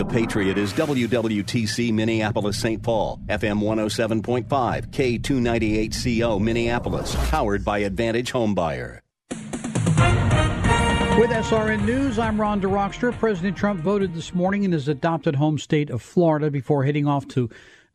The 0.00 0.06
Patriot 0.06 0.56
is 0.56 0.72
WWTC 0.72 1.92
Minneapolis 1.92 2.58
St. 2.58 2.82
Paul, 2.82 3.20
FM 3.26 3.60
107.5, 3.60 4.46
K298CO 4.46 6.40
Minneapolis, 6.40 7.14
powered 7.28 7.66
by 7.66 7.80
Advantage 7.80 8.32
Homebuyer. 8.32 9.00
With 11.18 11.28
SRN 11.28 11.84
News, 11.84 12.18
I'm 12.18 12.40
Ron 12.40 12.62
DeRockstra. 12.62 13.12
President 13.18 13.58
Trump 13.58 13.82
voted 13.82 14.14
this 14.14 14.32
morning 14.34 14.64
in 14.64 14.72
his 14.72 14.88
adopted 14.88 15.36
home 15.36 15.58
state 15.58 15.90
of 15.90 16.00
Florida 16.00 16.50
before 16.50 16.82
heading 16.82 17.06
off 17.06 17.28
to 17.28 17.50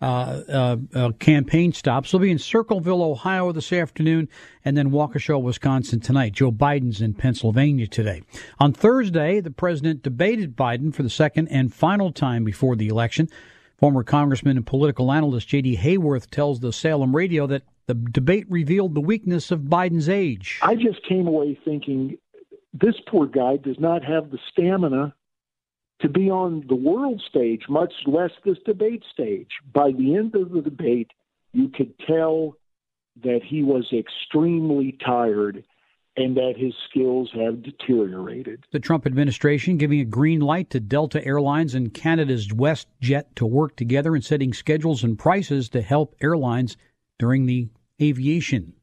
uh, 0.06 0.44
uh, 0.48 0.78
uh, 0.94 1.12
campaign 1.14 1.74
stops. 1.74 2.12
He'll 2.12 2.20
be 2.20 2.30
in 2.30 2.38
Circleville, 2.38 3.02
Ohio 3.02 3.52
this 3.52 3.74
afternoon, 3.74 4.30
and 4.64 4.78
then 4.78 4.92
Waukesha, 4.92 5.42
Wisconsin 5.42 6.00
tonight. 6.00 6.34
Joe 6.34 6.52
Biden's 6.52 7.02
in 7.02 7.16
Pennsylvania 7.16 7.88
today. 7.88 8.22
On 8.60 8.72
Thursday, 8.72 9.40
the 9.40 9.50
president 9.50 10.04
debated 10.04 10.56
Biden 10.56 10.94
for 10.94 11.02
the 11.02 11.10
second 11.10 11.48
and 11.48 11.74
final 11.74 12.12
time 12.12 12.44
before 12.44 12.76
the 12.76 12.88
election. 12.88 13.30
Former 13.80 14.04
Congressman 14.04 14.58
and 14.58 14.66
political 14.66 15.12
analyst 15.12 15.48
J.D. 15.48 15.78
Hayworth 15.78 16.30
tells 16.30 16.60
the 16.60 16.72
Salem 16.72 17.16
radio 17.16 17.48
that 17.48 17.64
the 17.88 17.96
debate 17.96 18.46
revealed 18.48 18.94
the 18.94 19.02
weakness 19.02 19.50
of 19.50 19.62
Biden's 19.62 20.08
age. 20.08 20.60
I 20.62 20.76
just 20.76 21.04
came 21.10 21.26
away 21.26 21.60
thinking 21.66 22.20
this 22.74 22.96
poor 23.08 23.26
guy 23.26 23.58
does 23.58 23.80
not 23.80 24.06
have 24.06 24.30
the 24.30 24.38
stamina 24.52 25.16
to 26.02 26.10
be 26.10 26.30
on 26.30 26.66
the 26.68 26.76
world 26.76 27.22
stage, 27.28 27.64
much 27.70 27.94
less 28.06 28.32
this 28.44 28.58
debate 28.66 29.04
stage. 29.12 29.50
By 29.74 29.92
the 29.92 30.16
end 30.16 30.36
of 30.36 30.52
the 30.52 30.62
debate, 30.62 31.12
you 31.54 31.70
could 31.70 31.98
tell 32.00 32.58
that 33.24 33.42
he 33.44 33.64
was 33.64 33.86
extremely 33.94 34.98
tired 35.04 35.64
and 36.18 36.36
that 36.38 36.54
his 36.58 36.74
skills 36.90 37.30
have 37.34 37.62
deteriorated. 37.62 38.64
The 38.72 38.80
Trump 38.80 39.06
administration 39.06 39.78
giving 39.78 40.00
a 40.00 40.06
green 40.06 40.40
light 40.40 40.70
to 40.70 40.80
Delta 40.80 41.26
Airlines 41.26 41.76
and 41.76 41.94
Canada's 41.94 42.48
WestJet 42.48 43.36
to 43.36 43.46
work 43.46 43.76
together 43.76 44.16
in 44.16 44.22
setting 44.22 44.54
schedules 44.54 45.04
and 45.04 45.20
prices 45.20 45.70
to 45.70 45.82
help 45.82 46.16
airlines 46.22 46.78
during 47.20 47.46
the 47.46 47.70
aviation 48.02 48.74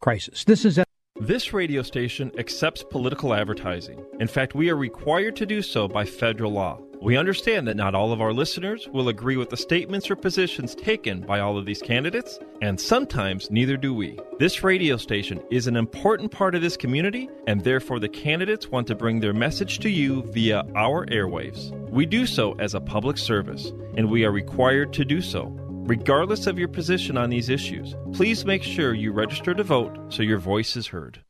crisis. 0.00 0.44
This 0.44 0.64
is 0.64 0.78
this 1.20 1.52
radio 1.52 1.82
station 1.82 2.32
accepts 2.38 2.82
political 2.82 3.34
advertising. 3.34 4.02
In 4.20 4.26
fact, 4.26 4.54
we 4.54 4.70
are 4.70 4.76
required 4.76 5.36
to 5.36 5.44
do 5.44 5.60
so 5.60 5.86
by 5.86 6.06
federal 6.06 6.50
law. 6.50 6.80
We 7.02 7.18
understand 7.18 7.68
that 7.68 7.76
not 7.76 7.94
all 7.94 8.12
of 8.12 8.22
our 8.22 8.32
listeners 8.32 8.88
will 8.88 9.08
agree 9.08 9.36
with 9.36 9.50
the 9.50 9.56
statements 9.56 10.10
or 10.10 10.16
positions 10.16 10.74
taken 10.74 11.20
by 11.20 11.40
all 11.40 11.58
of 11.58 11.66
these 11.66 11.82
candidates, 11.82 12.38
and 12.62 12.80
sometimes 12.80 13.50
neither 13.50 13.76
do 13.76 13.92
we. 13.92 14.18
This 14.38 14.62
radio 14.62 14.96
station 14.96 15.42
is 15.50 15.66
an 15.66 15.76
important 15.76 16.30
part 16.30 16.54
of 16.54 16.62
this 16.62 16.76
community, 16.76 17.28
and 17.46 17.64
therefore 17.64 18.00
the 18.00 18.08
candidates 18.08 18.68
want 18.68 18.86
to 18.86 18.94
bring 18.94 19.20
their 19.20 19.34
message 19.34 19.78
to 19.80 19.90
you 19.90 20.22
via 20.32 20.64
our 20.74 21.04
airwaves. 21.06 21.70
We 21.90 22.06
do 22.06 22.24
so 22.24 22.54
as 22.58 22.74
a 22.74 22.80
public 22.80 23.18
service, 23.18 23.72
and 23.94 24.10
we 24.10 24.24
are 24.24 24.32
required 24.32 24.94
to 24.94 25.04
do 25.04 25.20
so. 25.20 25.54
Regardless 25.86 26.46
of 26.46 26.58
your 26.58 26.68
position 26.68 27.16
on 27.16 27.30
these 27.30 27.48
issues, 27.48 27.94
please 28.12 28.44
make 28.44 28.62
sure 28.62 28.94
you 28.94 29.12
register 29.12 29.54
to 29.54 29.64
vote 29.64 29.98
so 30.08 30.22
your 30.22 30.38
voice 30.38 30.76
is 30.76 30.86
heard. 30.88 31.22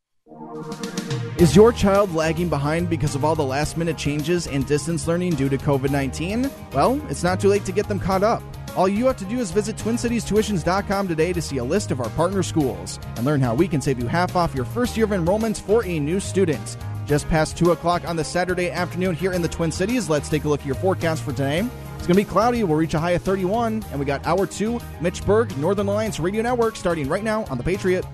Is 1.38 1.56
your 1.56 1.72
child 1.72 2.14
lagging 2.14 2.48
behind 2.48 2.90
because 2.90 3.14
of 3.14 3.24
all 3.24 3.34
the 3.34 3.42
last 3.44 3.78
minute 3.78 3.96
changes 3.96 4.46
and 4.46 4.66
distance 4.66 5.06
learning 5.08 5.36
due 5.36 5.48
to 5.48 5.56
COVID 5.56 5.90
19? 5.90 6.50
Well, 6.72 7.00
it's 7.08 7.22
not 7.22 7.40
too 7.40 7.48
late 7.48 7.64
to 7.64 7.72
get 7.72 7.88
them 7.88 7.98
caught 7.98 8.22
up. 8.22 8.42
All 8.76 8.88
you 8.88 9.06
have 9.06 9.16
to 9.18 9.24
do 9.24 9.38
is 9.38 9.50
visit 9.50 9.76
TwinCitiesTuitions.com 9.76 11.08
today 11.08 11.32
to 11.32 11.40
see 11.40 11.56
a 11.56 11.64
list 11.64 11.90
of 11.90 12.00
our 12.00 12.10
partner 12.10 12.42
schools 12.42 13.00
and 13.16 13.24
learn 13.24 13.40
how 13.40 13.54
we 13.54 13.66
can 13.66 13.80
save 13.80 13.98
you 13.98 14.06
half 14.06 14.36
off 14.36 14.54
your 14.54 14.64
first 14.64 14.96
year 14.96 15.06
of 15.06 15.12
enrollments 15.12 15.60
for 15.60 15.84
a 15.84 15.98
new 15.98 16.20
student. 16.20 16.76
Just 17.06 17.28
past 17.28 17.56
2 17.56 17.72
o'clock 17.72 18.06
on 18.06 18.16
the 18.16 18.24
Saturday 18.24 18.70
afternoon 18.70 19.14
here 19.14 19.32
in 19.32 19.42
the 19.42 19.48
Twin 19.48 19.72
Cities, 19.72 20.08
let's 20.08 20.28
take 20.28 20.44
a 20.44 20.48
look 20.48 20.60
at 20.60 20.66
your 20.66 20.76
forecast 20.76 21.22
for 21.22 21.32
today. 21.32 21.66
It's 22.00 22.06
going 22.06 22.16
to 22.16 22.24
be 22.24 22.30
cloudy. 22.30 22.64
We'll 22.64 22.78
reach 22.78 22.94
a 22.94 22.98
high 22.98 23.10
of 23.10 23.20
31. 23.20 23.84
And 23.90 24.00
we 24.00 24.06
got 24.06 24.26
hour 24.26 24.46
two, 24.46 24.80
Mitch 25.02 25.22
Berg, 25.26 25.54
Northern 25.58 25.86
Alliance 25.86 26.18
Radio 26.18 26.42
Network, 26.42 26.74
starting 26.74 27.06
right 27.10 27.22
now 27.22 27.44
on 27.50 27.58
The 27.58 27.62
Patriot. 27.62 28.06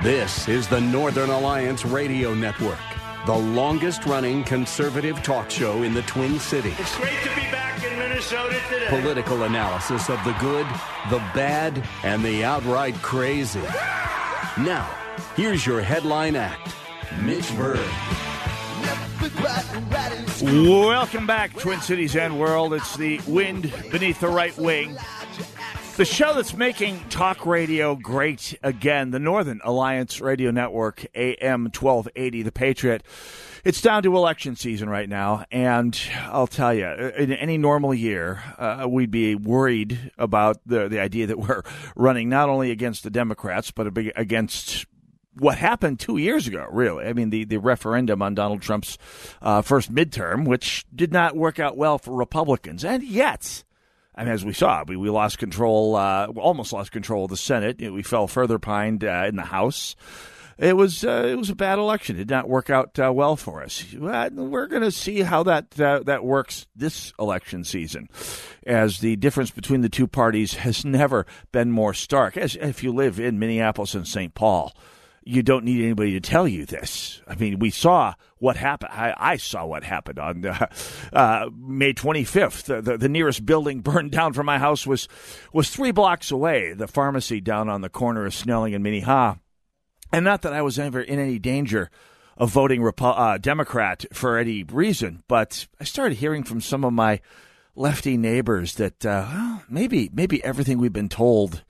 This 0.00 0.48
is 0.48 0.66
the 0.66 0.80
Northern 0.80 1.28
Alliance 1.28 1.84
Radio 1.84 2.32
Network, 2.32 2.78
the 3.26 3.36
longest 3.36 4.06
running 4.06 4.42
conservative 4.42 5.22
talk 5.22 5.50
show 5.50 5.82
in 5.82 5.92
the 5.92 6.02
Twin 6.02 6.38
Cities. 6.38 6.72
It's 6.78 6.96
great 6.96 7.20
to 7.22 7.34
be 7.34 7.42
back 7.50 7.84
in 7.84 7.98
Minnesota 7.98 8.58
today. 8.70 8.86
Political 8.88 9.42
analysis 9.42 10.08
of 10.08 10.18
the 10.24 10.32
good, 10.40 10.66
the 11.10 11.18
bad, 11.34 11.86
and 12.04 12.24
the 12.24 12.42
outright 12.42 12.94
crazy. 13.02 13.60
Now, 14.56 14.90
here's 15.36 15.66
your 15.66 15.82
headline 15.82 16.36
act 16.36 16.74
Mitch 17.20 17.54
Berg. 17.54 17.86
Welcome 20.42 21.26
back, 21.26 21.56
Twin 21.56 21.80
Cities 21.80 22.14
and 22.14 22.38
World. 22.38 22.74
It's 22.74 22.96
the 22.96 23.20
wind 23.26 23.72
beneath 23.90 24.20
the 24.20 24.28
right 24.28 24.56
wing. 24.58 24.96
The 25.96 26.04
show 26.04 26.34
that's 26.34 26.54
making 26.54 27.08
talk 27.08 27.46
radio 27.46 27.94
great 27.94 28.58
again, 28.62 29.12
the 29.12 29.18
Northern 29.18 29.60
Alliance 29.64 30.20
Radio 30.20 30.50
Network, 30.50 31.06
AM 31.14 31.64
1280, 31.64 32.42
The 32.42 32.52
Patriot. 32.52 33.02
It's 33.64 33.80
down 33.80 34.02
to 34.02 34.14
election 34.14 34.56
season 34.56 34.90
right 34.90 35.08
now, 35.08 35.46
and 35.50 35.98
I'll 36.24 36.46
tell 36.46 36.74
you, 36.74 36.86
in 36.86 37.32
any 37.32 37.56
normal 37.56 37.94
year, 37.94 38.42
uh, 38.58 38.86
we'd 38.86 39.10
be 39.10 39.36
worried 39.36 40.10
about 40.18 40.58
the 40.66 40.88
the 40.88 41.00
idea 41.00 41.28
that 41.28 41.38
we're 41.38 41.62
running 41.96 42.28
not 42.28 42.50
only 42.50 42.70
against 42.72 43.04
the 43.04 43.10
Democrats 43.10 43.70
but 43.70 43.86
against 44.16 44.84
what 45.38 45.58
happened 45.58 46.00
two 46.00 46.16
years 46.16 46.46
ago, 46.46 46.66
really. 46.70 47.06
I 47.06 47.12
mean, 47.12 47.30
the, 47.30 47.44
the 47.44 47.58
referendum 47.58 48.22
on 48.22 48.34
Donald 48.34 48.62
Trump's 48.62 48.98
uh, 49.42 49.62
first 49.62 49.92
midterm, 49.92 50.46
which 50.46 50.84
did 50.94 51.12
not 51.12 51.36
work 51.36 51.58
out 51.58 51.76
well 51.76 51.98
for 51.98 52.14
Republicans. 52.14 52.84
And 52.84 53.02
yet, 53.02 53.64
and 54.14 54.28
as 54.28 54.44
we 54.44 54.52
saw, 54.52 54.84
we, 54.86 54.96
we 54.96 55.10
lost 55.10 55.38
control, 55.38 55.96
uh, 55.96 56.26
almost 56.36 56.72
lost 56.72 56.92
control 56.92 57.24
of 57.24 57.30
the 57.30 57.36
Senate. 57.36 57.80
We 57.80 58.02
fell 58.02 58.26
further 58.26 58.58
behind 58.58 59.04
uh, 59.04 59.24
in 59.28 59.36
the 59.36 59.42
House. 59.42 59.96
It 60.56 60.76
was 60.76 61.04
uh, 61.04 61.26
it 61.28 61.34
was 61.36 61.50
a 61.50 61.56
bad 61.56 61.78
election. 61.78 62.14
It 62.14 62.18
did 62.18 62.30
not 62.30 62.48
work 62.48 62.70
out 62.70 62.96
uh, 62.98 63.12
well 63.12 63.34
for 63.34 63.62
us. 63.62 63.84
We're 63.92 64.68
going 64.68 64.82
to 64.82 64.92
see 64.92 65.22
how 65.22 65.42
that 65.44 65.80
uh, 65.80 66.00
that 66.06 66.24
works 66.24 66.66
this 66.76 67.12
election 67.18 67.64
season, 67.64 68.08
as 68.64 69.00
the 69.00 69.16
difference 69.16 69.50
between 69.50 69.80
the 69.80 69.88
two 69.88 70.06
parties 70.06 70.54
has 70.54 70.84
never 70.84 71.26
been 71.50 71.72
more 71.72 71.92
stark. 71.92 72.36
As 72.36 72.54
if 72.54 72.84
you 72.84 72.92
live 72.92 73.18
in 73.18 73.40
Minneapolis 73.40 73.94
and 73.94 74.06
St. 74.06 74.32
Paul, 74.32 74.72
you 75.26 75.42
don't 75.42 75.64
need 75.64 75.82
anybody 75.82 76.12
to 76.12 76.20
tell 76.20 76.46
you 76.46 76.66
this. 76.66 77.22
I 77.26 77.34
mean, 77.34 77.58
we 77.58 77.70
saw 77.70 78.14
what 78.38 78.56
happened. 78.56 78.92
I, 78.92 79.14
I 79.16 79.36
saw 79.36 79.64
what 79.64 79.82
happened 79.82 80.18
on 80.18 80.44
uh, 80.44 80.66
uh, 81.12 81.50
May 81.56 81.94
25th. 81.94 82.64
The, 82.64 82.82
the, 82.82 82.98
the, 82.98 83.08
nearest 83.08 83.44
building 83.44 83.80
burned 83.82 84.10
down 84.10 84.32
from 84.32 84.46
my 84.46 84.58
house 84.58 84.86
was 84.86 85.08
was 85.52 85.70
three 85.70 85.92
blocks 85.92 86.30
away. 86.30 86.74
The 86.74 86.88
pharmacy 86.88 87.40
down 87.40 87.68
on 87.68 87.80
the 87.80 87.88
corner 87.88 88.26
of 88.26 88.34
Snelling 88.34 88.74
and 88.74 88.84
Minnehaha. 88.84 89.36
And 90.12 90.24
not 90.24 90.42
that 90.42 90.52
I 90.52 90.62
was 90.62 90.78
ever 90.78 91.00
in 91.00 91.18
any 91.18 91.38
danger 91.38 91.90
of 92.36 92.50
voting 92.50 92.82
Repo- 92.82 93.18
uh, 93.18 93.38
Democrat 93.38 94.04
for 94.12 94.38
any 94.38 94.62
reason, 94.64 95.22
but 95.28 95.66
I 95.80 95.84
started 95.84 96.18
hearing 96.18 96.44
from 96.44 96.60
some 96.60 96.84
of 96.84 96.92
my 96.92 97.20
lefty 97.76 98.16
neighbors 98.16 98.74
that 98.74 99.04
uh, 99.06 99.26
well, 99.28 99.62
maybe 99.68 100.10
maybe 100.12 100.42
everything 100.44 100.78
we've 100.78 100.92
been 100.92 101.08
told 101.08 101.64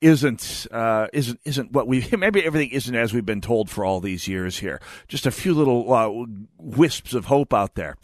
isn't 0.00 0.66
uh, 0.70 1.08
isn't 1.12 1.40
isn't 1.44 1.72
what 1.72 1.86
we 1.86 2.06
maybe 2.18 2.44
everything 2.44 2.70
isn't 2.70 2.94
as 2.94 3.12
we've 3.12 3.26
been 3.26 3.40
told 3.40 3.68
for 3.70 3.84
all 3.84 4.00
these 4.00 4.28
years 4.28 4.58
here. 4.58 4.80
Just 5.08 5.26
a 5.26 5.30
few 5.30 5.54
little 5.54 5.92
uh, 5.92 6.26
wisps 6.58 7.14
of 7.14 7.26
hope 7.26 7.52
out 7.52 7.74
there, 7.74 7.96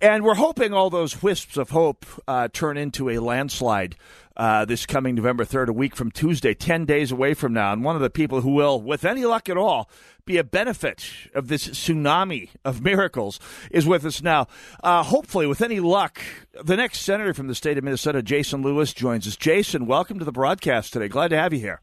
and 0.00 0.24
we're 0.24 0.34
hoping 0.34 0.72
all 0.72 0.90
those 0.90 1.22
wisps 1.22 1.56
of 1.56 1.70
hope 1.70 2.06
uh, 2.28 2.48
turn 2.52 2.76
into 2.76 3.08
a 3.08 3.18
landslide 3.18 3.96
uh, 4.40 4.64
this 4.64 4.86
coming 4.86 5.14
November 5.14 5.44
3rd, 5.44 5.68
a 5.68 5.72
week 5.72 5.94
from 5.94 6.10
Tuesday, 6.10 6.54
10 6.54 6.86
days 6.86 7.12
away 7.12 7.34
from 7.34 7.52
now. 7.52 7.74
And 7.74 7.84
one 7.84 7.94
of 7.94 8.00
the 8.00 8.08
people 8.08 8.40
who 8.40 8.52
will, 8.52 8.80
with 8.80 9.04
any 9.04 9.26
luck 9.26 9.50
at 9.50 9.58
all, 9.58 9.90
be 10.30 10.38
a 10.38 10.44
benefit 10.44 11.10
of 11.34 11.48
this 11.48 11.66
tsunami 11.66 12.50
of 12.64 12.82
miracles 12.82 13.40
is 13.68 13.84
with 13.84 14.04
us 14.04 14.22
now. 14.22 14.46
Uh, 14.80 15.02
hopefully, 15.02 15.44
with 15.44 15.60
any 15.60 15.80
luck, 15.80 16.20
the 16.62 16.76
next 16.76 17.00
senator 17.00 17.34
from 17.34 17.48
the 17.48 17.54
state 17.54 17.76
of 17.76 17.82
Minnesota, 17.82 18.22
Jason 18.22 18.62
Lewis, 18.62 18.92
joins 18.92 19.26
us. 19.26 19.34
Jason, 19.36 19.86
welcome 19.86 20.20
to 20.20 20.24
the 20.24 20.30
broadcast 20.30 20.92
today. 20.92 21.08
Glad 21.08 21.28
to 21.28 21.36
have 21.36 21.52
you 21.52 21.58
here. 21.58 21.80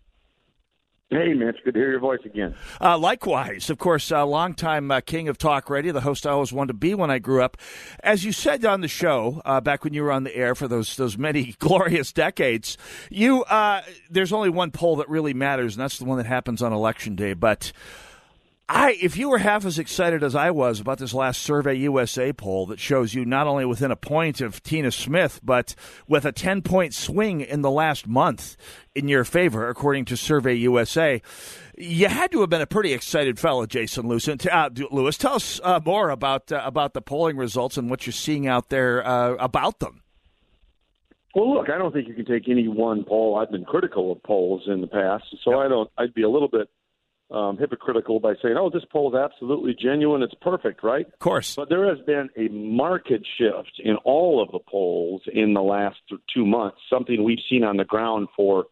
Hey, 1.09 1.33
Mitch. 1.33 1.57
Good 1.63 1.73
to 1.73 1.79
hear 1.79 1.91
your 1.91 1.99
voice 1.99 2.19
again. 2.25 2.53
Uh, 2.81 2.97
likewise, 2.97 3.69
of 3.69 3.77
course, 3.77 4.11
uh, 4.11 4.25
longtime 4.25 4.91
uh, 4.91 4.99
king 4.99 5.29
of 5.29 5.37
talk 5.37 5.69
radio, 5.69 5.93
the 5.93 6.01
host 6.01 6.27
I 6.27 6.31
always 6.31 6.51
wanted 6.51 6.67
to 6.67 6.73
be 6.73 6.93
when 6.93 7.09
I 7.09 7.19
grew 7.19 7.41
up. 7.41 7.55
As 8.01 8.25
you 8.25 8.33
said 8.33 8.65
on 8.65 8.81
the 8.81 8.89
show 8.89 9.41
uh, 9.45 9.61
back 9.61 9.85
when 9.85 9.93
you 9.93 10.03
were 10.03 10.11
on 10.11 10.25
the 10.25 10.35
air 10.35 10.53
for 10.53 10.67
those 10.67 10.97
those 10.97 11.17
many 11.17 11.55
glorious 11.59 12.11
decades, 12.11 12.77
you 13.09 13.43
uh, 13.43 13.83
there's 14.09 14.33
only 14.33 14.49
one 14.49 14.71
poll 14.71 14.97
that 14.97 15.07
really 15.07 15.33
matters, 15.33 15.75
and 15.75 15.83
that's 15.83 15.97
the 15.97 16.05
one 16.05 16.17
that 16.17 16.25
happens 16.25 16.61
on 16.61 16.73
election 16.73 17.15
day. 17.15 17.33
But 17.33 17.71
I, 18.69 18.97
if 19.01 19.15
you 19.15 19.29
were 19.29 19.37
half 19.37 19.63
as 19.65 19.79
excited 19.79 20.23
as 20.23 20.35
I 20.35 20.51
was 20.51 20.81
about 20.81 20.97
this 20.97 21.13
last 21.13 21.41
Survey 21.41 21.75
USA 21.75 22.33
poll 22.33 22.65
that 22.65 22.81
shows 22.81 23.13
you 23.13 23.23
not 23.23 23.47
only 23.47 23.63
within 23.63 23.91
a 23.91 23.95
point 23.95 24.41
of 24.41 24.61
Tina 24.61 24.91
Smith, 24.91 25.39
but 25.41 25.73
with 26.05 26.25
a 26.25 26.33
10 26.33 26.63
point 26.63 26.93
swing 26.93 27.39
in 27.39 27.61
the 27.61 27.71
last 27.71 28.07
month 28.07 28.57
in 28.93 29.07
your 29.07 29.23
favor, 29.23 29.69
according 29.69 30.03
to 30.05 30.17
Survey 30.17 30.55
USA, 30.55 31.21
you 31.77 32.09
had 32.09 32.29
to 32.33 32.41
have 32.41 32.49
been 32.49 32.59
a 32.59 32.67
pretty 32.67 32.91
excited 32.91 33.39
fellow, 33.39 33.65
Jason 33.65 34.05
Lewis. 34.05 34.27
Uh, 34.27 34.69
Lewis, 34.91 35.17
tell 35.17 35.35
us 35.35 35.61
uh, 35.63 35.79
more 35.85 36.09
about 36.09 36.51
uh, 36.51 36.61
about 36.65 36.93
the 36.93 37.01
polling 37.01 37.37
results 37.37 37.77
and 37.77 37.89
what 37.89 38.05
you're 38.05 38.11
seeing 38.11 38.47
out 38.47 38.67
there 38.67 39.05
uh, 39.07 39.35
about 39.35 39.79
them. 39.79 40.01
Well, 41.35 41.53
look, 41.53 41.69
I 41.69 41.77
don't 41.77 41.93
think 41.93 42.07
you 42.07 42.15
can 42.15 42.25
take 42.25 42.49
any 42.49 42.67
one 42.67 43.05
poll. 43.05 43.37
I've 43.37 43.51
been 43.51 43.63
critical 43.63 44.11
of 44.11 44.21
polls 44.23 44.63
in 44.67 44.81
the 44.81 44.87
past, 44.87 45.23
so 45.43 45.51
yep. 45.51 45.59
I 45.59 45.67
don't. 45.69 45.89
I'd 45.97 46.13
be 46.13 46.23
a 46.23 46.29
little 46.29 46.49
bit 46.49 46.67
um, 47.29 47.57
hypocritical 47.57 48.19
by 48.19 48.33
saying, 48.41 48.55
"Oh, 48.57 48.69
this 48.69 48.85
poll 48.91 49.13
is 49.13 49.19
absolutely 49.19 49.75
genuine. 49.79 50.21
It's 50.21 50.33
perfect, 50.41 50.83
right?" 50.83 51.05
Of 51.05 51.19
course. 51.19 51.55
But 51.55 51.69
there 51.69 51.87
has 51.87 52.03
been 52.05 52.29
a 52.37 52.47
market 52.49 53.25
shift 53.37 53.81
in 53.83 53.95
all 53.97 54.41
of 54.41 54.51
the 54.51 54.59
polls 54.69 55.21
in 55.33 55.53
the 55.53 55.61
last 55.61 55.97
two 56.33 56.45
months. 56.45 56.77
Something 56.89 57.23
we've 57.23 57.43
seen 57.49 57.63
on 57.63 57.77
the 57.77 57.85
ground 57.85 58.27
for 58.35 58.65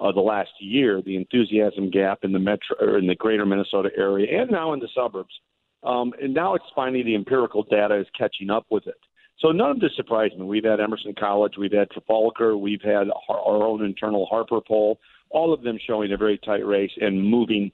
uh, 0.00 0.12
the 0.12 0.20
last 0.20 0.50
year. 0.60 1.02
The 1.02 1.16
enthusiasm 1.16 1.90
gap 1.90 2.20
in 2.22 2.32
the 2.32 2.38
metro 2.38 2.76
or 2.80 2.98
in 2.98 3.06
the 3.06 3.14
greater 3.14 3.46
Minnesota 3.46 3.90
area, 3.96 4.40
and 4.40 4.50
now 4.50 4.72
in 4.72 4.80
the 4.80 4.88
suburbs. 4.94 5.34
Um, 5.82 6.12
and 6.20 6.34
now 6.34 6.54
it's 6.54 6.64
finally 6.74 7.02
the 7.02 7.14
empirical 7.14 7.62
data 7.62 7.98
is 7.98 8.06
catching 8.18 8.50
up 8.50 8.66
with 8.70 8.86
it. 8.86 8.98
So 9.40 9.48
none 9.48 9.70
of 9.70 9.80
this 9.80 9.92
surprised 9.96 10.36
me. 10.36 10.44
We've 10.44 10.64
had 10.64 10.80
Emerson 10.80 11.14
College, 11.18 11.54
we've 11.56 11.72
had 11.72 11.90
Trafalgar, 11.90 12.56
we've 12.58 12.82
had 12.82 13.08
our 13.28 13.62
own 13.62 13.82
internal 13.82 14.26
Harper 14.26 14.60
poll, 14.60 15.00
all 15.30 15.52
of 15.52 15.62
them 15.62 15.78
showing 15.84 16.12
a 16.12 16.16
very 16.16 16.38
tight 16.38 16.66
race 16.66 16.90
and 17.00 17.22
moving 17.22 17.72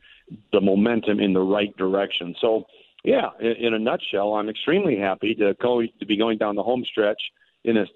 the 0.52 0.60
momentum 0.60 1.20
in 1.20 1.32
the 1.32 1.40
right 1.40 1.74
direction. 1.76 2.34
So, 2.40 2.64
yeah, 3.04 3.30
in, 3.40 3.74
a 3.74 3.78
nutshell, 3.78 4.34
I'm 4.34 4.48
extremely 4.48 4.98
happy 4.98 5.34
to 5.36 5.54
go 5.60 5.80
to 5.80 6.06
be 6.06 6.16
going 6.16 6.38
down 6.38 6.56
the 6.56 6.62
home 6.62 6.84
stretch 6.84 7.20
in 7.64 7.76
a 7.76 7.86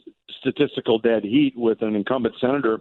statistical 0.41 0.99
dead 0.99 1.25
heat 1.25 1.55
with 1.57 1.83
an 1.83 1.95
incumbent 1.95 2.35
senator 2.41 2.81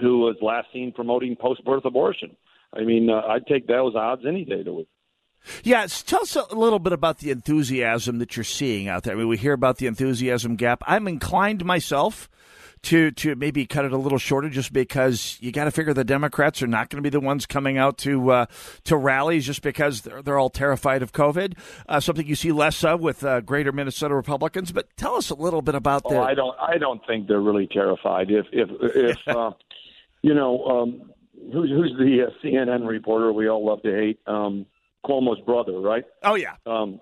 who 0.00 0.20
was 0.20 0.36
last 0.42 0.68
seen 0.72 0.92
promoting 0.92 1.36
post-birth 1.36 1.84
abortion. 1.84 2.36
I 2.76 2.82
mean, 2.82 3.08
uh, 3.08 3.22
I'd 3.28 3.46
take 3.46 3.66
those 3.66 3.94
odds 3.94 4.22
any 4.26 4.44
day 4.44 4.62
to 4.62 4.72
week. 4.72 4.88
Yeah, 5.62 5.86
tell 5.86 6.22
us 6.22 6.36
a 6.36 6.54
little 6.54 6.78
bit 6.78 6.92
about 6.92 7.18
the 7.18 7.30
enthusiasm 7.30 8.18
that 8.18 8.36
you're 8.36 8.44
seeing 8.44 8.88
out 8.88 9.02
there. 9.02 9.14
I 9.14 9.18
mean, 9.18 9.28
we 9.28 9.36
hear 9.36 9.52
about 9.52 9.76
the 9.76 9.86
enthusiasm 9.86 10.56
gap. 10.56 10.82
I'm 10.86 11.06
inclined 11.06 11.64
myself 11.64 12.30
to 12.84 13.10
to 13.12 13.34
maybe 13.34 13.66
cut 13.66 13.84
it 13.84 13.92
a 13.92 13.98
little 13.98 14.18
shorter, 14.18 14.48
just 14.48 14.72
because 14.72 15.38
you 15.40 15.52
got 15.52 15.64
to 15.64 15.70
figure 15.70 15.92
the 15.92 16.04
Democrats 16.04 16.62
are 16.62 16.66
not 16.66 16.90
going 16.90 17.02
to 17.02 17.02
be 17.02 17.10
the 17.10 17.20
ones 17.20 17.46
coming 17.46 17.78
out 17.78 17.98
to 17.98 18.30
uh, 18.30 18.46
to 18.84 18.96
rallies 18.96 19.46
just 19.46 19.62
because 19.62 20.02
they're, 20.02 20.22
they're 20.22 20.38
all 20.38 20.50
terrified 20.50 21.02
of 21.02 21.12
COVID. 21.12 21.56
Uh, 21.88 22.00
something 22.00 22.26
you 22.26 22.34
see 22.34 22.52
less 22.52 22.84
of 22.84 23.00
with 23.00 23.24
uh, 23.24 23.40
Greater 23.40 23.72
Minnesota 23.72 24.14
Republicans. 24.14 24.72
But 24.72 24.88
tell 24.96 25.16
us 25.16 25.30
a 25.30 25.34
little 25.34 25.62
bit 25.62 25.74
about 25.74 26.02
oh, 26.04 26.10
the. 26.14 26.20
I 26.20 26.34
don't. 26.34 26.56
I 26.60 26.78
don't 26.78 27.00
think 27.06 27.28
they're 27.28 27.40
really 27.40 27.66
terrified. 27.66 28.30
If 28.30 28.46
if 28.52 28.68
if 28.94 29.18
uh, 29.26 29.52
you 30.22 30.34
know 30.34 30.64
um, 30.64 31.10
who's 31.52 31.70
who's 31.70 31.94
the 31.98 32.26
uh, 32.26 32.30
CNN 32.44 32.86
reporter 32.86 33.32
we 33.32 33.48
all 33.48 33.64
love 33.64 33.82
to 33.82 33.94
hate. 33.94 34.20
Um, 34.26 34.66
Cuomo's 35.04 35.40
brother, 35.40 35.78
right? 35.78 36.04
Oh 36.22 36.34
yeah. 36.34 36.54
Um, 36.66 37.00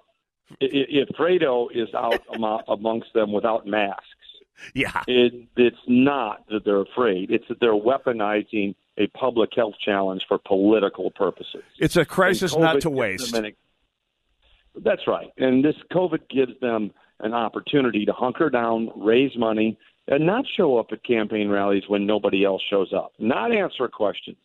if 0.61 1.08
Fredo 1.17 1.69
is 1.73 1.88
out 1.94 2.23
amongst 2.69 3.12
them 3.14 3.32
without 3.32 3.67
masks, 3.67 4.05
yeah, 4.75 5.02
it, 5.06 5.32
it's 5.56 5.76
not 5.87 6.46
that 6.49 6.64
they're 6.64 6.82
afraid; 6.82 7.31
it's 7.31 7.46
that 7.49 7.60
they're 7.60 7.72
weaponizing 7.72 8.75
a 8.99 9.06
public 9.08 9.50
health 9.54 9.75
challenge 9.84 10.26
for 10.28 10.38
political 10.38 11.10
purposes. 11.10 11.62
It's 11.78 11.96
a 11.96 12.04
crisis 12.04 12.56
not 12.56 12.81
to 12.82 12.90
waste. 12.90 13.34
An, 13.34 13.52
that's 14.76 15.06
right, 15.06 15.31
and 15.37 15.64
this 15.64 15.76
COVID 15.93 16.28
gives 16.28 16.58
them 16.60 16.93
an 17.20 17.34
opportunity 17.34 18.04
to 18.04 18.12
hunker 18.12 18.50
down, 18.50 18.90
raise 18.96 19.37
money, 19.37 19.78
and 20.08 20.26
not 20.26 20.44
show 20.56 20.78
up 20.78 20.87
at 20.93 21.05
campaign 21.05 21.48
rallies 21.48 21.84
when 21.88 22.06
nobody 22.06 22.44
else 22.44 22.62
shows 22.69 22.93
up, 22.93 23.12
not 23.19 23.55
answer 23.55 23.88
questions. 23.88 24.37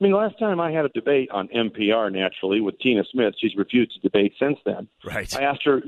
I 0.00 0.04
mean, 0.04 0.12
last 0.12 0.38
time 0.38 0.60
I 0.60 0.72
had 0.72 0.84
a 0.84 0.88
debate 0.88 1.30
on 1.30 1.48
NPR, 1.48 2.12
naturally, 2.12 2.60
with 2.60 2.78
Tina 2.80 3.04
Smith, 3.12 3.34
she's 3.38 3.54
refused 3.56 3.92
to 3.92 4.00
debate 4.00 4.34
since 4.40 4.58
then. 4.64 4.88
Right. 5.04 5.34
I 5.36 5.42
asked 5.42 5.64
her, 5.64 5.82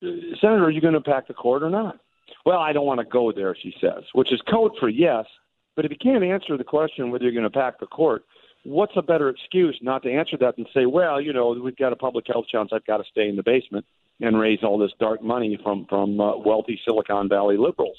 Senator, 0.00 0.64
are 0.64 0.70
you 0.70 0.80
going 0.80 0.94
to 0.94 1.02
pack 1.02 1.28
the 1.28 1.34
court 1.34 1.62
or 1.62 1.68
not? 1.70 1.98
Well, 2.44 2.58
I 2.58 2.72
don't 2.72 2.86
want 2.86 3.00
to 3.00 3.06
go 3.06 3.32
there, 3.32 3.56
she 3.60 3.74
says, 3.80 4.04
which 4.12 4.32
is 4.32 4.40
code 4.50 4.72
for 4.78 4.88
yes. 4.88 5.24
But 5.74 5.84
if 5.84 5.90
you 5.90 5.96
can't 5.96 6.24
answer 6.24 6.56
the 6.56 6.64
question 6.64 7.10
whether 7.10 7.24
you're 7.24 7.32
going 7.32 7.44
to 7.44 7.50
pack 7.50 7.80
the 7.80 7.86
court, 7.86 8.24
what's 8.64 8.92
a 8.96 9.02
better 9.02 9.28
excuse 9.28 9.78
not 9.82 10.02
to 10.02 10.12
answer 10.12 10.36
that 10.38 10.56
than 10.56 10.66
say, 10.74 10.86
well, 10.86 11.20
you 11.20 11.32
know, 11.32 11.50
we've 11.50 11.76
got 11.76 11.92
a 11.92 11.96
public 11.96 12.26
health 12.26 12.46
challenge, 12.50 12.70
I've 12.72 12.86
got 12.86 12.98
to 12.98 13.04
stay 13.10 13.28
in 13.28 13.36
the 13.36 13.42
basement 13.42 13.86
and 14.20 14.38
raise 14.38 14.60
all 14.62 14.78
this 14.78 14.92
dark 15.00 15.22
money 15.22 15.58
from 15.62 15.86
from 15.88 16.20
uh, 16.20 16.36
wealthy 16.36 16.80
Silicon 16.84 17.28
Valley 17.28 17.56
liberals. 17.56 17.96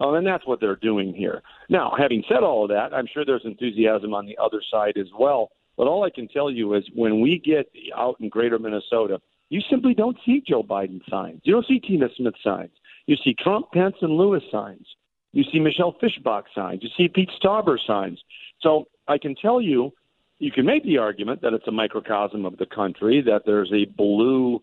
Um, 0.00 0.14
and 0.14 0.26
that's 0.26 0.46
what 0.46 0.60
they're 0.60 0.76
doing 0.76 1.12
here. 1.12 1.42
Now, 1.68 1.92
having 1.98 2.22
said 2.28 2.44
all 2.44 2.62
of 2.62 2.70
that, 2.70 2.94
I'm 2.94 3.08
sure 3.12 3.24
there's 3.24 3.44
enthusiasm 3.44 4.14
on 4.14 4.26
the 4.26 4.38
other 4.40 4.62
side 4.70 4.96
as 4.96 5.08
well. 5.18 5.50
But 5.76 5.88
all 5.88 6.04
I 6.04 6.10
can 6.10 6.28
tell 6.28 6.50
you 6.50 6.74
is 6.74 6.84
when 6.94 7.20
we 7.20 7.40
get 7.44 7.70
out 7.96 8.16
in 8.20 8.28
greater 8.28 8.58
Minnesota, 8.58 9.20
you 9.48 9.60
simply 9.68 9.94
don't 9.94 10.16
see 10.24 10.42
Joe 10.46 10.62
Biden 10.62 11.00
signs. 11.10 11.40
You 11.44 11.54
don't 11.54 11.66
see 11.66 11.80
Tina 11.80 12.08
Smith 12.16 12.34
signs. 12.44 12.70
You 13.08 13.16
see 13.24 13.34
Trump, 13.34 13.72
Pence, 13.72 13.96
and 14.02 14.18
Lewis 14.18 14.42
signs. 14.52 14.86
You 15.32 15.42
see 15.50 15.58
Michelle 15.58 15.96
Fischbach 16.02 16.42
signs. 16.54 16.82
You 16.82 16.90
see 16.94 17.08
Pete 17.08 17.30
Stauber 17.42 17.78
signs. 17.86 18.20
So 18.60 18.86
I 19.08 19.16
can 19.16 19.34
tell 19.34 19.62
you, 19.62 19.92
you 20.38 20.52
can 20.52 20.66
make 20.66 20.84
the 20.84 20.98
argument 20.98 21.40
that 21.40 21.54
it's 21.54 21.66
a 21.66 21.72
microcosm 21.72 22.44
of 22.44 22.58
the 22.58 22.66
country, 22.66 23.22
that 23.22 23.42
there's 23.46 23.72
a 23.72 23.86
blue 23.86 24.62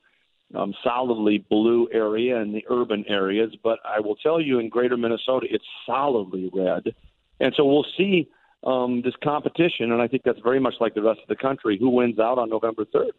um, 0.54 0.76
solidly 0.84 1.40
blue 1.50 1.90
area 1.92 2.38
in 2.38 2.54
the 2.54 2.64
urban 2.70 3.04
areas, 3.08 3.52
but 3.64 3.80
I 3.84 4.00
will 4.00 4.16
tell 4.16 4.40
you 4.40 4.60
in 4.60 4.70
greater 4.70 4.96
Minnesota, 4.96 5.48
it's 5.50 5.66
solidly 5.88 6.52
red. 6.54 6.94
And 7.40 7.52
so 7.58 7.66
we'll 7.66 7.88
see 7.98 8.30
um, 8.64 9.02
this 9.04 9.16
competition, 9.24 9.92
and 9.92 10.04
I 10.04 10.08
think 10.08 10.22
that's 10.24 10.40
very 10.44 10.60
much 10.60 10.76
like 10.80 10.94
the 10.94 11.02
rest 11.02 11.20
of 11.22 11.28
the 11.30 11.36
country 11.36 11.80
who 11.80 11.90
wins 11.90 12.20
out 12.20 12.38
on 12.38 12.52
November 12.52 12.86
3rd. 12.86 13.10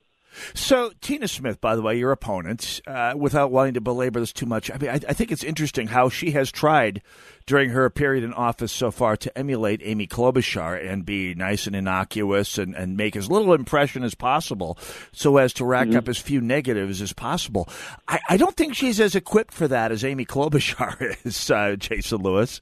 So, 0.54 0.92
Tina 1.00 1.28
Smith, 1.28 1.60
by 1.60 1.76
the 1.76 1.82
way, 1.82 1.98
your 1.98 2.12
opponent, 2.12 2.80
uh, 2.86 3.14
without 3.16 3.50
wanting 3.50 3.74
to 3.74 3.80
belabor 3.80 4.20
this 4.20 4.32
too 4.32 4.46
much, 4.46 4.70
I 4.70 4.78
mean, 4.78 4.90
I, 4.90 4.94
I, 4.94 5.12
think 5.12 5.32
it's 5.32 5.44
interesting 5.44 5.86
how 5.86 6.08
she 6.08 6.32
has 6.32 6.50
tried 6.50 7.02
during 7.46 7.70
her 7.70 7.88
period 7.90 8.24
in 8.24 8.32
office 8.32 8.72
so 8.72 8.90
far 8.90 9.16
to 9.16 9.38
emulate 9.38 9.80
Amy 9.84 10.06
Klobuchar 10.06 10.84
and 10.90 11.04
be 11.04 11.34
nice 11.34 11.66
and 11.66 11.76
innocuous 11.76 12.58
and, 12.58 12.74
and 12.74 12.96
make 12.96 13.16
as 13.16 13.30
little 13.30 13.54
impression 13.54 14.02
as 14.02 14.14
possible 14.14 14.78
so 15.12 15.36
as 15.38 15.52
to 15.54 15.64
rack 15.64 15.88
mm-hmm. 15.88 15.98
up 15.98 16.08
as 16.08 16.18
few 16.18 16.40
negatives 16.40 17.00
as 17.00 17.12
possible. 17.12 17.68
I, 18.08 18.20
I, 18.30 18.36
don't 18.36 18.56
think 18.56 18.74
she's 18.74 19.00
as 19.00 19.14
equipped 19.14 19.54
for 19.54 19.68
that 19.68 19.92
as 19.92 20.04
Amy 20.04 20.26
Klobuchar 20.26 21.16
is, 21.24 21.50
uh, 21.50 21.76
Jason 21.76 22.22
Lewis. 22.22 22.60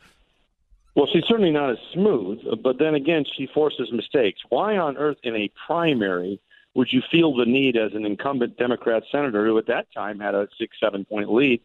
Well, 0.94 1.08
she's 1.12 1.24
certainly 1.26 1.50
not 1.50 1.70
as 1.70 1.78
smooth, 1.92 2.38
but 2.62 2.78
then 2.78 2.94
again, 2.94 3.24
she 3.36 3.48
forces 3.52 3.90
mistakes. 3.92 4.38
Why 4.48 4.76
on 4.76 4.96
earth 4.96 5.18
in 5.24 5.34
a 5.34 5.50
primary– 5.66 6.40
would 6.74 6.92
you 6.92 7.02
feel 7.10 7.34
the 7.36 7.46
need 7.46 7.76
as 7.76 7.92
an 7.94 8.04
incumbent 8.04 8.56
Democrat 8.56 9.04
senator 9.10 9.46
who 9.46 9.56
at 9.58 9.66
that 9.66 9.86
time 9.92 10.18
had 10.18 10.34
a 10.34 10.48
six, 10.58 10.76
seven 10.80 11.04
point 11.04 11.32
lead 11.32 11.60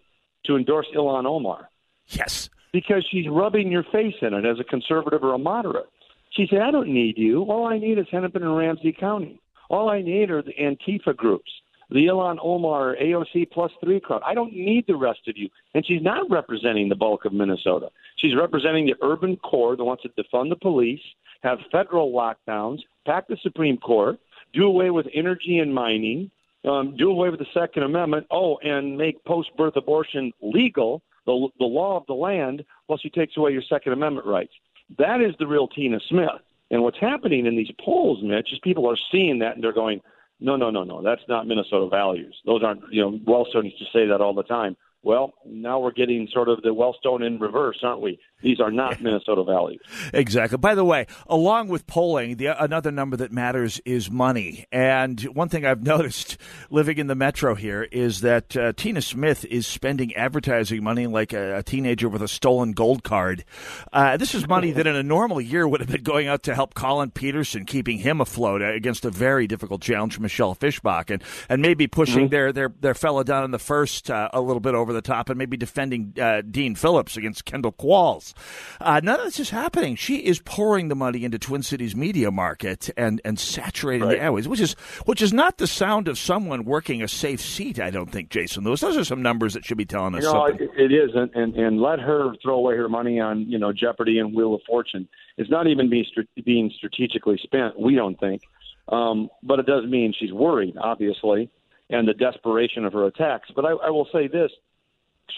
to 0.45 0.55
endorse 0.55 0.87
Ilhan 0.95 1.25
Omar? 1.25 1.69
Yes. 2.07 2.49
Because 2.71 3.05
she's 3.09 3.27
rubbing 3.27 3.71
your 3.71 3.83
face 3.83 4.15
in 4.21 4.33
it 4.33 4.45
as 4.45 4.59
a 4.59 4.63
conservative 4.63 5.23
or 5.23 5.33
a 5.33 5.39
moderate. 5.39 5.89
She 6.31 6.47
said, 6.47 6.61
I 6.61 6.71
don't 6.71 6.89
need 6.89 7.17
you. 7.17 7.43
All 7.43 7.67
I 7.67 7.79
need 7.79 7.97
is 7.97 8.05
Hennepin 8.11 8.43
and 8.43 8.55
Ramsey 8.55 8.91
County. 8.91 9.39
All 9.69 9.89
I 9.89 10.01
need 10.01 10.29
are 10.29 10.43
the 10.43 10.53
Antifa 10.53 11.15
groups, 11.15 11.51
the 11.89 12.05
Ilhan 12.05 12.37
Omar 12.43 12.95
AOC 13.01 13.49
plus 13.51 13.71
three 13.83 13.99
crowd. 13.99 14.21
I 14.23 14.35
don't 14.35 14.53
need 14.53 14.85
the 14.87 14.95
rest 14.95 15.27
of 15.27 15.37
you. 15.37 15.49
And 15.73 15.85
she's 15.85 16.01
not 16.01 16.29
representing 16.29 16.89
the 16.89 16.95
bulk 16.95 17.25
of 17.25 17.33
Minnesota. 17.33 17.89
She's 18.17 18.35
representing 18.35 18.85
the 18.85 18.95
urban 19.01 19.37
core 19.37 19.75
that 19.75 19.83
wants 19.83 20.03
to 20.03 20.09
defund 20.09 20.49
the 20.49 20.55
police, 20.55 21.01
have 21.41 21.59
federal 21.71 22.11
lockdowns, 22.11 22.79
pack 23.05 23.27
the 23.27 23.37
Supreme 23.41 23.77
Court, 23.77 24.19
do 24.53 24.65
away 24.65 24.89
with 24.89 25.07
energy 25.13 25.59
and 25.59 25.73
mining, 25.73 26.31
um, 26.65 26.95
do 26.97 27.09
away 27.09 27.29
with 27.29 27.39
the 27.39 27.47
Second 27.53 27.83
Amendment. 27.83 28.27
Oh, 28.31 28.57
and 28.57 28.97
make 28.97 29.23
post-birth 29.25 29.75
abortion 29.75 30.31
legal, 30.41 31.01
the 31.25 31.47
the 31.59 31.65
law 31.65 31.97
of 31.97 32.05
the 32.07 32.13
land, 32.13 32.65
while 32.87 32.99
she 32.99 33.09
takes 33.09 33.37
away 33.37 33.51
your 33.51 33.61
Second 33.61 33.93
Amendment 33.93 34.27
rights. 34.27 34.53
That 34.97 35.21
is 35.21 35.35
the 35.39 35.47
real 35.47 35.67
Tina 35.67 35.99
Smith. 36.09 36.41
And 36.71 36.83
what's 36.83 36.99
happening 36.99 37.45
in 37.45 37.55
these 37.55 37.71
polls, 37.83 38.19
Mitch, 38.23 38.51
is 38.53 38.59
people 38.59 38.89
are 38.89 38.97
seeing 39.11 39.39
that 39.39 39.55
and 39.55 39.63
they're 39.63 39.71
going, 39.71 40.01
no, 40.39 40.55
no, 40.55 40.69
no, 40.69 40.83
no, 40.83 41.01
that's 41.01 41.21
not 41.27 41.47
Minnesota 41.47 41.87
values. 41.89 42.35
Those 42.45 42.63
aren't, 42.63 42.81
you 42.91 43.01
know, 43.01 43.11
Wellstone 43.19 43.65
used 43.65 43.79
to 43.79 43.85
say 43.91 44.05
that 44.05 44.21
all 44.21 44.33
the 44.33 44.43
time. 44.43 44.77
Well, 45.01 45.33
now 45.45 45.79
we're 45.79 45.91
getting 45.91 46.27
sort 46.33 46.49
of 46.49 46.61
the 46.61 46.69
Wellstone 46.69 47.25
in 47.25 47.39
reverse, 47.39 47.79
aren't 47.83 48.01
we? 48.01 48.19
These 48.41 48.59
are 48.59 48.71
not 48.71 49.01
Minnesota 49.01 49.43
values. 49.43 49.81
Exactly. 50.13 50.57
By 50.57 50.75
the 50.75 50.83
way, 50.83 51.07
along 51.27 51.69
with 51.69 51.87
polling, 51.87 52.37
the 52.37 52.61
another 52.61 52.91
number 52.91 53.15
that 53.17 53.31
matters 53.31 53.79
is 53.85 54.09
money. 54.09 54.65
And 54.71 55.19
one 55.21 55.49
thing 55.49 55.65
I've 55.65 55.83
noticed 55.89 56.37
living 56.69 56.97
in 56.97 57.07
the 57.07 57.15
metro 57.15 57.55
here 57.55 57.83
is 57.83 58.21
that 58.21 58.55
uh, 58.55 58.73
Tina 58.73 59.01
Smith 59.01 59.45
is 59.45 59.67
spending 59.67 60.13
advertising 60.15 60.83
money 60.83 61.07
like 61.07 61.33
a, 61.33 61.57
a 61.57 61.63
teenager 61.63 62.09
with 62.09 62.21
a 62.21 62.27
stolen 62.27 62.73
gold 62.73 63.03
card. 63.03 63.45
Uh, 63.93 64.17
this 64.17 64.35
is 64.35 64.47
money 64.47 64.71
that 64.71 64.87
in 64.87 64.95
a 64.95 65.03
normal 65.03 65.39
year 65.39 65.67
would 65.67 65.79
have 65.79 65.89
been 65.89 66.03
going 66.03 66.27
out 66.27 66.43
to 66.43 66.55
help 66.55 66.73
Collin 66.73 67.11
Peterson, 67.11 67.65
keeping 67.65 67.99
him 67.99 68.19
afloat 68.21 68.61
against 68.61 69.05
a 69.05 69.11
very 69.11 69.47
difficult 69.47 69.81
challenge 69.81 70.15
from 70.15 70.23
Michelle 70.23 70.55
Fischbach, 70.55 71.09
and 71.09 71.23
and 71.47 71.61
maybe 71.61 71.87
pushing 71.87 72.25
mm-hmm. 72.25 72.31
their 72.31 72.51
their 72.51 72.73
their 72.79 72.93
fellow 72.93 73.23
down 73.23 73.43
in 73.43 73.51
the 73.51 73.59
first 73.59 74.11
uh, 74.11 74.29
a 74.33 74.41
little 74.41 74.59
bit 74.59 74.75
over 74.75 74.88
the 74.93 75.01
top, 75.01 75.29
and 75.29 75.37
maybe 75.37 75.57
defending 75.57 76.13
uh, 76.19 76.41
Dean 76.41 76.75
Phillips 76.75 77.17
against 77.17 77.45
Kendall 77.45 77.71
Qualls. 77.71 78.33
Uh, 78.79 78.99
none 79.03 79.19
of 79.19 79.25
this 79.25 79.39
is 79.39 79.49
happening. 79.49 79.95
She 79.95 80.17
is 80.17 80.39
pouring 80.39 80.87
the 80.87 80.95
money 80.95 81.23
into 81.23 81.39
Twin 81.39 81.63
Cities 81.63 81.95
media 81.95 82.31
market 82.31 82.89
and 82.97 83.21
and 83.25 83.39
saturating 83.39 84.07
right. 84.07 84.17
the 84.17 84.23
airways, 84.23 84.47
which 84.47 84.59
is 84.59 84.73
which 85.05 85.21
is 85.21 85.33
not 85.33 85.57
the 85.57 85.67
sound 85.67 86.07
of 86.07 86.17
someone 86.17 86.65
working 86.65 87.01
a 87.01 87.07
safe 87.07 87.41
seat. 87.41 87.79
I 87.79 87.89
don't 87.89 88.11
think, 88.11 88.29
Jason. 88.29 88.63
Those 88.63 88.81
those 88.81 88.97
are 88.97 89.03
some 89.03 89.21
numbers 89.21 89.53
that 89.53 89.65
should 89.65 89.77
be 89.77 89.85
telling 89.85 90.15
us 90.15 90.23
you 90.23 90.33
know, 90.33 90.47
something. 90.47 90.69
It 90.77 90.91
is, 90.91 91.11
and, 91.13 91.31
and 91.35 91.55
and 91.55 91.81
let 91.81 91.99
her 91.99 92.33
throw 92.41 92.55
away 92.55 92.75
her 92.77 92.89
money 92.89 93.19
on 93.19 93.49
you 93.49 93.57
know 93.57 93.73
Jeopardy 93.73 94.19
and 94.19 94.35
Wheel 94.35 94.53
of 94.53 94.61
Fortune. 94.67 95.07
It's 95.37 95.49
not 95.49 95.67
even 95.67 95.89
being 95.89 96.05
being 96.45 96.71
strategically 96.75 97.39
spent. 97.43 97.79
We 97.79 97.95
don't 97.95 98.19
think, 98.19 98.41
um, 98.89 99.29
but 99.43 99.59
it 99.59 99.65
does 99.65 99.85
mean 99.85 100.13
she's 100.17 100.33
worried, 100.33 100.75
obviously, 100.77 101.49
and 101.89 102.07
the 102.07 102.13
desperation 102.13 102.85
of 102.85 102.93
her 102.93 103.05
attacks. 103.05 103.49
But 103.55 103.65
I, 103.65 103.71
I 103.71 103.89
will 103.89 104.07
say 104.11 104.27
this: 104.27 104.51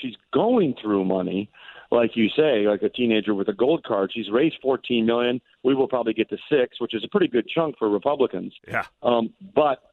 she's 0.01 0.15
going 0.33 0.75
through 0.81 1.05
money 1.05 1.49
like 1.91 2.11
you 2.15 2.29
say, 2.29 2.67
like 2.67 2.81
a 2.83 2.89
teenager 2.89 3.35
with 3.35 3.49
a 3.49 3.53
gold 3.53 3.83
card. 3.83 4.11
She's 4.13 4.29
raised 4.31 4.55
14 4.61 5.05
million. 5.05 5.41
We 5.63 5.75
will 5.75 5.87
probably 5.87 6.13
get 6.13 6.29
to 6.29 6.37
six, 6.49 6.79
which 6.79 6.95
is 6.95 7.03
a 7.03 7.09
pretty 7.09 7.27
good 7.27 7.47
chunk 7.53 7.77
for 7.77 7.89
Republicans. 7.89 8.53
Yeah. 8.67 8.85
Um, 9.03 9.33
but 9.53 9.83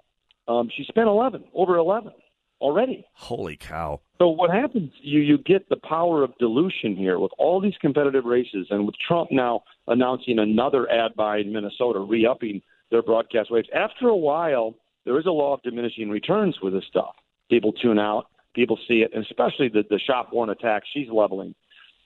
um, 0.46 0.70
she 0.74 0.84
spent 0.84 1.08
11, 1.08 1.44
over 1.54 1.76
11 1.76 2.12
already. 2.60 3.04
Holy 3.14 3.56
cow! 3.56 4.00
So 4.18 4.28
what 4.28 4.50
happens? 4.50 4.92
You 5.00 5.20
you 5.20 5.38
get 5.38 5.68
the 5.68 5.76
power 5.76 6.24
of 6.24 6.36
dilution 6.38 6.96
here 6.96 7.18
with 7.18 7.32
all 7.38 7.60
these 7.60 7.76
competitive 7.80 8.24
races, 8.24 8.66
and 8.70 8.84
with 8.84 8.96
Trump 9.06 9.30
now 9.30 9.62
announcing 9.86 10.38
another 10.38 10.90
ad 10.90 11.14
buy 11.16 11.38
in 11.38 11.52
Minnesota, 11.52 12.00
re-upping 12.00 12.62
their 12.90 13.02
broadcast 13.02 13.50
waves. 13.50 13.68
After 13.74 14.08
a 14.08 14.16
while, 14.16 14.74
there 15.04 15.18
is 15.18 15.26
a 15.26 15.30
law 15.30 15.54
of 15.54 15.62
diminishing 15.62 16.10
returns 16.10 16.56
with 16.60 16.72
this 16.72 16.84
stuff. 16.88 17.14
People 17.48 17.72
tune 17.72 17.98
out. 17.98 18.26
People 18.58 18.78
see 18.88 19.00
it, 19.06 19.10
and 19.14 19.24
especially 19.24 19.68
the 19.68 19.84
the 19.88 20.00
shop 20.00 20.28
one 20.32 20.50
attack 20.50 20.82
she's 20.92 21.08
leveling 21.10 21.54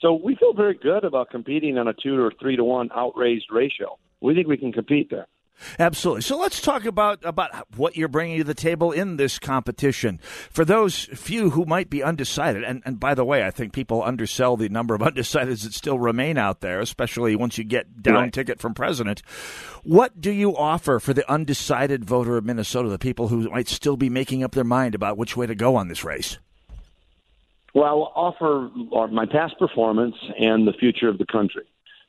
so 0.02 0.12
we 0.14 0.34
feel 0.34 0.52
very 0.52 0.74
good 0.74 1.04
about 1.04 1.30
competing 1.30 1.78
on 1.78 1.86
a 1.86 1.94
two 1.94 2.20
or 2.20 2.32
three 2.40 2.56
to 2.56 2.64
one 2.64 2.90
outraised 2.94 3.46
ratio. 3.52 3.96
We 4.20 4.34
think 4.34 4.48
we 4.48 4.56
can 4.56 4.72
compete 4.72 5.08
there. 5.10 5.28
Absolutely. 5.78 6.22
So 6.22 6.38
let's 6.38 6.60
talk 6.60 6.84
about 6.84 7.24
about 7.24 7.50
what 7.76 7.96
you're 7.96 8.08
bringing 8.08 8.38
to 8.38 8.44
the 8.44 8.54
table 8.54 8.92
in 8.92 9.16
this 9.16 9.38
competition. 9.38 10.18
For 10.50 10.64
those 10.64 11.04
few 11.14 11.50
who 11.50 11.64
might 11.64 11.90
be 11.90 12.02
undecided, 12.02 12.64
and, 12.64 12.82
and 12.84 12.98
by 12.98 13.14
the 13.14 13.24
way, 13.24 13.44
I 13.44 13.50
think 13.50 13.72
people 13.72 14.02
undersell 14.02 14.56
the 14.56 14.68
number 14.68 14.94
of 14.94 15.00
undecideds 15.02 15.64
that 15.64 15.74
still 15.74 15.98
remain 15.98 16.38
out 16.38 16.60
there, 16.60 16.80
especially 16.80 17.36
once 17.36 17.58
you 17.58 17.64
get 17.64 18.02
down 18.02 18.14
right. 18.14 18.32
ticket 18.32 18.60
from 18.60 18.74
president. 18.74 19.22
What 19.82 20.20
do 20.20 20.30
you 20.30 20.56
offer 20.56 21.00
for 21.00 21.12
the 21.12 21.30
undecided 21.30 22.04
voter 22.04 22.36
of 22.36 22.44
Minnesota, 22.44 22.88
the 22.88 22.98
people 22.98 23.28
who 23.28 23.50
might 23.50 23.68
still 23.68 23.96
be 23.96 24.08
making 24.08 24.44
up 24.44 24.52
their 24.52 24.64
mind 24.64 24.94
about 24.94 25.18
which 25.18 25.36
way 25.36 25.46
to 25.46 25.54
go 25.54 25.76
on 25.76 25.88
this 25.88 26.04
race? 26.04 26.38
Well, 27.74 27.84
I'll 27.84 28.12
offer 28.14 28.70
uh, 28.94 29.06
my 29.08 29.26
past 29.26 29.58
performance 29.58 30.14
and 30.38 30.66
the 30.68 30.74
future 30.74 31.08
of 31.08 31.18
the 31.18 31.26
country. 31.26 31.64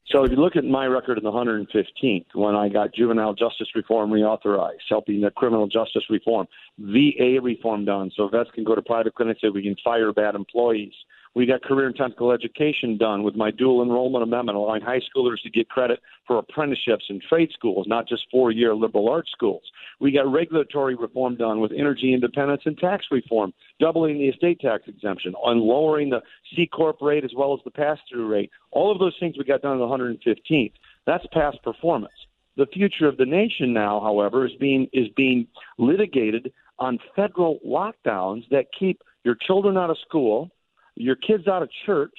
So 0.07 0.25
if 0.25 0.31
you 0.31 0.37
look 0.37 0.57
at 0.57 0.65
my 0.65 0.85
record 0.85 1.17
in 1.17 1.23
the 1.23 1.31
115th, 1.31 2.25
when 2.33 2.55
I 2.55 2.67
got 2.67 2.93
juvenile 2.93 3.33
justice 3.33 3.69
reform 3.73 4.11
reauthorized, 4.11 4.83
helping 4.89 5.21
the 5.21 5.31
criminal 5.31 5.65
justice 5.65 6.03
reform, 6.09 6.45
VA 6.77 7.39
reform 7.41 7.85
done, 7.85 8.11
so 8.15 8.27
vets 8.27 8.49
can 8.53 8.65
go 8.65 8.75
to 8.75 8.81
private 8.81 9.15
clinics 9.15 9.41
so 9.41 9.51
we 9.51 9.63
can 9.63 9.75
fire 9.83 10.11
bad 10.11 10.35
employees, 10.35 10.93
we 11.35 11.45
got 11.45 11.63
career 11.63 11.87
and 11.87 11.95
technical 11.95 12.31
education 12.31 12.97
done 12.97 13.23
with 13.23 13.35
my 13.35 13.49
dual 13.49 13.81
enrollment 13.81 14.23
amendment, 14.23 14.57
allowing 14.57 14.81
high 14.81 14.99
schoolers 14.99 15.41
to 15.43 15.49
get 15.49 15.69
credit 15.69 15.99
for 16.27 16.37
apprenticeships 16.37 17.05
in 17.09 17.19
trade 17.27 17.49
schools, 17.53 17.87
not 17.87 18.07
just 18.07 18.23
four 18.29 18.51
year 18.51 18.75
liberal 18.75 19.09
arts 19.09 19.31
schools. 19.31 19.63
We 19.99 20.11
got 20.11 20.31
regulatory 20.31 20.95
reform 20.95 21.35
done 21.35 21.59
with 21.59 21.71
energy 21.71 22.13
independence 22.13 22.61
and 22.65 22.77
tax 22.77 23.05
reform, 23.09 23.53
doubling 23.79 24.19
the 24.19 24.29
estate 24.29 24.59
tax 24.59 24.83
exemption, 24.87 25.33
on 25.35 25.59
lowering 25.59 26.09
the 26.09 26.21
C 26.55 26.67
Corp 26.67 27.01
rate 27.01 27.23
as 27.23 27.31
well 27.35 27.53
as 27.53 27.59
the 27.63 27.71
pass 27.71 27.97
through 28.09 28.27
rate. 28.27 28.51
All 28.71 28.91
of 28.91 28.99
those 28.99 29.15
things 29.19 29.35
we 29.37 29.43
got 29.43 29.61
done 29.61 29.79
on 29.79 29.99
the 29.99 30.17
115th. 30.25 30.73
That's 31.05 31.25
past 31.33 31.57
performance. 31.63 32.13
The 32.55 32.67
future 32.67 33.07
of 33.07 33.17
the 33.17 33.25
nation 33.25 33.73
now, 33.73 33.99
however, 33.99 34.45
is 34.45 34.53
being 34.59 34.87
is 34.93 35.07
being 35.15 35.47
litigated 35.79 36.53
on 36.77 36.99
federal 37.15 37.59
lockdowns 37.65 38.47
that 38.49 38.65
keep 38.77 39.01
your 39.23 39.35
children 39.35 39.77
out 39.77 39.89
of 39.89 39.97
school, 40.07 40.51
your 40.95 41.15
kids 41.15 41.47
out 41.47 41.61
of 41.63 41.69
church, 41.85 42.17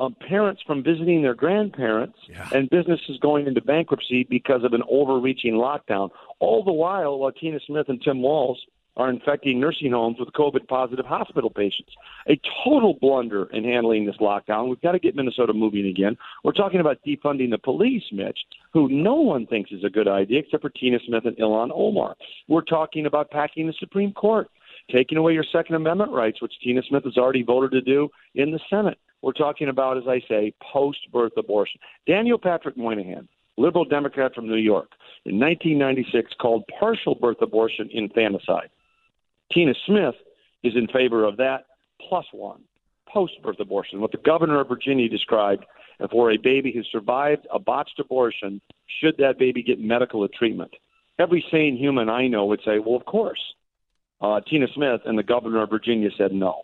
um, 0.00 0.14
parents 0.14 0.62
from 0.66 0.82
visiting 0.82 1.22
their 1.22 1.34
grandparents, 1.34 2.18
yeah. 2.28 2.48
and 2.54 2.70
businesses 2.70 3.18
going 3.20 3.46
into 3.46 3.60
bankruptcy 3.60 4.26
because 4.28 4.62
of 4.64 4.72
an 4.72 4.82
overreaching 4.88 5.54
lockdown. 5.54 6.10
All 6.38 6.62
the 6.62 6.72
while, 6.72 7.20
Latina 7.20 7.58
Smith 7.66 7.88
and 7.88 8.00
Tim 8.00 8.22
Walz 8.22 8.58
are 8.98 9.08
infecting 9.08 9.60
nursing 9.60 9.92
homes 9.92 10.18
with 10.18 10.28
COVID 10.32 10.66
positive 10.66 11.06
hospital 11.06 11.50
patients. 11.50 11.92
A 12.28 12.38
total 12.64 12.94
blunder 13.00 13.44
in 13.52 13.62
handling 13.64 14.04
this 14.04 14.16
lockdown. 14.16 14.68
We've 14.68 14.80
got 14.80 14.92
to 14.92 14.98
get 14.98 15.14
Minnesota 15.14 15.52
moving 15.52 15.86
again. 15.86 16.16
We're 16.42 16.52
talking 16.52 16.80
about 16.80 16.98
defunding 17.06 17.50
the 17.50 17.58
police, 17.58 18.02
Mitch, 18.12 18.38
who 18.72 18.88
no 18.88 19.14
one 19.14 19.46
thinks 19.46 19.70
is 19.70 19.84
a 19.84 19.90
good 19.90 20.08
idea 20.08 20.40
except 20.40 20.62
for 20.62 20.70
Tina 20.70 20.98
Smith 21.06 21.24
and 21.26 21.36
Ilhan 21.36 21.70
Omar. 21.72 22.16
We're 22.48 22.62
talking 22.62 23.06
about 23.06 23.30
packing 23.30 23.68
the 23.68 23.74
Supreme 23.78 24.12
Court 24.12 24.50
taking 24.90 25.18
away 25.18 25.32
your 25.32 25.44
Second 25.52 25.76
Amendment 25.76 26.12
rights, 26.12 26.40
which 26.40 26.52
Tina 26.62 26.82
Smith 26.88 27.04
has 27.04 27.16
already 27.16 27.42
voted 27.42 27.72
to 27.72 27.80
do 27.80 28.08
in 28.34 28.50
the 28.50 28.60
Senate. 28.70 28.98
We're 29.22 29.32
talking 29.32 29.68
about, 29.68 29.98
as 29.98 30.04
I 30.06 30.20
say, 30.28 30.54
post 30.72 30.98
birth 31.12 31.32
abortion. 31.36 31.80
Daniel 32.06 32.38
Patrick 32.38 32.76
Moynihan, 32.76 33.28
liberal 33.56 33.84
Democrat 33.84 34.34
from 34.34 34.46
New 34.46 34.56
York, 34.56 34.90
in 35.24 35.38
1996 35.38 36.32
called 36.40 36.64
partial 36.78 37.14
birth 37.14 37.42
abortion 37.42 37.88
infanticide. 37.92 38.70
Tina 39.52 39.74
Smith 39.86 40.14
is 40.62 40.74
in 40.76 40.86
favor 40.88 41.24
of 41.24 41.36
that 41.38 41.66
plus 42.08 42.26
one, 42.32 42.60
post 43.12 43.34
birth 43.42 43.58
abortion, 43.60 44.00
what 44.00 44.12
the 44.12 44.18
governor 44.18 44.60
of 44.60 44.68
Virginia 44.68 45.08
described 45.08 45.64
for 46.12 46.30
a 46.30 46.36
baby 46.36 46.72
who 46.72 46.82
survived 46.84 47.46
a 47.52 47.58
botched 47.58 47.98
abortion, 47.98 48.60
should 49.00 49.16
that 49.18 49.38
baby 49.38 49.62
get 49.62 49.80
medical 49.80 50.26
treatment? 50.28 50.70
Every 51.18 51.44
sane 51.50 51.76
human 51.76 52.08
I 52.08 52.28
know 52.28 52.46
would 52.46 52.60
say, 52.64 52.78
well, 52.78 52.94
of 52.94 53.04
course 53.04 53.40
uh, 54.20 54.40
Tina 54.48 54.66
Smith 54.74 55.02
and 55.04 55.18
the 55.18 55.22
governor 55.22 55.62
of 55.62 55.70
Virginia 55.70 56.10
said 56.16 56.32
no. 56.32 56.62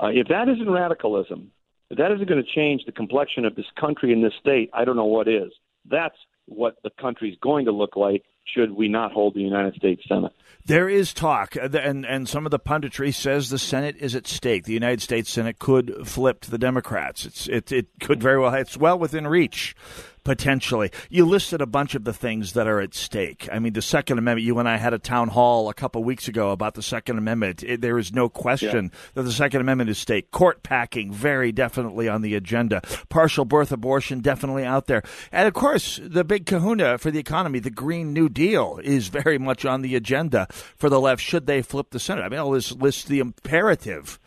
Uh, 0.00 0.08
if 0.08 0.28
that 0.28 0.48
isn't 0.48 0.70
radicalism, 0.70 1.50
if 1.90 1.98
that 1.98 2.10
isn't 2.12 2.28
going 2.28 2.42
to 2.42 2.50
change 2.54 2.82
the 2.86 2.92
complexion 2.92 3.44
of 3.44 3.54
this 3.54 3.66
country 3.78 4.12
and 4.12 4.24
this 4.24 4.32
state, 4.40 4.70
I 4.72 4.84
don't 4.84 4.96
know 4.96 5.04
what 5.04 5.28
is. 5.28 5.52
That's 5.90 6.16
what 6.46 6.76
the 6.82 6.90
country's 7.00 7.36
going 7.40 7.66
to 7.66 7.72
look 7.72 7.96
like 7.96 8.24
should 8.44 8.72
we 8.72 8.88
not 8.88 9.12
hold 9.12 9.34
the 9.34 9.40
United 9.40 9.74
States 9.74 10.02
Senate. 10.08 10.32
There 10.64 10.88
is 10.88 11.12
talk, 11.12 11.56
uh, 11.56 11.68
and 11.72 12.04
and 12.04 12.28
some 12.28 12.44
of 12.44 12.50
the 12.50 12.58
punditry 12.58 13.14
says 13.14 13.50
the 13.50 13.58
Senate 13.58 13.96
is 13.98 14.14
at 14.14 14.26
stake. 14.26 14.64
The 14.64 14.72
United 14.72 15.02
States 15.02 15.30
Senate 15.30 15.58
could 15.58 16.06
flip 16.06 16.40
to 16.42 16.50
the 16.50 16.58
Democrats. 16.58 17.24
It's 17.24 17.48
it 17.48 17.72
it 17.72 17.86
could 18.00 18.22
very 18.22 18.38
well. 18.38 18.54
It's 18.54 18.76
well 18.76 18.98
within 18.98 19.26
reach 19.26 19.74
potentially. 20.24 20.90
You 21.10 21.26
listed 21.26 21.60
a 21.60 21.66
bunch 21.66 21.94
of 21.94 22.04
the 22.04 22.12
things 22.12 22.52
that 22.52 22.66
are 22.66 22.80
at 22.80 22.94
stake. 22.94 23.48
I 23.52 23.58
mean, 23.58 23.72
the 23.72 23.82
Second 23.82 24.18
Amendment. 24.18 24.46
You 24.46 24.58
and 24.58 24.68
I 24.68 24.76
had 24.76 24.94
a 24.94 24.98
town 24.98 25.28
hall 25.28 25.68
a 25.68 25.74
couple 25.74 26.02
weeks 26.04 26.28
ago 26.28 26.50
about 26.50 26.74
the 26.74 26.82
Second 26.82 27.18
Amendment. 27.18 27.62
It, 27.62 27.80
there 27.80 27.98
is 27.98 28.12
no 28.12 28.28
question 28.28 28.84
yeah. 28.92 28.98
that 29.14 29.22
the 29.22 29.32
Second 29.32 29.60
Amendment 29.60 29.90
is 29.90 29.98
at 29.98 30.02
stake. 30.02 30.30
Court 30.30 30.62
packing, 30.62 31.12
very 31.12 31.52
definitely 31.52 32.08
on 32.08 32.22
the 32.22 32.34
agenda. 32.34 32.82
Partial 33.08 33.44
birth 33.44 33.72
abortion, 33.72 34.20
definitely 34.20 34.64
out 34.64 34.86
there. 34.86 35.02
And 35.30 35.48
of 35.48 35.54
course, 35.54 36.00
the 36.02 36.24
big 36.24 36.46
kahuna 36.46 36.98
for 36.98 37.10
the 37.10 37.18
economy, 37.18 37.58
the 37.58 37.70
Green 37.70 38.12
New 38.12 38.28
Deal, 38.28 38.80
is 38.82 39.08
very 39.08 39.38
much 39.38 39.64
on 39.64 39.82
the 39.82 39.94
agenda 39.94 40.46
for 40.76 40.88
the 40.88 41.00
left 41.00 41.22
should 41.22 41.46
they 41.46 41.62
flip 41.62 41.90
the 41.90 42.00
Senate. 42.00 42.22
I 42.22 42.28
mean, 42.28 42.38
I'll 42.38 42.50
list, 42.50 42.80
list 42.80 43.08
the 43.08 43.20
imperative 43.20 44.18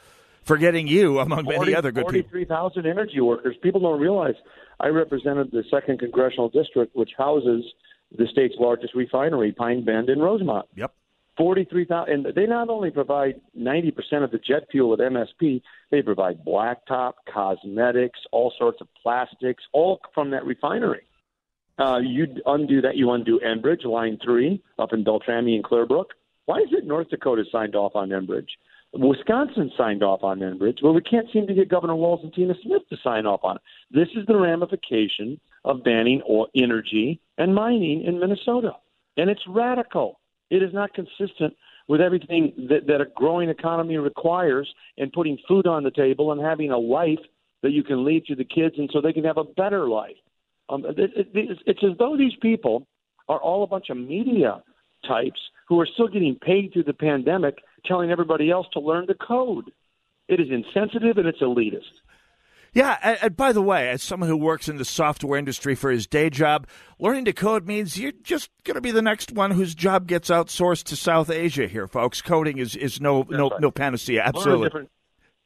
for 0.44 0.58
getting 0.58 0.88
you 0.88 1.20
among 1.20 1.46
40, 1.46 1.60
many 1.60 1.76
other 1.76 1.92
good 1.92 2.04
43, 2.04 2.42
people. 2.42 2.56
43,000 2.56 2.86
energy 2.86 3.20
workers. 3.20 3.56
People 3.62 3.82
don't 3.82 4.00
realize 4.00 4.36
I 4.80 4.88
represented 4.88 5.52
the 5.52 5.64
second 5.72 6.00
congressional 6.00 6.50
district, 6.50 6.96
which 6.96 7.12
houses 7.18 7.64
the 8.18 8.28
state's 8.32 8.56
largest 8.60 8.94
refinery, 8.96 9.52
Pine 9.52 9.84
Bend 9.84 10.10
in 10.10 10.20
Rosemount. 10.20 10.68
Yep. 10.76 10.94
43,000 11.38 12.14
and 12.14 12.36
they 12.36 12.46
not 12.46 12.70
only 12.70 12.92
provide 12.92 13.42
90% 13.60 14.24
of 14.24 14.32
the 14.32 14.38
jet 14.38 14.68
fuel 14.72 14.94
at 14.94 15.00
MSP, 15.00 15.62
they 15.92 16.02
provide 16.02 16.46
blacktop, 16.46 17.14
cosmetics, 17.32 18.20
all 18.32 18.54
sorts 18.58 18.80
of 18.80 18.88
plastics, 19.02 19.64
all 19.74 20.00
from 20.14 20.32
that 20.32 20.46
refinery. 20.46 21.02
Uh, 21.78 22.00
you 22.02 22.28
undo 22.46 22.82
that, 22.82 22.96
you 22.96 23.12
undo 23.12 23.40
Enbridge, 23.46 23.84
Line 23.84 24.18
3, 24.24 24.62
up 24.80 24.94
in 24.94 25.04
Beltrami 25.04 25.56
and 25.56 25.64
Clearbrook. 25.64 26.06
Why 26.46 26.60
is 26.60 26.70
it 26.72 26.86
North 26.86 27.10
Dakota 27.10 27.44
signed 27.52 27.76
off 27.76 27.96
on 27.96 28.10
Enbridge? 28.10 28.48
Wisconsin 28.98 29.72
signed 29.78 30.04
off 30.04 30.24
on 30.24 30.40
Enbridge, 30.40 30.78
but 30.82 30.94
we 30.94 31.02
can't 31.02 31.28
seem 31.34 31.48
to 31.48 31.54
get 31.54 31.70
Governor 31.70 31.96
Walz 31.96 32.22
and 32.24 32.34
Tina 32.34 32.54
Smith 32.64 32.84
to 32.90 32.98
sign 33.04 33.26
off 33.26 33.42
on 33.44 33.58
it. 33.58 33.62
This 33.92 34.08
is 34.16 34.26
the 34.28 34.38
ramification 34.38 35.40
of 35.66 35.84
banning 35.84 36.22
oil, 36.30 36.48
energy 36.56 37.20
and 37.38 37.54
mining 37.54 38.04
in 38.06 38.20
Minnesota, 38.20 38.72
and 39.18 39.30
it's 39.30 39.42
radical. 39.48 40.20
It 40.50 40.64
is 40.64 40.74
not 40.74 40.94
consistent 40.94 41.56
with 41.88 42.02
everything 42.02 42.54
that, 42.70 42.88
that 42.88 43.02
a 43.02 43.06
growing 43.16 43.50
economy 43.50 43.98
requires 43.98 44.72
and 44.98 45.12
putting 45.12 45.38
food 45.48 45.68
on 45.68 45.84
the 45.84 45.92
table 45.92 46.32
and 46.32 46.42
having 46.42 46.72
a 46.72 46.78
life 46.78 47.20
that 47.64 47.72
you 47.72 47.84
can 47.84 48.06
leave 48.06 48.26
to 48.26 48.36
the 48.36 48.46
kids 48.46 48.76
and 48.78 48.90
so 48.94 49.02
they 49.02 49.14
can 49.14 49.24
have 49.24 49.38
a 49.38 49.44
better 49.44 49.88
life. 49.88 50.16
Um, 50.70 50.86
it, 50.86 50.98
it, 50.98 51.28
it's, 51.34 51.62
it's 51.66 51.84
as 51.84 51.98
though 52.00 52.16
these 52.18 52.34
people 52.42 52.88
are 53.28 53.40
all 53.40 53.64
a 53.64 53.68
bunch 53.68 53.90
of 53.90 53.98
media 53.98 54.64
types 55.08 55.40
who 55.68 55.80
are 55.80 55.88
still 55.94 56.08
getting 56.08 56.36
paid 56.36 56.74
through 56.74 56.84
the 56.84 56.94
pandemic 56.94 57.58
telling 57.88 58.12
everybody 58.12 58.52
else 58.52 58.68
to 58.74 58.80
learn 58.80 59.06
the 59.08 59.16
code. 59.16 59.72
It 60.28 60.40
is 60.40 60.48
insensitive 60.50 61.18
and 61.18 61.28
it's 61.28 61.40
elitist. 61.40 61.84
Yeah, 62.74 62.98
and, 63.02 63.18
and, 63.22 63.38
by 63.38 63.54
the 63.54 63.62
way, 63.62 63.90
as 63.90 64.04
someone 64.04 64.28
who 64.28 64.36
works 64.36 64.68
in 64.68 64.76
the 64.76 64.84
software 64.84 65.40
industry 65.40 65.76
for 65.76 65.92
his 65.92 66.08
day 66.08 66.30
job, 66.30 66.68
learning 67.00 67.24
to 67.26 67.34
code 67.34 67.66
means 67.66 67.98
you're 67.98 68.12
just 68.22 68.50
going 68.66 68.76
to 68.76 68.82
be 68.82 68.92
the 68.92 69.02
next 69.02 69.32
one 69.32 69.52
whose 69.52 69.74
job 69.74 70.08
gets 70.08 70.30
outsourced 70.30 70.84
to 70.86 70.98
South 70.98 71.30
Asia. 71.30 71.68
Here, 71.68 71.88
folks, 71.88 72.22
coding 72.22 72.58
is, 72.58 72.76
is 72.76 73.00
no 73.00 73.26
no 73.30 73.50
no 73.62 73.72
panacea. 73.72 74.24
Absolutely 74.24 74.52
learn 74.52 74.62
a 74.62 74.66
different 74.66 74.90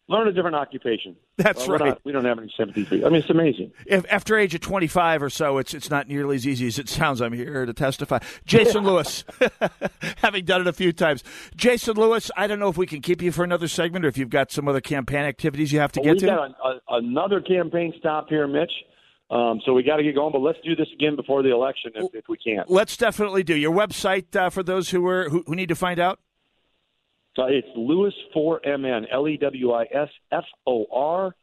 occupation. 0.09 1.15
That's 1.37 1.67
well, 1.67 1.77
right. 1.77 1.89
Not, 1.89 2.01
we 2.03 2.11
don't 2.11 2.25
have 2.25 2.39
any 2.39 2.51
sympathy 2.57 2.83
for 2.83 2.95
you. 2.95 3.05
I 3.05 3.09
mean, 3.09 3.21
it's 3.21 3.29
amazing. 3.29 3.71
If 3.85 4.05
after 4.11 4.37
age 4.37 4.55
of 4.55 4.61
25 4.61 5.23
or 5.23 5.29
so, 5.29 5.57
it's 5.57 5.73
it's 5.73 5.89
not 5.89 6.07
nearly 6.07 6.35
as 6.35 6.47
easy 6.47 6.67
as 6.67 6.79
it 6.79 6.89
sounds. 6.89 7.21
I'm 7.21 7.33
here 7.33 7.65
to 7.65 7.73
testify. 7.73 8.19
Jason 8.45 8.83
Lewis, 8.85 9.23
having 10.17 10.45
done 10.45 10.61
it 10.61 10.67
a 10.67 10.73
few 10.73 10.91
times. 10.91 11.23
Jason 11.55 11.95
Lewis, 11.95 12.31
I 12.35 12.47
don't 12.47 12.59
know 12.59 12.69
if 12.69 12.77
we 12.77 12.87
can 12.87 13.01
keep 13.01 13.21
you 13.21 13.31
for 13.31 13.43
another 13.43 13.67
segment 13.67 14.05
or 14.05 14.07
if 14.07 14.17
you've 14.17 14.29
got 14.29 14.51
some 14.51 14.67
other 14.67 14.81
campaign 14.81 15.21
activities 15.21 15.71
you 15.71 15.79
have 15.79 15.91
to 15.93 16.01
well, 16.01 16.13
get 16.13 16.19
to. 16.21 16.25
Got 16.27 16.51
a, 16.51 16.67
a, 16.67 16.97
another 16.97 17.41
campaign 17.41 17.93
stop 17.99 18.29
here, 18.29 18.47
Mitch. 18.47 18.71
Um, 19.31 19.61
so 19.63 19.73
we 19.73 19.83
got 19.83 19.97
to 19.97 20.03
get 20.03 20.15
going, 20.15 20.31
but 20.31 20.41
let's 20.41 20.57
do 20.63 20.75
this 20.75 20.87
again 20.93 21.15
before 21.15 21.43
the 21.43 21.51
election 21.51 21.91
if, 21.93 22.15
if 22.15 22.25
we 22.27 22.37
can. 22.37 22.63
Let's 22.67 22.97
definitely 22.97 23.43
do. 23.43 23.55
Your 23.55 23.71
website 23.71 24.35
uh, 24.35 24.49
for 24.49 24.63
those 24.63 24.89
who 24.89 25.05
are 25.07 25.29
who, 25.29 25.43
who 25.45 25.55
need 25.55 25.69
to 25.69 25.75
find 25.75 25.99
out. 25.99 26.19
So 27.35 27.43
it's 27.45 27.67
Lewis 27.75 28.13
for 28.33 28.59
MN, 28.65 29.05
L 29.11 29.27
E 29.27 29.37
W 29.37 29.71
I 29.71 29.83
S 29.83 30.09
F 30.31 30.43
O 30.67 30.85
R 30.91 31.35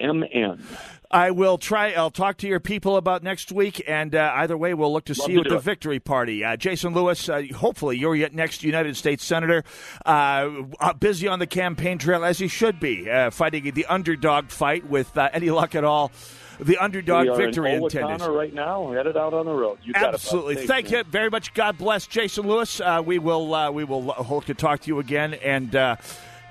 M 0.00 0.22
N. 0.32 0.62
I 1.10 1.30
will 1.30 1.58
try. 1.58 1.92
I'll 1.92 2.10
talk 2.10 2.38
to 2.38 2.48
your 2.48 2.60
people 2.60 2.96
about 2.96 3.22
next 3.22 3.50
week, 3.50 3.82
and 3.86 4.14
uh, 4.14 4.32
either 4.36 4.56
way, 4.56 4.74
we'll 4.74 4.92
look 4.92 5.06
to 5.06 5.14
Love 5.18 5.26
see 5.26 5.32
you 5.32 5.40
at 5.40 5.48
the 5.48 5.56
it. 5.56 5.62
victory 5.62 6.00
party. 6.00 6.44
Uh, 6.44 6.56
Jason 6.56 6.92
Lewis, 6.94 7.28
uh, 7.28 7.42
hopefully, 7.54 7.96
you're 7.98 8.14
yet 8.14 8.34
next 8.34 8.62
United 8.62 8.96
States 8.96 9.24
Senator, 9.24 9.64
uh, 10.04 10.50
uh, 10.80 10.92
busy 10.94 11.26
on 11.26 11.38
the 11.38 11.46
campaign 11.46 11.98
trail 11.98 12.24
as 12.24 12.38
he 12.38 12.48
should 12.48 12.78
be, 12.78 13.10
uh, 13.10 13.30
fighting 13.30 13.70
the 13.72 13.86
underdog 13.86 14.50
fight 14.50 14.88
with 14.88 15.16
any 15.16 15.50
luck 15.50 15.74
at 15.74 15.84
all 15.84 16.12
the 16.60 16.76
underdog 16.78 17.36
victory 17.36 17.74
in 17.74 17.88
tennis. 17.88 18.22
right 18.22 18.52
now, 18.52 18.90
headed 18.92 19.16
out 19.16 19.34
on 19.34 19.46
the 19.46 19.52
road. 19.52 19.78
You 19.82 19.92
Absolutely. 19.94 20.66
Thank 20.66 20.90
you 20.90 21.04
very 21.04 21.30
much. 21.30 21.54
God 21.54 21.78
bless 21.78 22.06
Jason 22.06 22.46
Lewis. 22.46 22.80
Uh, 22.80 23.02
we 23.04 23.18
will 23.18 23.54
uh, 23.54 23.70
we 23.70 23.84
will 23.84 24.12
hope 24.12 24.46
to 24.46 24.54
talk 24.54 24.80
to 24.80 24.88
you 24.88 24.98
again 24.98 25.34
and. 25.34 25.74
Uh, 25.74 25.96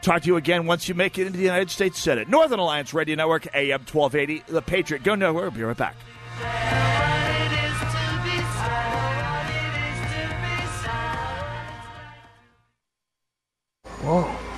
talk 0.04 0.22
to 0.22 0.28
you 0.28 0.38
again 0.38 0.66
once 0.68 0.88
you 0.88 0.94
make 0.94 1.18
it 1.18 1.26
into 1.28 1.38
the 1.38 1.44
United 1.44 1.70
States 1.70 2.00
Senate. 2.00 2.30
Northern 2.30 2.60
Alliance 2.60 2.94
Radio 2.94 3.16
Network, 3.16 3.48
AM 3.54 3.82
1280, 3.82 4.44
The 4.52 4.62
Patriot. 4.62 5.04
Go 5.04 5.16
nowhere. 5.16 5.50
We'll 5.50 5.52
be 5.52 5.64
right 5.64 5.76
back. 5.76 5.96
Whoa. 14.02 14.57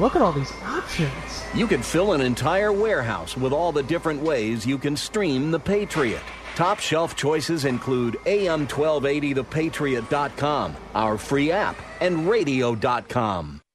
Look 0.00 0.16
at 0.16 0.22
all 0.22 0.32
these 0.32 0.52
options. 0.64 1.44
You 1.54 1.66
can 1.66 1.82
fill 1.82 2.12
an 2.12 2.20
entire 2.20 2.72
warehouse 2.72 3.36
with 3.36 3.52
all 3.52 3.72
the 3.72 3.82
different 3.82 4.22
ways 4.22 4.64
you 4.66 4.78
can 4.78 4.96
stream 4.96 5.50
The 5.50 5.60
Patriot. 5.60 6.22
Top 6.54 6.80
shelf 6.80 7.16
choices 7.16 7.64
include 7.64 8.18
AM1280thepatriot.com, 8.26 10.76
our 10.94 11.16
free 11.16 11.50
app, 11.50 11.76
and 12.00 12.28
radio.com. 12.28 13.61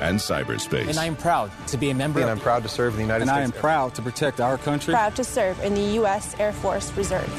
and 0.00 0.18
cyberspace. 0.18 0.88
And 0.88 0.98
I 0.98 1.06
am 1.06 1.16
proud 1.16 1.50
to 1.68 1.76
be 1.76 1.90
a 1.90 1.94
member. 1.94 2.20
And 2.20 2.30
I'm 2.30 2.40
proud 2.40 2.62
to 2.62 2.68
serve 2.68 2.94
in 2.94 2.98
the 2.98 3.02
United 3.02 3.22
and 3.22 3.30
States. 3.30 3.44
And 3.44 3.54
I 3.54 3.56
am 3.56 3.60
proud 3.60 3.94
to 3.94 4.02
protect 4.02 4.40
our 4.40 4.58
country. 4.58 4.94
Proud 4.94 5.16
to 5.16 5.24
serve 5.24 5.60
in 5.60 5.74
the 5.74 5.94
U.S. 6.00 6.34
Air 6.38 6.52
Force 6.52 6.92
Reserve. 6.96 7.30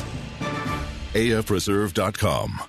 AFReserve.com. 1.14 2.62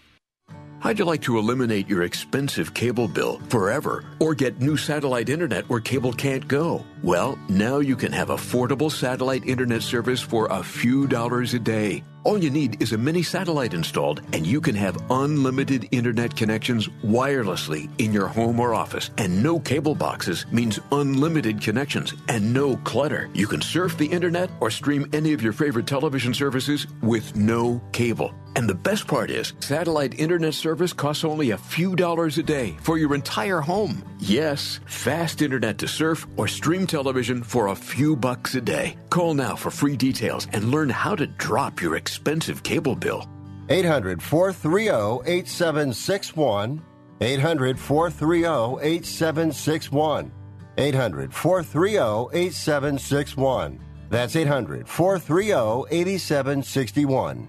How'd 0.79 0.99
you 0.99 1.05
like 1.05 1.23
to 1.23 1.39
eliminate 1.39 1.89
your 1.89 2.03
expensive 2.03 2.73
cable 2.75 3.09
bill 3.09 3.41
forever 3.49 4.05
or 4.21 4.35
get 4.35 4.61
new 4.61 4.77
satellite 4.77 5.29
internet 5.29 5.69
where 5.69 5.81
cable 5.81 6.13
can't 6.13 6.47
go? 6.47 6.85
Well, 7.07 7.39
now 7.49 7.79
you 7.79 7.95
can 7.95 8.11
have 8.11 8.31
affordable 8.31 8.91
satellite 8.91 9.47
internet 9.47 9.83
service 9.83 10.21
for 10.21 10.49
a 10.51 10.61
few 10.65 11.07
dollars 11.07 11.55
a 11.55 11.61
day. 11.61 12.03
All 12.25 12.37
you 12.37 12.51
need 12.51 12.83
is 12.83 12.93
a 12.93 12.99
mini 12.99 13.23
satellite 13.23 13.73
installed, 13.73 14.21
and 14.33 14.45
you 14.45 14.61
can 14.61 14.75
have 14.75 14.99
unlimited 15.11 15.87
internet 15.93 16.35
connections 16.35 16.89
wirelessly 17.05 17.89
in 18.01 18.13
your 18.13 18.27
home 18.27 18.59
or 18.59 18.75
office. 18.75 19.13
And 19.19 19.41
no 19.41 19.61
cable 19.61 19.95
boxes 19.95 20.45
means 20.51 20.81
unlimited 20.91 21.61
connections 21.61 22.13
and 22.29 22.53
no 22.53 22.75
clutter. 22.79 23.31
You 23.33 23.47
can 23.47 23.63
surf 23.63 23.97
the 23.97 24.07
internet 24.07 24.51
or 24.59 24.73
stream 24.73 25.09
any 25.13 25.33
of 25.35 25.43
your 25.43 25.53
favorite 25.53 25.87
television 25.87 26.35
services 26.35 26.89
with 27.01 27.37
no 27.37 27.81
cable. 27.93 28.35
And 28.57 28.69
the 28.69 28.75
best 28.75 29.07
part 29.07 29.31
is, 29.31 29.53
satellite 29.61 30.19
internet 30.19 30.55
service 30.55 30.93
costs 30.93 31.25
only 31.25 31.51
a 31.51 31.59
few 31.59 31.95
dollars 31.95 32.39
a 32.39 32.43
day 32.43 32.75
for 32.81 32.99
your 32.99 33.15
entire 33.15 33.61
home. 33.61 34.03
Yes, 34.19 34.81
fast 34.87 35.43
internet 35.43 35.79
to 35.79 35.87
surf 35.87 36.27
or 36.37 36.49
stream 36.49 36.87
television 36.87 36.96
for 37.43 37.69
a 37.69 37.75
few 37.75 38.17
bucks 38.17 38.55
a 38.55 38.61
day. 38.61 38.97
Call 39.11 39.35
now 39.35 39.57
for 39.57 39.71
free 39.71 39.97
details 39.97 40.47
and 40.53 40.71
learn 40.71 40.89
how 40.89 41.17
to 41.17 41.27
drop 41.27 41.83
your 41.83 41.97
expensive 41.97 42.63
cable 42.63 42.95
bill. 42.95 43.27
800 43.69 44.23
430 44.23 45.31
8761. 45.31 46.83
800 47.21 47.79
430 47.79 48.87
8761. 48.87 50.33
800 50.79 51.33
430 51.33 52.39
8761. 52.39 53.81
That's 54.09 54.37
800 54.37 54.89
430 54.89 55.85
8761. 55.91 57.49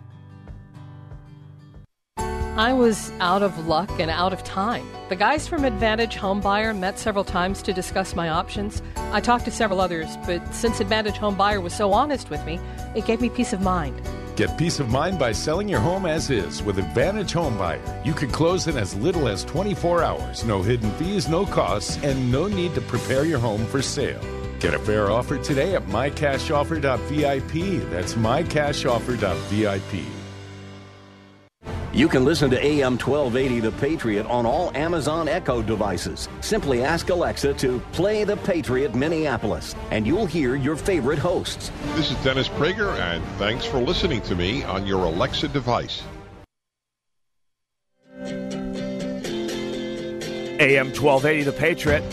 I 2.58 2.74
was 2.74 3.12
out 3.20 3.44
of 3.44 3.68
luck 3.68 4.00
and 4.00 4.10
out 4.10 4.34
of 4.34 4.44
time. 4.44 4.84
The 5.10 5.16
guys 5.16 5.48
from 5.48 5.64
Advantage 5.64 6.16
Homebuyer 6.16 6.76
met 6.76 6.98
several 6.98 7.24
times 7.24 7.62
to 7.62 7.72
discuss 7.72 8.16
my 8.16 8.30
options. 8.30 8.82
I 9.12 9.22
talked 9.22 9.46
to 9.46 9.52
several 9.52 9.80
others, 9.80 10.18
but 10.26 10.56
since 10.56 10.80
Advantage 10.80 11.18
Homebuyer 11.18 11.62
was 11.62 11.76
so 11.76 11.94
honest 11.94 12.32
with 12.32 12.44
me, 12.48 12.60
it 12.96 13.06
gave 13.06 13.22
me 13.22 13.30
peace 13.30 13.54
of 13.54 13.62
mind. 13.62 14.02
Get 14.36 14.58
peace 14.58 14.80
of 14.80 14.90
mind 14.90 15.20
by 15.20 15.34
selling 15.34 15.70
your 15.70 15.82
home 15.82 16.08
as 16.08 16.32
is 16.32 16.64
with 16.64 16.80
Advantage 16.80 17.32
Homebuyer. 17.32 18.04
You 18.04 18.16
can 18.16 18.32
close 18.32 18.66
in 18.66 18.76
as 18.76 18.96
little 18.96 19.28
as 19.28 19.44
24 19.44 20.02
hours, 20.02 20.44
no 20.44 20.64
hidden 20.64 20.90
fees, 20.94 21.30
no 21.30 21.46
costs, 21.46 22.04
and 22.04 22.32
no 22.32 22.48
need 22.48 22.74
to 22.74 22.82
prepare 22.82 23.24
your 23.24 23.38
home 23.38 23.68
for 23.68 23.84
sale. 23.84 24.20
Get 24.60 24.74
a 24.74 24.80
fair 24.80 25.12
offer 25.12 25.38
today 25.38 25.76
at 25.76 25.84
mycashoffer.vip. 25.84 27.92
That's 27.92 28.16
mycashoffer.vip. 28.16 30.17
You 31.98 32.08
can 32.08 32.24
listen 32.24 32.52
to 32.52 32.64
AM 32.64 33.00
1280 33.00 33.60
The 33.60 33.72
Patriot 33.72 34.28
on 34.28 34.46
all 34.46 34.70
Amazon 34.78 35.28
Echo 35.28 35.64
devices. 35.64 36.30
Simply 36.42 36.84
ask 36.84 37.10
Alexa 37.10 37.56
to 37.56 37.80
play 37.92 38.24
The 38.24 38.38
Patriot 38.38 38.94
Minneapolis, 38.94 39.76
and 39.90 40.06
you'll 40.06 40.28
hear 40.28 40.56
your 40.56 40.76
favorite 40.76 41.18
hosts. 41.18 41.72
This 41.96 42.12
is 42.12 42.18
Dennis 42.18 42.50
Prager, 42.50 42.94
and 43.00 43.26
thanks 43.40 43.66
for 43.66 43.80
listening 43.80 44.22
to 44.22 44.36
me 44.36 44.62
on 44.66 44.86
your 44.86 45.06
Alexa 45.06 45.48
device. 45.48 46.04
AM 50.60 50.94
1280, 50.94 51.44
The 51.46 51.52
Patriot. 51.52 52.04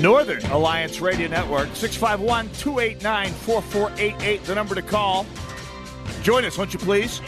Northern 0.00 0.46
Alliance 0.52 1.00
Radio 1.00 1.26
Network, 1.26 1.68
651 1.74 2.48
289 2.50 3.32
4488, 3.32 4.44
the 4.44 4.54
number 4.54 4.76
to 4.76 4.82
call. 4.82 5.26
Join 6.22 6.44
us, 6.44 6.56
won't 6.56 6.72
you 6.72 6.78
please? 6.78 7.20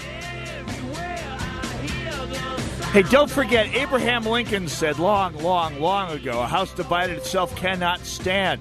Hey, 2.94 3.02
don't 3.02 3.28
forget, 3.28 3.74
Abraham 3.74 4.24
Lincoln 4.24 4.68
said 4.68 5.00
long, 5.00 5.36
long, 5.38 5.80
long 5.80 6.12
ago 6.12 6.40
a 6.40 6.46
house 6.46 6.72
divided 6.72 7.16
itself 7.16 7.56
cannot 7.56 7.98
stand. 8.06 8.60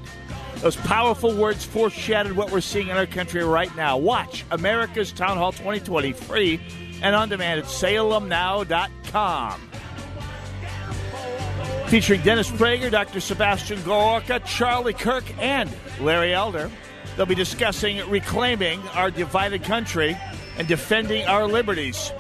Those 0.56 0.76
powerful 0.76 1.36
words 1.36 1.64
foreshadowed 1.64 2.36
what 2.36 2.50
we're 2.50 2.60
seeing 2.60 2.88
in 2.88 2.98
our 2.98 3.06
country 3.06 3.44
right 3.44 3.70
now. 3.76 3.96
Watch 3.96 4.44
America's 4.50 5.12
Town 5.12 5.38
Hall 5.38 5.52
2020 5.52 6.14
free 6.14 6.60
and 7.04 7.16
on 7.16 7.30
demand 7.30 7.60
at 7.60 7.68
salemnow.com. 7.68 9.62
Featuring 11.90 12.22
Dennis 12.24 12.50
Prager, 12.50 12.90
Dr. 12.90 13.20
Sebastian 13.20 13.84
Gorka, 13.84 14.40
Charlie 14.40 14.94
Kirk, 14.94 15.26
and 15.38 15.70
Larry 16.02 16.34
Elder. 16.34 16.72
They'll 17.16 17.28
be 17.28 17.36
discussing 17.36 18.00
reclaiming 18.10 18.82
our 18.96 19.12
divided 19.12 19.64
country 19.64 20.18
and 20.58 20.68
defending 20.68 21.28
our 21.28 21.46
liberties. 21.46 22.12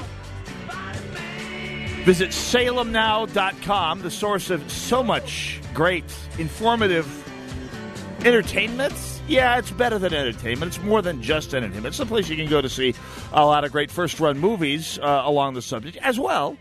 Visit 2.03 2.31
salemnow.com, 2.31 4.01
the 4.01 4.11
source 4.11 4.49
of 4.49 4.69
so 4.69 5.01
much 5.01 5.61
great, 5.73 6.03
informative 6.37 7.07
entertainment. 8.25 8.93
Yeah, 9.25 9.57
it's 9.57 9.71
better 9.71 9.97
than 9.97 10.13
entertainment. 10.13 10.75
It's 10.75 10.83
more 10.83 11.01
than 11.01 11.21
just 11.21 11.53
entertainment. 11.53 11.93
It's 11.93 12.01
a 12.01 12.05
place 12.05 12.27
you 12.27 12.35
can 12.35 12.49
go 12.49 12.59
to 12.59 12.67
see 12.67 12.93
a 13.31 13.45
lot 13.45 13.63
of 13.63 13.71
great 13.71 13.89
first 13.89 14.19
run 14.19 14.37
movies 14.37 14.99
uh, 14.99 15.21
along 15.23 15.53
the 15.53 15.61
subject, 15.61 15.95
as 16.01 16.19
well 16.19 16.57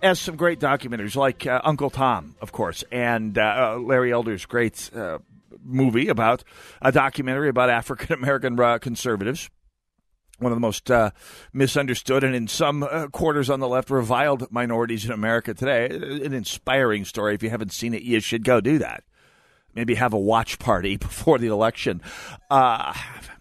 as 0.00 0.18
some 0.18 0.36
great 0.36 0.58
documentaries 0.58 1.16
like 1.16 1.46
uh, 1.46 1.60
Uncle 1.64 1.90
Tom, 1.90 2.34
of 2.40 2.52
course, 2.52 2.82
and 2.90 3.36
uh, 3.36 3.76
Larry 3.78 4.10
Elder's 4.10 4.46
great 4.46 4.90
uh, 4.96 5.18
movie 5.62 6.08
about 6.08 6.44
a 6.80 6.92
documentary 6.92 7.50
about 7.50 7.68
African 7.68 8.14
American 8.14 8.58
uh, 8.58 8.78
conservatives 8.78 9.50
one 10.38 10.52
of 10.52 10.56
the 10.56 10.60
most 10.60 10.90
uh, 10.90 11.10
misunderstood 11.52 12.24
and 12.24 12.34
in 12.34 12.48
some 12.48 12.82
uh, 12.82 13.08
quarters 13.08 13.50
on 13.50 13.60
the 13.60 13.68
left 13.68 13.90
reviled 13.90 14.50
minorities 14.50 15.04
in 15.04 15.12
America 15.12 15.54
today. 15.54 15.86
An 15.86 16.32
inspiring 16.32 17.04
story. 17.04 17.34
If 17.34 17.42
you 17.42 17.50
haven't 17.50 17.72
seen 17.72 17.94
it, 17.94 18.02
you 18.02 18.20
should 18.20 18.44
go 18.44 18.60
do 18.60 18.78
that. 18.78 19.04
Maybe 19.74 19.94
have 19.94 20.12
a 20.12 20.18
watch 20.18 20.58
party 20.58 20.96
before 20.98 21.38
the 21.38 21.48
election. 21.48 22.02
Uh, 22.50 22.94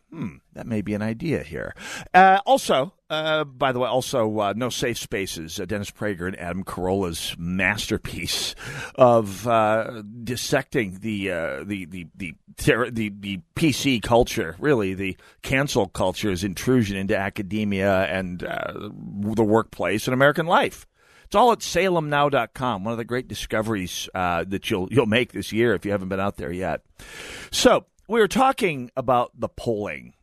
hmm, 0.09 0.37
that 0.53 0.67
may 0.67 0.81
be 0.81 0.93
an 0.93 1.01
idea 1.01 1.43
here. 1.43 1.75
Uh, 2.13 2.39
also, 2.45 2.93
uh, 3.09 3.43
by 3.43 3.71
the 3.71 3.79
way, 3.79 3.87
also 3.87 4.39
uh, 4.39 4.53
No 4.55 4.69
Safe 4.69 4.97
Spaces, 4.97 5.59
uh, 5.59 5.65
Dennis 5.65 5.91
Prager 5.91 6.27
and 6.27 6.39
Adam 6.39 6.63
Carolla's 6.63 7.35
masterpiece 7.37 8.55
of 8.95 9.47
uh, 9.47 10.03
dissecting 10.23 10.99
the, 10.99 11.31
uh, 11.31 11.63
the, 11.63 11.85
the, 11.85 12.07
the, 12.15 12.35
ter- 12.57 12.89
the, 12.89 13.09
the 13.19 13.39
PC 13.55 14.01
culture, 14.01 14.55
really 14.59 14.93
the 14.93 15.17
cancel 15.41 15.87
culture's 15.87 16.43
intrusion 16.43 16.97
into 16.97 17.17
academia 17.17 18.03
and 18.05 18.39
the 18.39 19.43
workplace 19.43 20.07
and 20.07 20.13
American 20.13 20.45
life. 20.45 20.85
It's 21.25 21.35
all 21.35 21.51
at 21.51 21.59
salemnow.com, 21.59 22.83
one 22.83 22.91
of 22.93 22.97
the 22.97 23.05
great 23.05 23.27
discoveries 23.27 24.09
that 24.13 24.69
you'll, 24.69 24.87
you'll 24.91 25.05
make 25.05 25.33
this 25.33 25.51
year 25.51 25.73
if 25.73 25.85
you 25.85 25.91
haven't 25.91 26.09
been 26.09 26.19
out 26.19 26.37
there 26.37 26.51
yet. 26.51 26.81
So, 27.51 27.85
we 28.07 28.21
were 28.21 28.27
talking 28.29 28.89
about 28.95 29.31
the 29.37 29.49
polling. 29.49 30.13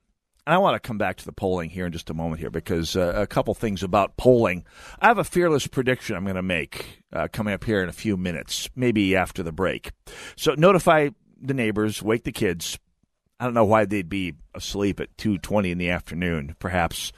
And 0.46 0.54
I 0.54 0.59
want 0.59 0.74
to 0.74 0.87
come 0.87 0.98
back 0.98 1.16
to 1.16 1.24
the 1.24 1.33
polling 1.33 1.70
here 1.70 1.87
in 1.87 1.92
just 1.92 2.11
a 2.11 2.14
moment 2.14 2.40
here 2.40 2.50
because 2.50 2.96
uh, 2.96 3.14
a 3.16 3.26
couple 3.26 3.54
things 3.54 3.83
about 3.83 4.16
polling. 4.18 4.64
I 5.00 5.07
have 5.09 5.18
a 5.18 5.24
fearless 5.24 5.66
prediction 5.66 6.16
I'm 6.16 6.24
going 6.24 6.37
to 6.37 6.42
make 6.42 7.02
uh, 7.12 7.28
coming 7.33 7.54
up 7.54 7.64
here 7.64 7.83
in 7.83 7.88
a 7.88 7.94
few 7.94 8.16
minutes, 8.16 8.68
maybe 8.76 9.16
after 9.16 9.42
the 9.42 9.52
break. 9.52 9.92
So 10.37 10.54
notify 10.54 11.11
the 11.40 11.54
neighbors, 11.54 12.02
wake 12.02 12.24
the 12.24 12.33
kids. 12.33 12.78
I 13.40 13.44
don't 13.44 13.54
know 13.54 13.64
why 13.64 13.87
they'd 13.87 14.09
be 14.09 14.35
asleep 14.54 15.00
at 15.00 15.16
2:20 15.16 15.70
in 15.70 15.78
the 15.78 15.90
afternoon. 15.90 16.57
Perhaps 16.59 17.12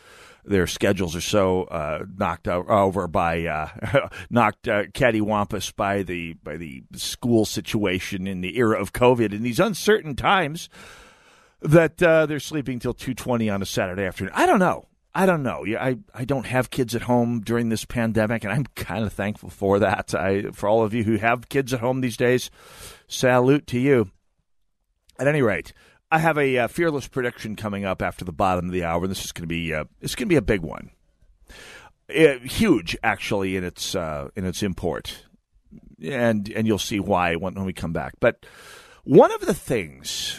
their 0.45 0.69
schedules 0.69 1.17
are 1.17 1.21
so 1.21 1.65
uh, 1.65 2.05
knocked 2.17 2.47
over 2.47 3.09
by 3.09 3.45
uh, 3.47 4.09
knocked 4.31 4.69
uh, 4.69 4.85
cattywampus 4.85 5.75
by 5.75 6.05
the 6.05 6.35
by 6.35 6.57
the 6.57 6.85
school 6.95 7.45
situation 7.45 8.29
in 8.29 8.41
the 8.41 8.57
era 8.57 8.81
of 8.81 8.93
COVID 8.93 9.33
in 9.33 9.43
these 9.43 9.59
uncertain 9.59 10.15
times 10.15 10.69
that 11.63 12.03
uh, 12.03 12.27
they're 12.27 12.41
sleeping 12.41 12.79
till 12.79 12.95
two 12.95 13.15
twenty 13.15 13.51
on 13.51 13.63
a 13.63 13.67
Saturday 13.67 14.05
afternoon. 14.05 14.33
I 14.35 14.47
don't 14.47 14.59
know. 14.59 14.87
I 15.17 15.25
don't 15.25 15.43
know. 15.43 15.65
I, 15.67 15.97
I 16.15 16.27
don't 16.27 16.45
have 16.45 16.69
kids 16.69 16.95
at 16.95 17.01
home 17.01 17.41
during 17.41 17.71
this 17.71 17.87
pandemic, 17.87 18.45
and 18.45 18.53
I'm 18.53 18.65
kind 18.75 19.03
of 19.03 19.15
thankful 19.15 19.49
for 19.49 19.79
that. 19.79 20.15
I 20.15 20.51
for 20.53 20.69
all 20.69 20.83
of 20.83 20.93
you 20.93 21.05
who 21.05 21.17
have 21.17 21.49
kids 21.49 21.73
at 21.73 21.81
home 21.81 22.03
these 22.03 22.19
days, 22.19 22.51
salute 23.09 23.67
to 23.69 23.79
you. 23.79 24.11
At 25.19 25.27
any 25.27 25.41
rate, 25.41 25.73
I 26.11 26.19
have 26.19 26.37
a 26.37 26.59
uh, 26.59 26.69
fearless 26.69 27.09
prediction 27.09 27.57
coming 27.57 27.87
up 27.87 28.03
after 28.03 28.27
the 28.27 28.33
bottom 28.33 28.67
of 28.67 28.73
the 28.73 28.85
hour. 28.85 29.07
This 29.07 29.25
is 29.25 29.33
going 29.33 29.45
to 29.45 29.49
be 29.49 29.73
uh, 29.73 29.85
it's 30.03 30.15
going 30.15 30.29
to 30.29 30.33
be 30.33 30.37
a 30.37 30.43
big 30.43 30.61
one, 30.61 30.91
uh, 32.15 32.39
huge 32.45 32.95
actually 33.03 33.57
in 33.57 33.65
its 33.65 33.95
uh, 33.95 34.29
in 34.37 34.45
its 34.45 34.63
import, 34.63 35.25
and 36.03 36.47
and 36.51 36.67
you'll 36.67 36.79
see 36.79 37.01
why 37.01 37.37
when, 37.37 37.55
when 37.55 37.65
we 37.65 37.73
come 37.73 37.95
back. 37.95 38.13
But 38.21 38.45
one 39.05 39.33
of 39.33 39.41
the 39.41 39.55
things 39.55 40.39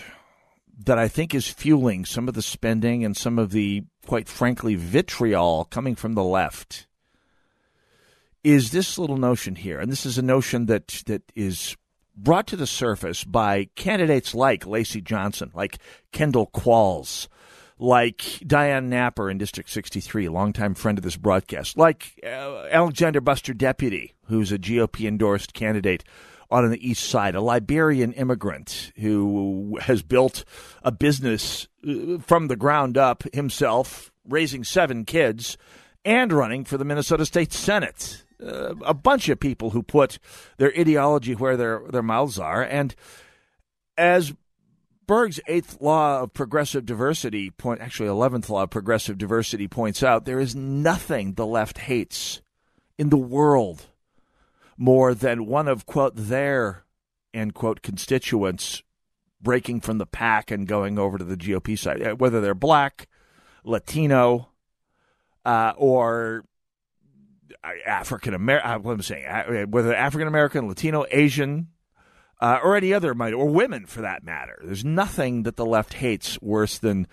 that 0.78 1.00
I 1.00 1.08
think 1.08 1.34
is 1.34 1.48
fueling 1.48 2.06
some 2.06 2.28
of 2.28 2.34
the 2.34 2.42
spending 2.42 3.04
and 3.04 3.18
some 3.18 3.40
of 3.40 3.52
the 3.52 3.84
quite 4.06 4.30
frankly 4.30 4.76
vitriol 4.76 5.66
coming 5.66 5.96
from 5.96 6.14
the 6.14 6.24
left 6.24 6.88
is 8.44 8.72
this 8.72 8.98
little 8.98 9.18
notion 9.18 9.56
here, 9.56 9.80
and 9.80 9.92
this 9.92 10.06
is 10.06 10.18
a 10.18 10.22
notion 10.22 10.68
that 10.68 11.04
that 11.08 11.24
is 11.36 11.76
brought 12.16 12.48
to 12.48 12.56
the 12.56 12.68
surface 12.68 13.24
by 13.24 13.70
candidates 13.76 14.34
like 14.34 14.66
Lacy 14.66 15.02
Johnson, 15.02 15.52
like 15.54 15.78
Kendall 16.12 16.48
Qualls, 16.48 17.28
like 17.78 18.42
Diane 18.46 18.90
Napper 18.90 19.30
in 19.30 19.38
District 19.38 19.70
63, 19.70 20.30
longtime 20.30 20.74
friend 20.74 20.98
of 20.98 21.04
this 21.04 21.18
broadcast, 21.18 21.78
like 21.78 22.20
uh, 22.24 22.68
Alexander 22.72 23.22
Buster 23.22 23.54
Deputy, 23.54 24.14
who's 24.26 24.52
a 24.52 24.58
GOP 24.58 25.08
endorsed 25.08 25.54
candidate 25.54 26.04
on 26.50 26.70
the 26.70 26.88
east 26.90 27.04
side, 27.04 27.36
a 27.36 27.42
Liberian 27.42 28.14
immigrant 28.14 28.92
who 28.98 29.78
has 29.82 30.02
built 30.02 30.46
a 30.84 30.92
business 30.92 31.68
uh, 31.88 32.18
from 32.20 32.48
the 32.48 32.56
ground 32.56 32.98
up 32.98 33.24
himself, 33.34 34.12
raising 34.28 34.64
seven 34.64 35.06
kids, 35.06 35.58
and 36.06 36.32
running 36.32 36.64
for 36.64 36.78
the 36.78 36.86
Minnesota 36.86 37.26
State 37.26 37.52
Senate. 37.52 38.24
Uh, 38.42 38.76
a 38.86 38.94
bunch 38.94 39.30
of 39.30 39.40
people 39.40 39.72
who 39.72 39.82
put 39.82 40.20
their 40.58 40.72
ideology 40.78 41.34
where 41.34 41.58
their 41.58 41.82
their 41.90 42.04
mouths 42.04 42.38
are, 42.38 42.64
and 42.64 42.96
as 43.98 44.34
Berg's 45.08 45.40
eighth 45.48 45.82
law 45.82 46.22
of 46.22 46.34
progressive 46.34 46.86
diversity 46.86 47.50
point, 47.50 47.82
actually 47.82 48.10
eleventh 48.10 48.50
law 48.50 48.64
of 48.64 48.70
progressive 48.70 49.18
diversity 49.18 49.68
points 49.68 50.04
out, 50.04 50.26
there 50.26 50.40
is 50.40 50.56
nothing 50.56 51.34
the 51.34 51.48
left 51.48 51.80
hates 51.80 52.42
in 52.98 53.10
the 53.10 53.18
world 53.18 53.88
more 54.78 55.14
than 55.14 55.46
one 55.46 55.68
of 55.68 55.86
quote 55.86 56.16
their 56.16 56.86
end 57.34 57.54
quote 57.54 57.82
constituents 57.82 58.84
breaking 59.42 59.82
from 59.82 59.98
the 59.98 60.06
pack 60.06 60.52
and 60.52 60.68
going 60.68 60.98
over 60.98 61.18
to 61.18 61.24
the 61.24 61.38
GOP 61.38 61.78
side, 61.78 62.02
uh, 62.02 62.16
whether 62.16 62.42
they're 62.42 62.56
black, 62.56 63.08
Latino, 63.64 64.50
uh, 65.46 65.74
or 65.78 66.44
African 67.86 68.34
American, 68.34 68.70
uh, 68.70 68.80
what 68.80 68.94
I'm 68.94 69.02
saying, 69.02 69.26
uh, 69.26 69.66
whether 69.66 69.94
African 69.94 70.28
American, 70.28 70.68
Latino, 70.68 71.06
Asian, 71.12 71.68
uh, 72.40 72.60
or 72.64 72.76
any 72.76 72.94
other 72.94 73.14
minority, 73.14 73.42
or 73.42 73.50
women 73.50 73.86
for 73.86 74.02
that 74.02 74.24
matter. 74.24 74.60
There's 74.64 74.86
nothing 74.86 75.44
that 75.44 75.56
the 75.56 75.66
left 75.66 75.94
hates 75.94 76.42
worse 76.42 76.78
than 76.78 77.08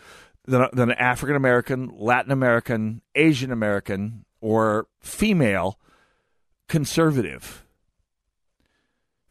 than, 0.47 0.67
than 0.73 0.91
an 0.91 0.99
African 0.99 1.37
American, 1.37 1.91
Latin 1.97 2.31
American, 2.31 3.01
Asian 3.15 3.51
American, 3.51 4.25
or 4.41 4.87
female 5.01 5.79
conservative. 6.69 7.65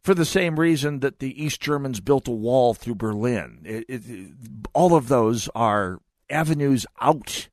For 0.01 0.13
the 0.13 0.25
same 0.25 0.59
reason 0.59 0.99
that 0.99 1.19
the 1.19 1.41
East 1.41 1.61
Germans 1.61 2.01
built 2.01 2.27
a 2.27 2.31
wall 2.31 2.73
through 2.73 2.95
Berlin, 2.95 3.61
it, 3.63 3.85
it, 3.87 4.31
all 4.73 4.95
of 4.95 5.07
those 5.07 5.49
are 5.55 5.99
avenues 6.29 6.85
out 6.99 7.47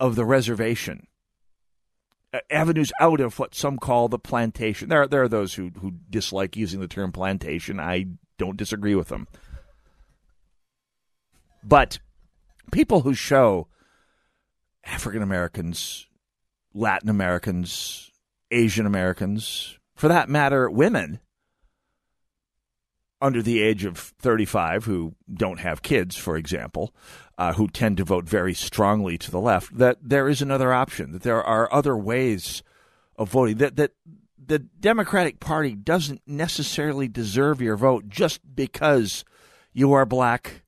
of 0.00 0.16
the 0.16 0.24
reservation 0.24 1.06
avenues 2.50 2.92
out 3.00 3.20
of 3.20 3.38
what 3.38 3.54
some 3.54 3.78
call 3.78 4.08
the 4.08 4.18
plantation. 4.18 4.88
There, 4.88 5.06
there 5.06 5.22
are 5.22 5.28
those 5.28 5.54
who, 5.54 5.70
who 5.80 5.94
dislike 6.10 6.56
using 6.56 6.80
the 6.80 6.88
term 6.88 7.12
plantation. 7.12 7.80
I 7.80 8.06
don't 8.38 8.56
disagree 8.56 8.94
with 8.94 9.08
them. 9.08 9.26
But 11.62 11.98
people 12.72 13.00
who 13.00 13.14
show 13.14 13.68
African 14.84 15.22
Americans, 15.22 16.06
Latin 16.74 17.08
Americans, 17.08 18.10
Asian 18.50 18.86
Americans, 18.86 19.78
for 19.94 20.08
that 20.08 20.28
matter, 20.28 20.70
women 20.70 21.20
under 23.20 23.42
the 23.42 23.62
age 23.62 23.84
of 23.84 23.98
35 23.98 24.84
who 24.84 25.14
don't 25.32 25.60
have 25.60 25.82
kids, 25.82 26.16
for 26.16 26.36
example, 26.36 26.94
uh, 27.38 27.52
who 27.54 27.66
tend 27.68 27.96
to 27.96 28.04
vote 28.04 28.24
very 28.24 28.54
strongly 28.54 29.16
to 29.18 29.30
the 29.30 29.40
left, 29.40 29.76
that 29.76 29.98
there 30.02 30.28
is 30.28 30.42
another 30.42 30.72
option, 30.72 31.12
that 31.12 31.22
there 31.22 31.42
are 31.42 31.72
other 31.72 31.96
ways 31.96 32.62
of 33.16 33.30
voting, 33.30 33.56
that, 33.56 33.76
that 33.76 33.92
the 34.38 34.58
Democratic 34.58 35.40
Party 35.40 35.74
doesn't 35.74 36.22
necessarily 36.26 37.08
deserve 37.08 37.60
your 37.60 37.76
vote 37.76 38.08
just 38.08 38.40
because 38.54 39.24
you 39.72 39.92
are 39.92 40.06
black, 40.06 40.62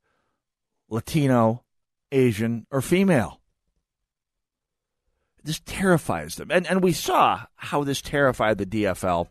Latino, 0.89 1.65
Asian, 2.11 2.67
or 2.71 2.81
female. 2.81 3.38
This 5.49 5.63
terrifies 5.65 6.37
them. 6.37 6.51
And, 6.51 6.67
and 6.67 6.83
we 6.83 6.93
saw 6.93 7.47
how 7.57 7.83
this 7.83 8.03
terrified 8.03 8.59
the 8.59 8.67
DFL 8.67 9.29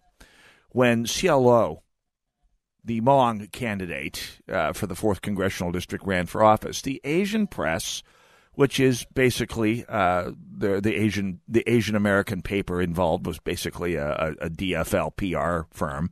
when 0.69 1.05
Sia 1.05 1.37
Lo, 1.37 1.83
the 2.83 3.01
Hmong 3.01 3.51
candidate 3.51 4.39
uh, 4.51 4.73
for 4.73 4.87
the 4.87 4.95
4th 4.95 5.21
Congressional 5.21 5.71
District, 5.71 6.03
ran 6.03 6.25
for 6.25 6.43
office. 6.43 6.81
The 6.81 6.99
Asian 7.03 7.45
press 7.45 8.01
which 8.53 8.79
is 8.79 9.05
basically 9.13 9.85
uh, 9.87 10.31
the 10.57 10.81
the 10.81 10.95
Asian 10.95 11.41
the 11.47 11.63
Asian 11.69 11.95
American 11.95 12.41
paper 12.41 12.81
involved 12.81 13.27
was 13.27 13.37
basically 13.37 13.93
a, 13.93 14.33
a, 14.41 14.49
DFL 14.49 15.15
PR 15.15 15.67
firm. 15.71 16.09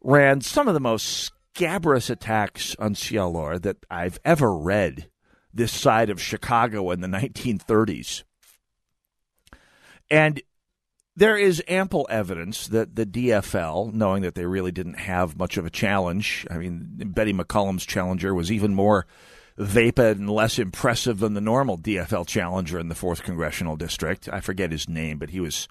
Ran 0.00 0.40
some 0.40 0.66
of 0.66 0.74
the 0.74 0.80
most 0.80 1.30
scabrous 1.54 2.10
attacks 2.10 2.74
on 2.80 2.96
Sia 2.96 3.26
Lo 3.26 3.56
that 3.58 3.76
I've 3.88 4.18
ever 4.24 4.52
read 4.56 5.08
this 5.54 5.70
side 5.70 6.10
of 6.10 6.20
Chicago 6.20 6.90
in 6.90 7.02
the 7.02 7.06
1930s. 7.06 8.24
And 10.10 10.40
there 11.16 11.36
is 11.36 11.62
ample 11.66 12.06
evidence 12.10 12.68
that 12.68 12.94
the 12.94 13.06
DFL, 13.06 13.92
knowing 13.92 14.22
that 14.22 14.34
they 14.34 14.44
really 14.44 14.72
didn't 14.72 15.00
have 15.00 15.38
much 15.38 15.56
of 15.56 15.64
a 15.64 15.70
challenge, 15.70 16.46
I 16.50 16.58
mean, 16.58 16.88
Betty 17.14 17.32
McCollum's 17.32 17.86
challenger 17.86 18.34
was 18.34 18.52
even 18.52 18.74
more 18.74 19.06
vapid 19.56 20.18
and 20.18 20.28
less 20.28 20.58
impressive 20.58 21.18
than 21.18 21.32
the 21.32 21.40
normal 21.40 21.78
DFL 21.78 22.26
challenger 22.26 22.78
in 22.78 22.88
the 22.88 22.94
fourth 22.94 23.22
congressional 23.22 23.76
district. 23.76 24.28
I 24.30 24.40
forget 24.40 24.70
his 24.70 24.88
name, 24.88 25.18
but 25.18 25.30
he 25.30 25.40
was 25.40 25.66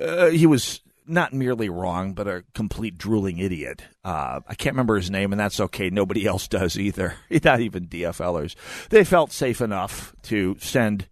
uh, 0.00 0.28
he 0.28 0.46
was 0.46 0.80
not 1.06 1.32
merely 1.32 1.68
wrong, 1.68 2.12
but 2.12 2.28
a 2.28 2.44
complete 2.54 2.96
drooling 2.96 3.38
idiot. 3.38 3.82
Uh, 4.04 4.40
I 4.46 4.54
can't 4.54 4.74
remember 4.74 4.96
his 4.96 5.10
name, 5.10 5.32
and 5.32 5.40
that's 5.40 5.60
okay. 5.60 5.90
Nobody 5.90 6.26
else 6.28 6.46
does 6.48 6.78
either. 6.78 7.14
Not 7.44 7.60
even 7.60 7.88
DFLers. 7.88 8.54
They 8.90 9.04
felt 9.04 9.32
safe 9.32 9.60
enough 9.60 10.14
to 10.24 10.56
send 10.60 11.08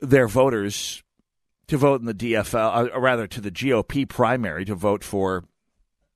their 0.00 0.28
voters 0.28 1.02
to 1.68 1.76
vote 1.76 2.00
in 2.00 2.06
the 2.06 2.14
DFL, 2.14 2.88
uh, 2.88 2.88
or 2.94 3.00
rather 3.00 3.26
to 3.26 3.40
the 3.40 3.50
GOP 3.50 4.08
primary 4.08 4.64
to 4.64 4.74
vote 4.74 5.04
for 5.04 5.44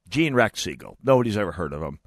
Gene 0.08 0.34
Rechtzigel. 0.34 0.96
Nobody's 1.02 1.36
ever 1.36 1.52
heard 1.52 1.72
of 1.72 1.82
him. 1.82 2.00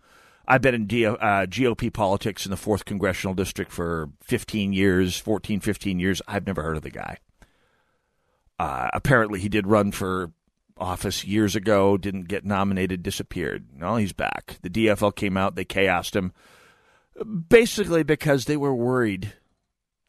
I've 0.48 0.62
been 0.62 0.76
in 0.76 0.88
G- 0.88 1.06
uh, 1.06 1.16
GOP 1.46 1.92
politics 1.92 2.46
in 2.46 2.52
the 2.52 2.58
4th 2.58 2.86
Congressional 2.86 3.34
District 3.34 3.72
for 3.72 4.10
15 4.22 4.74
years, 4.74 5.18
14, 5.18 5.60
15 5.60 6.00
years. 6.00 6.22
I've 6.28 6.46
never 6.46 6.62
heard 6.62 6.78
of 6.78 6.84
the 6.84 6.92
guy. 6.92 7.18
Uh, 8.60 8.90
apparently, 8.94 9.40
he 9.40 9.50
did 9.50 9.68
run 9.68 9.92
for 9.92 10.32
office 10.78 11.26
years 11.26 11.56
ago, 11.56 11.98
didn't 11.98 12.28
get 12.28 12.46
nominated, 12.46 13.02
disappeared. 13.02 13.68
No, 13.76 13.96
he's 13.96 14.14
back. 14.14 14.58
The 14.62 14.70
DFL 14.70 15.16
came 15.16 15.38
out, 15.38 15.56
they 15.56 15.66
chaosed 15.66 16.16
him, 16.16 16.34
basically 17.50 18.04
because 18.04 18.46
they 18.46 18.58
were 18.58 18.76
worried, 18.76 19.34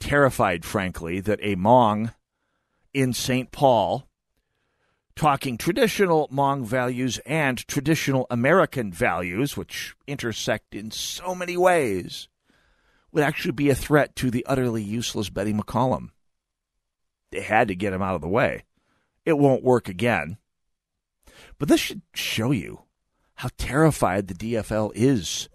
terrified, 0.01 0.65
frankly, 0.65 1.21
that 1.21 1.41
a 1.43 1.57
Hmong 1.57 2.13
in 2.97 3.13
St. 3.13 3.53
Paul 3.53 4.09
talking 5.15 5.59
traditional 5.59 6.29
Hmong 6.29 6.65
values 6.65 7.19
and 7.27 7.59
traditional 7.69 8.27
American 8.31 8.91
values, 8.91 9.55
which 9.55 9.95
intersect 10.07 10.75
in 10.75 10.91
so 10.91 11.35
many 11.35 11.59
ways, 11.59 12.29
would 13.13 13.23
actually 13.23 13.53
be 13.53 13.69
a 13.69 13.75
threat 13.75 14.17
to 14.17 14.31
the 14.31 14.47
utterly 14.47 14.83
useless 14.83 15.29
Betty 15.29 15.53
McCollum. 15.53 16.09
They 17.33 17.43
had 17.43 17.69
to 17.69 17.75
get 17.75 17.93
him 17.93 18.01
out 18.01 18.15
of 18.15 18.23
the 18.23 18.29
way. 18.29 18.65
It 19.27 19.37
won't 19.37 19.63
work 19.63 19.91
again. 19.91 20.39
But 21.59 21.69
this 21.69 21.81
should 21.81 22.01
show 22.15 22.51
you 22.51 22.85
how 23.35 23.51
terrified 23.59 24.29
the 24.29 24.35
DFL 24.35 24.93
is 24.95 25.51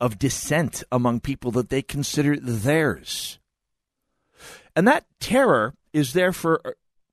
of 0.00 0.18
dissent 0.18 0.82
among 0.90 1.20
people 1.20 1.50
that 1.50 1.68
they 1.68 1.82
consider 1.82 2.34
theirs. 2.34 3.38
And 4.74 4.88
that 4.88 5.04
terror 5.20 5.74
is 5.92 6.12
there 6.12 6.32
for 6.32 6.60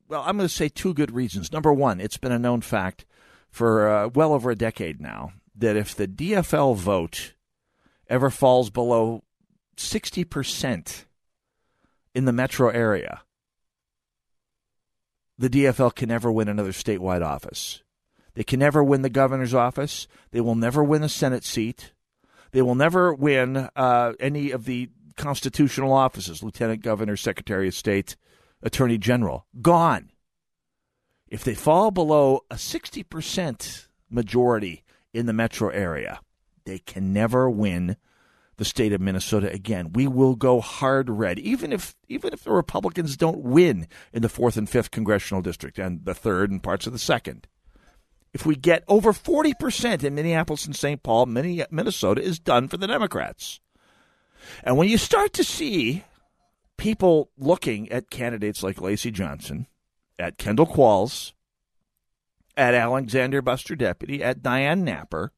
well, 0.07 0.23
I'm 0.25 0.37
going 0.37 0.47
to 0.47 0.53
say 0.53 0.69
two 0.69 0.93
good 0.93 1.11
reasons. 1.11 1.51
Number 1.51 1.73
one, 1.73 1.99
it's 1.99 2.17
been 2.17 2.31
a 2.31 2.39
known 2.39 2.61
fact 2.61 3.05
for 3.49 3.87
uh, 3.87 4.07
well 4.09 4.33
over 4.33 4.51
a 4.51 4.55
decade 4.55 5.01
now 5.01 5.33
that 5.55 5.75
if 5.75 5.95
the 5.95 6.07
DFL 6.07 6.75
vote 6.75 7.33
ever 8.07 8.29
falls 8.29 8.69
below 8.69 9.23
60% 9.77 11.05
in 12.13 12.25
the 12.25 12.33
metro 12.33 12.69
area, 12.69 13.21
the 15.37 15.49
DFL 15.49 15.95
can 15.95 16.09
never 16.09 16.31
win 16.31 16.47
another 16.47 16.71
statewide 16.71 17.25
office. 17.25 17.81
They 18.35 18.43
can 18.43 18.59
never 18.59 18.83
win 18.83 19.01
the 19.01 19.09
governor's 19.09 19.53
office. 19.53 20.07
They 20.31 20.41
will 20.41 20.55
never 20.55 20.83
win 20.83 21.03
a 21.03 21.09
Senate 21.09 21.43
seat. 21.43 21.93
They 22.51 22.61
will 22.61 22.75
never 22.75 23.13
win 23.13 23.69
uh, 23.75 24.13
any 24.19 24.51
of 24.51 24.65
the 24.65 24.89
constitutional 25.17 25.93
offices 25.93 26.43
lieutenant 26.43 26.83
governor, 26.83 27.15
secretary 27.17 27.69
of 27.69 27.73
state, 27.73 28.17
attorney 28.65 28.97
general. 28.97 29.45
Gone. 29.61 30.09
If 31.29 31.43
they 31.43 31.55
fall 31.55 31.91
below 31.91 32.41
a 32.51 32.55
60% 32.55 33.87
majority 34.09 34.83
in 35.13 35.27
the 35.27 35.33
metro 35.33 35.69
area, 35.69 36.19
they 36.65 36.79
can 36.79 37.13
never 37.13 37.49
win 37.49 37.95
the 38.57 38.65
state 38.65 38.93
of 38.93 39.01
Minnesota 39.01 39.51
again. 39.51 39.91
We 39.93 40.07
will 40.07 40.35
go 40.35 40.61
hard 40.61 41.09
red, 41.09 41.39
even 41.39 41.73
if 41.73 41.95
even 42.07 42.33
if 42.33 42.43
the 42.43 42.51
Republicans 42.51 43.17
don't 43.17 43.39
win 43.39 43.87
in 44.13 44.21
the 44.21 44.29
fourth 44.29 44.55
and 44.57 44.69
fifth 44.69 44.91
congressional 44.91 45.41
district 45.41 45.77
and 45.77 46.05
the 46.05 46.13
third 46.13 46.51
and 46.51 46.63
parts 46.63 46.87
of 46.87 46.93
the 46.93 46.99
second. 46.99 47.47
If 48.33 48.45
we 48.45 48.55
get 48.55 48.83
over 48.87 49.11
forty 49.11 49.53
percent 49.53 50.03
in 50.03 50.15
Minneapolis 50.15 50.65
and 50.65 50.75
St. 50.75 51.03
Paul, 51.03 51.25
Minnesota 51.25 52.21
is 52.21 52.39
done 52.39 52.67
for 52.67 52.77
the 52.77 52.87
Democrats. 52.87 53.59
And 54.63 54.77
when 54.77 54.87
you 54.87 54.97
start 54.97 55.33
to 55.33 55.43
see 55.43 56.03
people 56.77 57.31
looking 57.37 57.91
at 57.91 58.09
candidates 58.09 58.63
like 58.63 58.81
Lacy 58.81 59.11
Johnson, 59.11 59.67
at 60.19 60.37
Kendall 60.37 60.67
Qualls, 60.67 61.33
at 62.57 62.73
Alexander 62.73 63.41
Buster 63.41 63.75
Deputy, 63.75 64.23
at 64.23 64.41
Diane 64.41 64.83
Napper. 64.83 65.31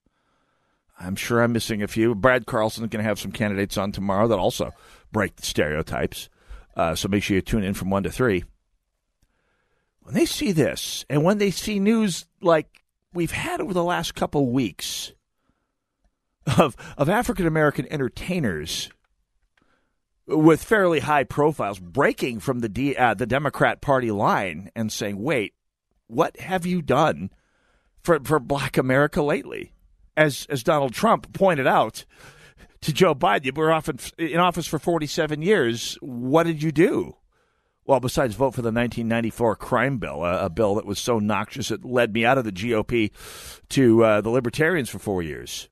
I'm 1.00 1.16
sure 1.16 1.42
I'm 1.42 1.52
missing 1.52 1.84
a 1.84 1.88
few. 1.88 2.16
Brad 2.16 2.46
Carlson 2.46 2.84
is 2.84 2.90
going 2.90 3.04
to 3.04 3.08
have 3.08 3.20
some 3.20 3.32
candidates 3.32 3.78
on 3.78 3.92
tomorrow 3.92 4.28
that 4.28 4.40
also 4.40 4.74
break 5.12 5.36
the 5.36 5.46
stereotypes. 5.46 6.30
Uh, 6.76 6.96
so 6.96 7.08
make 7.08 7.24
sure 7.24 7.36
you 7.36 7.42
tune 7.42 7.64
in 7.64 7.74
from 7.74 7.90
1 7.90 8.04
to 8.04 8.12
3. 8.12 8.44
When 10.02 10.16
they 10.16 10.26
see 10.26 10.52
this, 10.52 11.06
and 11.10 11.24
when 11.24 11.38
they 11.38 11.52
see 11.52 11.80
news 11.80 12.26
like 12.42 12.84
we've 13.14 13.32
had 13.32 13.60
over 13.60 13.74
the 13.74 13.84
last 13.84 14.16
couple 14.16 14.50
weeks 14.52 15.12
of, 16.58 16.76
of 16.98 17.10
African 17.10 17.46
American 17.46 17.92
entertainers 17.92 18.90
with 20.28 20.64
fairly 20.64 21.00
high 21.00 21.24
profiles 21.24 21.80
breaking 21.80 22.40
from 22.40 22.60
the 22.60 22.70
D, 22.70 22.96
uh, 22.96 23.14
the 23.14 23.26
Democrat 23.26 23.82
Party 23.82 24.12
line 24.12 24.72
and 24.76 24.92
saying, 24.92 25.22
"Wait, 25.22 25.54
what 26.08 26.38
have 26.40 26.66
you 26.66 26.82
done 26.82 27.30
for 28.02 28.20
for 28.20 28.40
Black 28.40 28.78
America 28.78 29.22
lately?" 29.22 29.74
As 30.16 30.46
as 30.50 30.64
Donald 30.64 30.94
Trump 30.94 31.34
pointed 31.34 31.68
out 31.68 32.06
to 32.82 32.94
Joe 32.94 33.16
Biden, 33.16 33.46
you 33.46 33.52
were 33.56 33.72
often 33.72 34.00
in 34.18 34.40
office 34.40 34.68
for 34.68 34.80
47 34.80 35.42
years. 35.42 35.98
What 36.02 36.44
did 36.44 36.62
you 36.62 36.72
do? 36.72 37.18
Well, 37.86 38.02
besides 38.02 38.36
vote 38.36 38.54
for 38.54 38.62
the 38.62 38.68
1994 38.68 39.56
crime 39.56 39.98
bill, 39.98 40.26
a, 40.26 40.46
a 40.46 40.50
bill 40.50 40.76
that 40.76 40.86
was 40.86 41.00
so 41.00 41.20
noxious 41.20 41.72
it 41.72 41.86
led 41.86 42.14
me 42.14 42.26
out 42.26 42.38
of 42.38 42.44
the 42.44 42.52
GOP 42.52 43.12
to 43.70 44.04
uh, 44.04 44.22
the 44.22 44.30
Libertarians 44.30 44.90
for 44.90 45.00
four 45.00 45.24
years. 45.24 45.70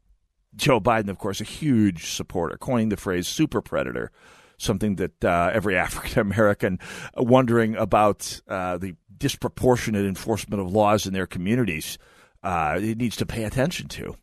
Joe 0.55 0.79
Biden, 0.79 1.09
of 1.09 1.17
course, 1.17 1.41
a 1.41 1.43
huge 1.43 2.05
supporter, 2.11 2.57
coining 2.57 2.87
the 2.87 2.95
phrase 2.95 3.27
super 3.27 3.61
predator 3.61 4.11
something 4.57 4.95
that 4.95 5.23
uh, 5.23 5.51
every 5.53 5.77
African 5.85 6.19
American 6.19 6.79
wondering 7.15 7.75
about 7.75 8.41
uh, 8.47 8.77
the 8.77 8.95
disproportionate 9.17 10.05
enforcement 10.05 10.61
of 10.61 10.71
laws 10.71 11.05
in 11.05 11.13
their 11.13 11.27
communities 11.27 11.97
uh, 12.45 12.77
it 12.79 12.97
needs 12.99 13.15
to 13.17 13.25
pay 13.25 13.43
attention 13.43 13.87
to. 13.87 14.15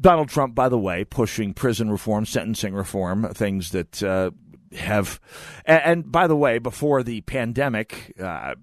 Donald 0.00 0.28
Trump, 0.28 0.54
by 0.54 0.68
the 0.68 0.78
way, 0.78 1.04
pushing 1.04 1.52
prison 1.52 1.90
reform, 1.90 2.24
sentencing 2.24 2.72
reform, 2.72 3.28
things 3.34 3.72
that 3.72 4.02
uh, 4.02 4.30
have, 4.72 5.20
and, 5.66 5.82
and, 5.84 6.12
by 6.12 6.26
the 6.26 6.36
way, 6.36 6.58
before 6.58 7.02
the 7.02 7.20
pandemic, 7.22 8.14
uh, 8.18 8.54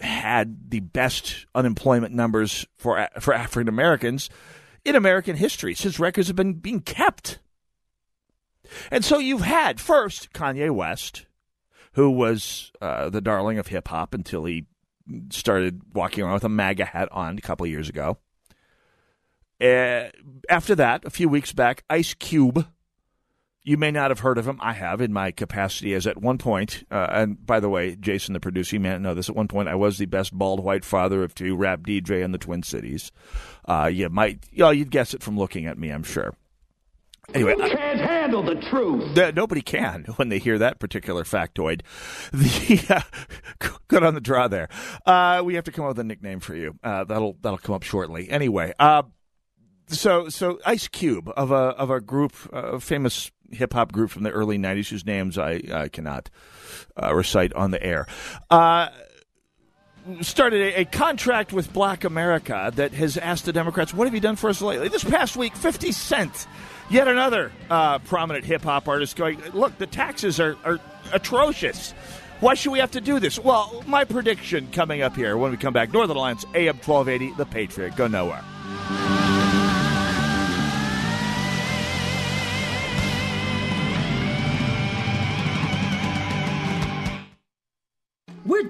had 0.00 0.70
the 0.70 0.80
best 0.80 1.46
unemployment 1.54 2.12
numbers 2.12 2.66
for 2.76 3.06
for 3.20 3.32
African 3.34 3.68
Americans 3.68 4.28
in 4.84 4.96
American 4.96 5.36
history. 5.36 5.74
since 5.74 6.00
records 6.00 6.26
have 6.26 6.36
been 6.36 6.54
being 6.54 6.80
kept. 6.80 7.38
And 8.90 9.04
so 9.04 9.18
you've 9.18 9.42
had 9.42 9.80
first 9.80 10.32
Kanye 10.32 10.70
West, 10.70 11.26
who 11.94 12.10
was 12.10 12.72
uh, 12.80 13.10
the 13.10 13.20
darling 13.20 13.58
of 13.58 13.68
hip 13.68 13.88
hop 13.88 14.14
until 14.14 14.44
he 14.44 14.66
started 15.30 15.82
walking 15.94 16.24
around 16.24 16.34
with 16.34 16.44
a 16.44 16.48
MAGA 16.48 16.84
hat 16.86 17.08
on 17.12 17.38
a 17.38 17.40
couple 17.40 17.64
of 17.64 17.70
years 17.70 17.88
ago. 17.88 18.18
Uh, 19.60 20.08
after 20.48 20.74
that, 20.74 21.04
a 21.04 21.10
few 21.10 21.28
weeks 21.28 21.52
back, 21.52 21.84
Ice 21.90 22.14
Cube 22.14 22.66
You 23.64 23.76
may 23.76 23.92
not 23.92 24.10
have 24.10 24.20
heard 24.20 24.38
of 24.38 24.48
him. 24.48 24.58
I 24.60 24.72
have 24.72 25.00
in 25.00 25.12
my 25.12 25.30
capacity 25.30 25.94
as 25.94 26.04
at 26.08 26.20
one 26.20 26.36
point, 26.38 26.82
uh, 26.90 27.06
and 27.10 27.46
by 27.46 27.60
the 27.60 27.68
way, 27.68 27.94
Jason, 27.94 28.32
the 28.32 28.40
producer, 28.40 28.74
you 28.74 28.80
may 28.80 28.90
not 28.90 29.00
know 29.00 29.14
this. 29.14 29.28
At 29.28 29.36
one 29.36 29.46
point, 29.46 29.68
I 29.68 29.76
was 29.76 29.98
the 29.98 30.06
best 30.06 30.36
bald 30.36 30.58
white 30.64 30.84
father 30.84 31.22
of 31.22 31.32
two, 31.32 31.54
rap 31.54 31.82
DJ 31.82 32.24
in 32.24 32.32
the 32.32 32.38
Twin 32.38 32.64
Cities. 32.64 33.12
Uh, 33.64 33.88
you 33.92 34.08
might, 34.08 34.46
you 34.50 34.64
know, 34.64 34.70
you'd 34.70 34.90
guess 34.90 35.14
it 35.14 35.22
from 35.22 35.38
looking 35.38 35.66
at 35.66 35.78
me, 35.78 35.90
I'm 35.90 36.02
sure. 36.02 36.34
Anyway, 37.34 37.52
you 37.52 37.58
can't 37.58 38.00
I, 38.00 38.06
handle 38.06 38.42
the 38.42 38.56
truth. 38.56 39.14
The, 39.14 39.32
nobody 39.32 39.62
can 39.62 40.04
when 40.16 40.28
they 40.28 40.38
hear 40.38 40.58
that 40.58 40.78
particular 40.78 41.24
factoid. 41.24 41.82
The, 42.32 42.84
uh, 42.88 43.68
good 43.88 44.02
on 44.02 44.14
the 44.14 44.20
draw 44.20 44.48
there. 44.48 44.68
Uh, 45.06 45.42
we 45.44 45.54
have 45.54 45.64
to 45.64 45.72
come 45.72 45.84
up 45.84 45.90
with 45.90 45.98
a 46.00 46.04
nickname 46.04 46.40
for 46.40 46.54
you. 46.54 46.78
Uh, 46.82 47.04
that'll 47.04 47.36
that'll 47.40 47.58
come 47.58 47.74
up 47.74 47.82
shortly. 47.82 48.30
Anyway, 48.30 48.72
uh, 48.78 49.02
so 49.88 50.28
so 50.28 50.58
Ice 50.64 50.88
Cube 50.88 51.30
of 51.36 51.50
a 51.50 51.54
of 51.54 51.90
a 51.90 52.00
group, 52.00 52.34
a 52.52 52.80
famous 52.80 53.30
hip 53.50 53.72
hop 53.74 53.92
group 53.92 54.10
from 54.10 54.22
the 54.22 54.30
early 54.30 54.58
'90s, 54.58 54.88
whose 54.88 55.06
names 55.06 55.38
I, 55.38 55.60
I 55.72 55.88
cannot 55.88 56.30
uh, 57.00 57.14
recite 57.14 57.52
on 57.52 57.70
the 57.70 57.82
air 57.82 58.06
uh, 58.50 58.88
started 60.20 60.74
a, 60.74 60.80
a, 60.80 60.84
contract 60.84 61.52
with 61.52 61.72
Black 61.72 62.04
America 62.04 62.72
that 62.74 62.92
has 62.92 63.16
asked 63.16 63.44
the 63.44 63.52
Democrats, 63.52 63.94
"What 63.94 64.06
have 64.06 64.14
you 64.14 64.20
done 64.20 64.36
for 64.36 64.50
us 64.50 64.60
lately?" 64.60 64.88
This 64.88 65.04
past 65.04 65.36
week, 65.36 65.56
Fifty 65.56 65.92
Cent, 65.92 66.46
yet 66.90 67.08
another 67.08 67.52
uh, 67.70 67.98
prominent 68.00 68.44
hip 68.44 68.62
hop 68.62 68.88
artist, 68.88 69.16
going, 69.16 69.40
"Look, 69.52 69.78
the 69.78 69.86
taxes 69.86 70.40
are, 70.40 70.56
are 70.64 70.78
atrocious. 71.12 71.92
Why 72.40 72.54
should 72.54 72.72
we 72.72 72.80
have 72.80 72.92
to 72.92 73.00
do 73.00 73.20
this?" 73.20 73.38
Well, 73.38 73.84
my 73.86 74.04
prediction 74.04 74.68
coming 74.72 75.02
up 75.02 75.14
here 75.14 75.36
when 75.36 75.50
we 75.50 75.56
come 75.56 75.72
back, 75.72 75.92
Northern 75.92 76.16
Alliance, 76.16 76.44
AM 76.54 76.78
twelve 76.78 77.08
eighty, 77.08 77.32
The 77.34 77.46
Patriot. 77.46 77.96
Go 77.96 78.08
nowhere. 78.08 78.42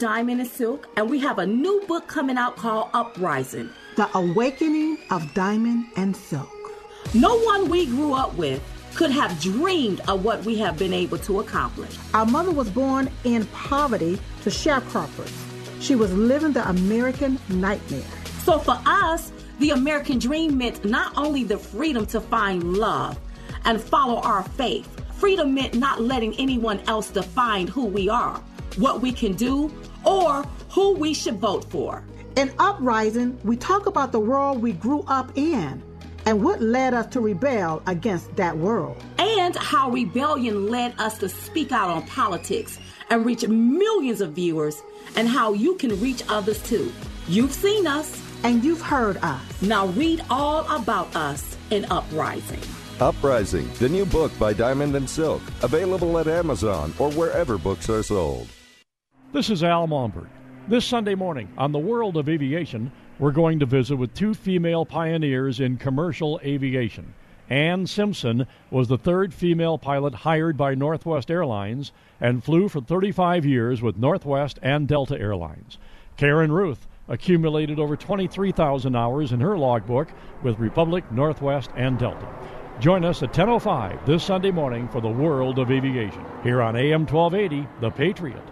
Diamond 0.02 0.40
and 0.40 0.50
Silk, 0.50 0.88
and 0.96 1.08
we 1.08 1.20
have 1.20 1.38
a 1.38 1.46
new 1.46 1.80
book 1.86 2.08
coming 2.08 2.36
out 2.36 2.56
called 2.56 2.90
Uprising 2.92 3.70
The 3.94 4.10
Awakening 4.18 4.98
of 5.12 5.32
Diamond 5.32 5.86
and 5.94 6.16
Silk. 6.16 6.50
No 7.14 7.38
one 7.38 7.68
we 7.68 7.86
grew 7.86 8.12
up 8.12 8.34
with 8.34 8.60
could 8.96 9.12
have 9.12 9.40
dreamed 9.40 10.00
of 10.08 10.24
what 10.24 10.44
we 10.44 10.58
have 10.58 10.76
been 10.76 10.92
able 10.92 11.18
to 11.18 11.38
accomplish. 11.38 11.96
Our 12.14 12.26
mother 12.26 12.50
was 12.50 12.68
born 12.68 13.12
in 13.22 13.46
poverty 13.46 14.18
to 14.42 14.50
sharecroppers. 14.50 15.30
She 15.80 15.94
was 15.94 16.12
living 16.12 16.52
the 16.52 16.68
American 16.68 17.38
nightmare. 17.48 18.02
So 18.42 18.58
for 18.58 18.80
us, 18.84 19.30
the 19.60 19.70
American 19.70 20.18
dream 20.18 20.58
meant 20.58 20.84
not 20.84 21.16
only 21.16 21.44
the 21.44 21.58
freedom 21.58 22.06
to 22.06 22.20
find 22.20 22.76
love 22.76 23.20
and 23.64 23.80
follow 23.80 24.20
our 24.22 24.42
faith, 24.42 24.88
freedom 25.14 25.54
meant 25.54 25.74
not 25.74 26.00
letting 26.00 26.34
anyone 26.40 26.80
else 26.88 27.08
define 27.08 27.68
who 27.68 27.84
we 27.84 28.08
are 28.08 28.42
what 28.76 29.02
we 29.02 29.12
can 29.12 29.34
do, 29.34 29.70
or 30.04 30.44
who 30.70 30.94
we 30.94 31.14
should 31.14 31.38
vote 31.38 31.64
for. 31.70 32.02
In 32.36 32.52
Uprising, 32.58 33.38
we 33.44 33.56
talk 33.56 33.86
about 33.86 34.12
the 34.12 34.20
world 34.20 34.62
we 34.62 34.72
grew 34.72 35.04
up 35.06 35.30
in 35.36 35.82
and 36.24 36.42
what 36.42 36.62
led 36.62 36.94
us 36.94 37.06
to 37.12 37.20
rebel 37.20 37.82
against 37.86 38.34
that 38.36 38.56
world. 38.56 39.02
And 39.18 39.54
how 39.56 39.90
rebellion 39.90 40.68
led 40.68 40.94
us 40.98 41.18
to 41.18 41.28
speak 41.28 41.72
out 41.72 41.90
on 41.90 42.06
politics 42.06 42.78
and 43.10 43.26
reach 43.26 43.46
millions 43.46 44.20
of 44.20 44.32
viewers, 44.32 44.82
and 45.16 45.28
how 45.28 45.52
you 45.52 45.74
can 45.74 46.00
reach 46.00 46.22
others 46.28 46.62
too. 46.62 46.92
You've 47.28 47.52
seen 47.52 47.86
us. 47.86 48.20
And 48.44 48.64
you've 48.64 48.80
heard 48.80 49.18
us. 49.18 49.62
Now 49.62 49.86
read 49.86 50.24
all 50.28 50.68
about 50.68 51.14
us 51.14 51.56
in 51.70 51.84
Uprising. 51.92 52.58
Uprising, 52.98 53.70
the 53.78 53.88
new 53.88 54.04
book 54.04 54.36
by 54.36 54.52
Diamond 54.52 54.96
and 54.96 55.08
Silk, 55.08 55.42
available 55.62 56.18
at 56.18 56.26
Amazon 56.26 56.92
or 56.98 57.12
wherever 57.12 57.56
books 57.56 57.88
are 57.88 58.02
sold. 58.02 58.48
This 59.32 59.48
is 59.48 59.64
Al 59.64 59.88
Malmberg. 59.88 60.28
This 60.68 60.84
Sunday 60.84 61.14
morning 61.14 61.48
on 61.56 61.72
the 61.72 61.78
World 61.78 62.18
of 62.18 62.28
Aviation, 62.28 62.92
we're 63.18 63.30
going 63.30 63.60
to 63.60 63.64
visit 63.64 63.96
with 63.96 64.12
two 64.12 64.34
female 64.34 64.84
pioneers 64.84 65.58
in 65.58 65.78
commercial 65.78 66.38
aviation. 66.44 67.14
Ann 67.48 67.86
Simpson 67.86 68.46
was 68.70 68.88
the 68.88 68.98
third 68.98 69.32
female 69.32 69.78
pilot 69.78 70.12
hired 70.12 70.58
by 70.58 70.74
Northwest 70.74 71.30
Airlines 71.30 71.92
and 72.20 72.44
flew 72.44 72.68
for 72.68 72.82
35 72.82 73.46
years 73.46 73.80
with 73.80 73.96
Northwest 73.96 74.58
and 74.60 74.86
Delta 74.86 75.18
Airlines. 75.18 75.78
Karen 76.18 76.52
Ruth 76.52 76.86
accumulated 77.08 77.78
over 77.78 77.96
23,000 77.96 78.94
hours 78.94 79.32
in 79.32 79.40
her 79.40 79.56
logbook 79.56 80.08
with 80.42 80.58
Republic, 80.58 81.10
Northwest, 81.10 81.70
and 81.74 81.98
Delta. 81.98 82.28
Join 82.80 83.02
us 83.02 83.22
at 83.22 83.32
10:05 83.32 84.04
this 84.04 84.24
Sunday 84.24 84.50
morning 84.50 84.88
for 84.88 85.00
the 85.00 85.08
World 85.08 85.58
of 85.58 85.70
Aviation 85.70 86.22
here 86.42 86.60
on 86.60 86.76
AM 86.76 87.06
1280, 87.06 87.66
The 87.80 87.90
Patriot. 87.90 88.51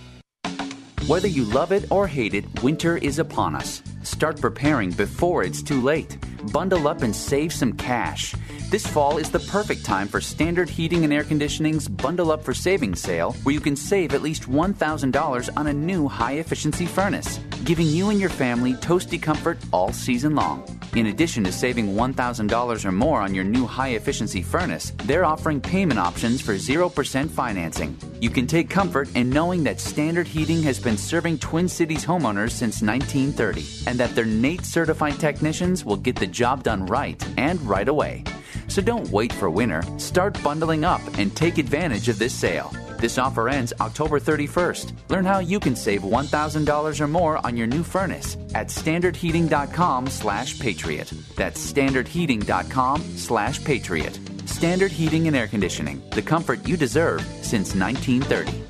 Whether 1.07 1.27
you 1.27 1.45
love 1.45 1.71
it 1.71 1.85
or 1.89 2.05
hate 2.05 2.35
it, 2.35 2.45
winter 2.61 2.97
is 2.97 3.17
upon 3.17 3.55
us. 3.55 3.81
Start 4.03 4.39
preparing 4.39 4.91
before 4.91 5.43
it's 5.43 5.63
too 5.63 5.81
late. 5.81 6.15
Bundle 6.53 6.87
up 6.87 7.01
and 7.01 7.15
save 7.15 7.51
some 7.51 7.73
cash. 7.73 8.35
This 8.69 8.85
fall 8.85 9.17
is 9.17 9.31
the 9.31 9.39
perfect 9.39 9.83
time 9.83 10.07
for 10.07 10.21
Standard 10.21 10.69
Heating 10.69 11.03
and 11.03 11.11
Air 11.11 11.23
Conditioning's 11.23 11.87
Bundle 11.87 12.31
Up 12.31 12.43
for 12.43 12.53
Savings 12.53 13.01
sale, 13.01 13.33
where 13.41 13.53
you 13.53 13.59
can 13.59 13.75
save 13.75 14.13
at 14.13 14.21
least 14.21 14.47
$1,000 14.47 15.49
on 15.57 15.67
a 15.67 15.73
new 15.73 16.07
high 16.07 16.33
efficiency 16.33 16.85
furnace, 16.85 17.39
giving 17.63 17.87
you 17.87 18.09
and 18.09 18.19
your 18.19 18.29
family 18.29 18.73
toasty 18.73 19.21
comfort 19.21 19.57
all 19.71 19.91
season 19.91 20.35
long. 20.35 20.65
In 20.95 21.07
addition 21.07 21.43
to 21.45 21.51
saving 21.51 21.95
$1,000 21.95 22.85
or 22.85 22.91
more 22.91 23.21
on 23.21 23.33
your 23.33 23.43
new 23.43 23.65
high 23.65 23.89
efficiency 23.89 24.41
furnace, 24.41 24.91
they're 25.05 25.25
offering 25.25 25.61
payment 25.61 25.99
options 25.99 26.41
for 26.41 26.55
0% 26.55 27.29
financing. 27.29 27.97
You 28.19 28.29
can 28.29 28.45
take 28.45 28.69
comfort 28.69 29.15
in 29.15 29.29
knowing 29.29 29.63
that 29.63 29.79
Standard 29.79 30.27
Heating 30.27 30.61
has 30.63 30.79
been 30.79 30.97
serving 30.97 31.39
Twin 31.39 31.67
Cities 31.67 32.05
homeowners 32.05 32.51
since 32.51 32.81
1930 32.81 33.89
and 33.89 33.99
that 33.99 34.13
their 34.15 34.25
NATE 34.25 34.65
certified 34.65 35.19
technicians 35.19 35.85
will 35.85 35.97
get 35.97 36.17
the 36.17 36.27
job 36.27 36.63
done 36.63 36.85
right 36.85 37.23
and 37.37 37.61
right 37.61 37.87
away. 37.87 38.23
So 38.67 38.81
don't 38.81 39.09
wait 39.09 39.33
for 39.33 39.49
winter. 39.49 39.83
Start 39.97 40.41
bundling 40.43 40.83
up 40.83 41.01
and 41.17 41.35
take 41.35 41.57
advantage 41.57 42.09
of 42.09 42.19
this 42.19 42.33
sale. 42.33 42.71
This 43.01 43.17
offer 43.17 43.49
ends 43.49 43.73
October 43.81 44.19
31st. 44.19 44.93
Learn 45.09 45.25
how 45.25 45.39
you 45.39 45.59
can 45.59 45.75
save 45.75 46.03
$1,000 46.03 47.01
or 47.01 47.07
more 47.07 47.43
on 47.43 47.57
your 47.57 47.65
new 47.65 47.81
furnace 47.81 48.37
at 48.53 48.67
standardheating.com 48.67 50.05
slash 50.05 50.59
patriot. 50.59 51.11
That's 51.35 51.73
standardheating.com 51.73 53.01
slash 53.01 53.63
patriot. 53.65 54.19
Standard 54.45 54.91
Heating 54.91 55.25
and 55.25 55.35
Air 55.35 55.47
Conditioning, 55.47 56.03
the 56.11 56.21
comfort 56.21 56.67
you 56.67 56.77
deserve 56.77 57.21
since 57.41 57.73
1930. 57.73 58.61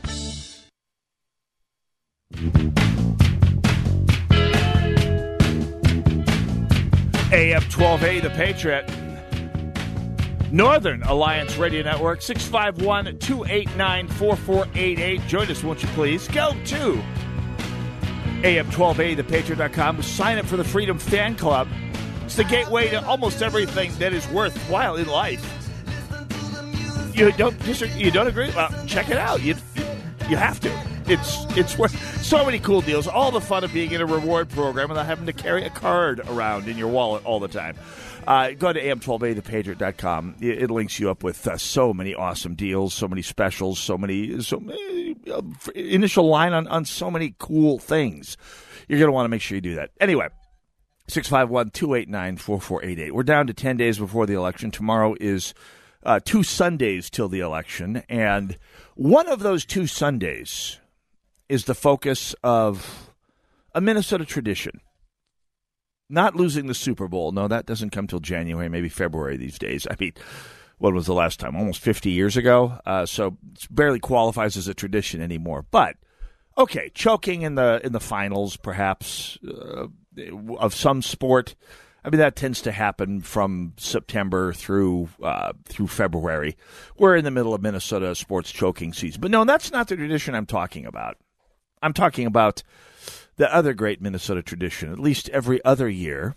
AF 7.34 7.66
12A, 7.70 8.22
The 8.22 8.30
Patriot. 8.30 9.01
Northern 10.52 11.02
Alliance 11.04 11.56
Radio 11.56 11.82
Network, 11.82 12.22
651 12.22 13.18
289 13.20 14.08
4488. 14.10 15.28
Join 15.28 15.50
us, 15.50 15.64
won't 15.64 15.82
you 15.82 15.88
please? 15.90 16.28
Go 16.28 16.52
to 16.66 17.02
AM12A, 18.42 19.16
thepatriot.com. 19.16 20.02
Sign 20.02 20.38
up 20.38 20.46
for 20.46 20.58
the 20.58 20.64
Freedom 20.64 21.00
Fan 21.00 21.36
Club. 21.36 21.70
It's 22.26 22.36
the 22.36 22.44
gateway 22.44 22.90
to 22.90 23.06
almost 23.06 23.42
everything 23.42 23.94
that 24.00 24.14
is 24.14 24.28
worthwhile 24.30 24.96
in 24.98 25.08
life. 25.08 25.46
You 27.14 27.32
don't 27.32 27.56
you 27.98 28.12
don't 28.12 28.28
agree? 28.28 28.50
Well, 28.56 28.70
check 28.88 29.10
it 29.10 29.18
out. 29.18 29.42
You 29.42 29.56
you 30.30 30.38
have 30.38 30.60
to. 30.62 30.92
It's 31.08 31.46
it's 31.58 31.78
worth 31.78 32.24
so 32.24 32.46
many 32.46 32.60
cool 32.60 32.82
deals. 32.82 33.08
All 33.08 33.32
the 33.32 33.42
fun 33.42 33.64
of 33.64 33.74
being 33.74 33.92
in 33.92 34.02
a 34.02 34.06
reward 34.06 34.50
program 34.50 34.90
without 34.90 35.06
having 35.06 35.26
to 35.26 35.34
carry 35.34 35.66
a 35.66 35.70
card 35.70 36.22
around 36.22 36.68
in 36.68 36.78
your 36.78 36.88
wallet 36.88 37.26
all 37.26 37.40
the 37.40 37.50
time. 37.50 37.76
Uh, 38.28 38.52
go 38.52 38.72
to 38.72 38.82
am12athepatriot.com. 38.82 40.36
It, 40.40 40.64
it 40.64 40.72
links 40.72 41.00
you 41.00 41.10
up 41.10 41.24
with 41.24 41.48
uh, 41.48 41.58
so 41.58 41.94
many 41.94 42.14
awesome 42.14 42.56
deals, 42.56 42.94
so 42.94 43.08
many 43.08 43.22
specials, 43.22 43.80
so 43.80 43.98
many, 43.98 44.42
so 44.42 44.62
uh, 45.32 45.42
initial 45.74 46.28
line 46.28 46.54
on, 46.54 46.68
on 46.68 46.86
so 46.86 47.10
many 47.10 47.36
cool 47.40 47.80
things. 47.80 48.38
You're 48.88 49.00
going 49.00 49.08
to 49.08 49.14
want 49.14 49.26
to 49.26 49.30
make 49.30 49.42
sure 49.42 49.56
you 49.56 49.62
do 49.62 49.76
that. 49.76 49.92
Anyway, 50.00 50.28
651 51.08 51.72
289 51.72 52.38
4488. 52.38 53.16
We're 53.16 53.24
down 53.24 53.48
to 53.48 53.54
10 53.54 53.78
days 53.78 53.98
before 53.98 54.26
the 54.26 54.34
election. 54.34 54.72
Tomorrow 54.72 55.16
is 55.20 55.54
uh, 56.04 56.20
two 56.24 56.44
Sundays 56.44 57.10
till 57.10 57.28
the 57.28 57.40
election, 57.40 58.04
and 58.08 58.58
one 58.96 59.28
of 59.28 59.40
those 59.40 59.66
two 59.66 59.88
Sundays 59.88 60.80
is 61.50 61.66
the 61.66 61.76
focus 61.76 62.34
of 62.44 63.10
a 63.74 63.82
Minnesota 63.82 64.26
tradition. 64.26 64.80
Not 66.12 66.36
losing 66.36 66.68
the 66.68 66.74
Super 66.74 67.08
Bowl. 67.08 67.32
No, 67.32 67.48
that 67.48 67.66
doesn't 67.66 67.92
come 67.92 68.08
till 68.08 68.20
January, 68.20 68.70
maybe 68.70 68.90
February 68.90 69.38
these 69.38 69.58
days. 69.58 69.88
I 69.90 69.96
mean, 70.00 70.14
what 70.78 70.94
was 70.94 71.06
the 71.06 71.14
last 71.14 71.40
time? 71.40 71.56
Almost 71.56 71.80
50 71.80 72.10
years 72.10 72.36
ago. 72.38 72.80
Uh, 72.86 73.06
so 73.06 73.38
it 73.54 73.68
barely 73.70 74.00
qualifies 74.00 74.58
as 74.58 74.68
a 74.68 74.74
tradition 74.74 75.22
anymore. 75.22 75.66
But 75.72 75.96
okay, 76.58 76.92
choking 76.94 77.44
in 77.44 77.56
the 77.56 77.80
in 77.84 77.94
the 77.94 78.00
finals, 78.00 78.58
perhaps 78.58 79.38
uh, 79.48 79.88
of 80.58 80.74
some 80.74 81.02
sport. 81.02 81.56
I 82.04 82.10
mean, 82.10 82.20
that 82.20 82.36
tends 82.36 82.62
to 82.64 82.72
happen 82.72 83.22
from 83.22 83.74
September 83.78 84.54
through 84.54 85.10
uh, 85.24 85.54
through 85.66 85.88
February. 85.88 86.58
We're 86.98 87.16
in 87.16 87.26
the 87.26 87.32
middle 87.32 87.54
of 87.54 87.62
Minnesota 87.62 88.16
sports 88.16 88.52
choking 88.52 88.92
season, 88.92 89.22
but 89.22 89.32
no, 89.32 89.46
that's 89.46 89.72
not 89.72 89.88
the 89.88 89.96
tradition 89.96 90.34
I'm 90.34 90.48
talking 90.48 90.86
about. 90.86 91.18
I'm 91.84 91.94
talking 91.94 92.26
about 92.26 92.64
the 93.38 93.54
other 93.54 93.74
great 93.74 94.02
Minnesota 94.02 94.42
tradition. 94.42 94.92
At 94.92 95.00
least 95.00 95.30
every 95.30 95.64
other 95.64 95.90
year 95.90 96.36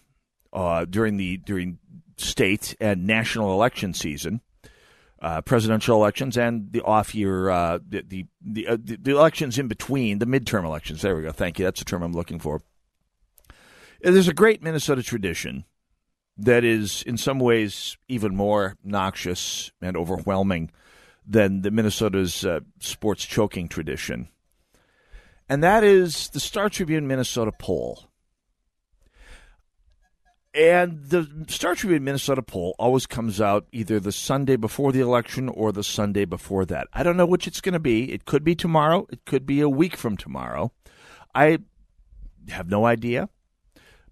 uh, 0.53 0.85
during 0.85 1.17
the 1.17 1.39
during 1.39 1.79
state 2.17 2.77
and 2.81 3.07
national 3.07 3.53
election 3.53 3.93
season, 3.95 4.41
uh, 5.21 5.41
presidential 5.41 5.97
elections 5.97 6.37
and 6.37 6.73
the 6.73 6.83
off 6.83 7.15
year, 7.15 7.51
uh, 7.51 7.79
the 7.87 8.03
the 8.07 8.27
the, 8.41 8.69
uh, 8.69 8.77
the, 8.81 9.11
elections 9.11 9.59
in 9.59 9.69
between, 9.69 10.19
the 10.19 10.27
midterm 10.27 10.65
elections. 10.65 11.03
There 11.03 11.17
we 11.17 11.23
go. 11.23 11.33
Thank 11.33 11.59
you. 11.59 11.65
That's 11.65 11.81
the 11.81 11.85
term 11.85 12.03
I'm 12.03 12.13
looking 12.13 12.39
for. 12.39 12.61
There's 14.01 14.29
a 14.29 14.35
great 14.35 14.63
Minnesota 14.63 15.03
tradition 15.03 15.65
that 16.37 16.65
is, 16.65 17.03
in 17.03 17.17
some 17.17 17.39
ways, 17.39 17.97
even 18.09 18.37
more 18.37 18.77
noxious 18.85 19.73
and 19.81 19.97
overwhelming 19.97 20.71
than 21.27 21.63
the 21.63 21.71
Minnesota's 21.71 22.45
uh, 22.45 22.61
sports 22.81 23.25
choking 23.25 23.69
tradition, 23.69 24.29
and 25.49 25.63
that 25.63 25.85
is 25.85 26.29
the 26.31 26.41
Star 26.41 26.69
Tribune 26.69 27.07
Minnesota 27.07 27.53
poll. 27.53 28.05
And 30.55 31.05
the 31.07 31.47
Star 31.49 31.75
Tribune 31.75 32.05
Minnesota 32.05 32.41
poll 32.41 32.77
always 32.79 33.07
comes 33.07 33.41
out 33.41 33.67
either 33.73 33.99
the 33.99 34.13
Sunday 34.13 34.55
before 34.55 34.93
the 34.93 35.01
election 35.01 35.49
or 35.49 35.73
the 35.73 35.83
Sunday 35.83 36.25
before 36.25 36.65
that. 36.67 36.87
I 36.93 37.03
don't 37.03 37.17
know 37.17 37.27
which 37.27 37.49
it's 37.49 37.61
going 37.61 37.73
to 37.73 37.81
be. 37.81 38.13
It 38.13 38.25
could 38.25 38.45
be 38.45 38.55
tomorrow. 38.55 39.07
It 39.11 39.25
could 39.25 39.47
be 39.47 39.61
a 39.61 39.69
week 39.69 39.97
from 39.97 40.17
tomorrow. 40.17 40.73
I 41.35 41.59
have 42.51 42.71
no 42.71 42.87
idea. 42.87 43.29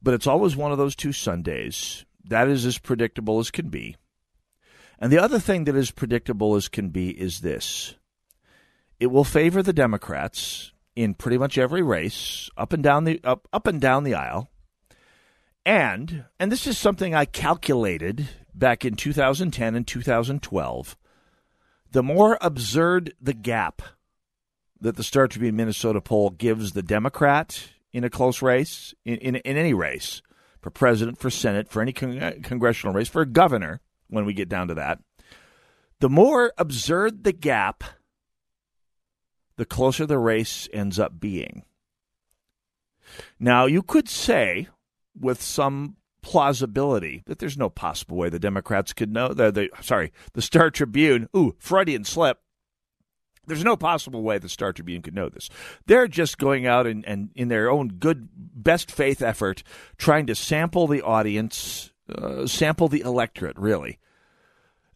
But 0.02 0.14
it's 0.14 0.26
always 0.26 0.56
one 0.56 0.72
of 0.72 0.78
those 0.78 0.96
two 0.96 1.12
Sundays. 1.12 2.04
That 2.24 2.48
is 2.48 2.66
as 2.66 2.78
predictable 2.78 3.38
as 3.38 3.52
can 3.52 3.68
be. 3.68 3.96
And 4.98 5.12
the 5.12 5.22
other 5.22 5.38
thing 5.38 5.64
that 5.64 5.76
is 5.76 5.92
predictable 5.92 6.56
as 6.56 6.68
can 6.68 6.88
be 6.88 7.10
is 7.10 7.40
this 7.40 7.94
it 8.98 9.06
will 9.06 9.24
favor 9.24 9.62
the 9.62 9.72
Democrats 9.72 10.72
in 10.94 11.14
pretty 11.14 11.38
much 11.38 11.58
every 11.58 11.82
race, 11.82 12.50
up 12.56 12.72
and 12.72 12.82
down 12.82 13.04
the 13.04 13.20
up, 13.24 13.48
up 13.52 13.66
and 13.66 13.80
down 13.80 14.04
the 14.04 14.14
aisle. 14.14 14.50
And 15.64 16.24
and 16.38 16.50
this 16.50 16.66
is 16.66 16.76
something 16.76 17.14
I 17.14 17.24
calculated 17.24 18.28
back 18.54 18.84
in 18.84 18.96
2010 18.96 19.74
and 19.74 19.86
2012. 19.86 20.96
The 21.90 22.02
more 22.02 22.38
absurd 22.40 23.14
the 23.20 23.34
gap 23.34 23.82
that 24.80 24.96
the 24.96 25.04
Star 25.04 25.28
Tribune 25.28 25.56
Minnesota 25.56 26.00
poll 26.00 26.30
gives 26.30 26.72
the 26.72 26.82
Democrat 26.82 27.68
in 27.92 28.04
a 28.04 28.10
close 28.10 28.42
race, 28.42 28.94
in, 29.04 29.16
in, 29.18 29.36
in 29.36 29.56
any 29.56 29.74
race, 29.74 30.22
for 30.60 30.70
president, 30.70 31.18
for 31.18 31.30
Senate, 31.30 31.68
for 31.68 31.82
any 31.82 31.92
con- 31.92 32.40
congressional 32.42 32.94
race, 32.94 33.08
for 33.08 33.24
governor, 33.24 33.80
when 34.08 34.24
we 34.24 34.32
get 34.32 34.48
down 34.48 34.68
to 34.68 34.74
that, 34.74 34.98
the 36.00 36.08
more 36.08 36.52
absurd 36.58 37.24
the 37.24 37.32
gap, 37.32 37.84
the 39.56 39.64
closer 39.64 40.06
the 40.06 40.18
race 40.18 40.68
ends 40.72 40.98
up 40.98 41.20
being. 41.20 41.64
Now, 43.38 43.66
you 43.66 43.82
could 43.82 44.08
say, 44.08 44.68
with 45.18 45.42
some 45.42 45.96
plausibility, 46.22 47.22
that 47.26 47.38
there's 47.38 47.58
no 47.58 47.68
possible 47.68 48.16
way 48.16 48.28
the 48.28 48.38
Democrats 48.38 48.92
could 48.92 49.12
know. 49.12 49.28
The, 49.28 49.50
the 49.50 49.68
sorry, 49.80 50.12
the 50.32 50.42
Star 50.42 50.70
Tribune, 50.70 51.28
ooh, 51.36 51.54
Freudian 51.58 52.04
slip, 52.04 52.38
there's 53.46 53.64
no 53.64 53.76
possible 53.76 54.22
way 54.22 54.38
the 54.38 54.48
Star 54.48 54.72
Tribune 54.72 55.02
could 55.02 55.14
know 55.14 55.28
this. 55.28 55.50
They're 55.86 56.06
just 56.06 56.38
going 56.38 56.66
out 56.66 56.86
and, 56.86 57.04
and 57.06 57.30
in 57.34 57.48
their 57.48 57.70
own 57.70 57.88
good, 57.88 58.28
best 58.36 58.90
faith 58.90 59.20
effort, 59.20 59.64
trying 59.98 60.26
to 60.26 60.34
sample 60.34 60.86
the 60.86 61.02
audience, 61.02 61.92
uh, 62.08 62.46
sample 62.46 62.88
the 62.88 63.00
electorate, 63.00 63.58
really. 63.58 63.98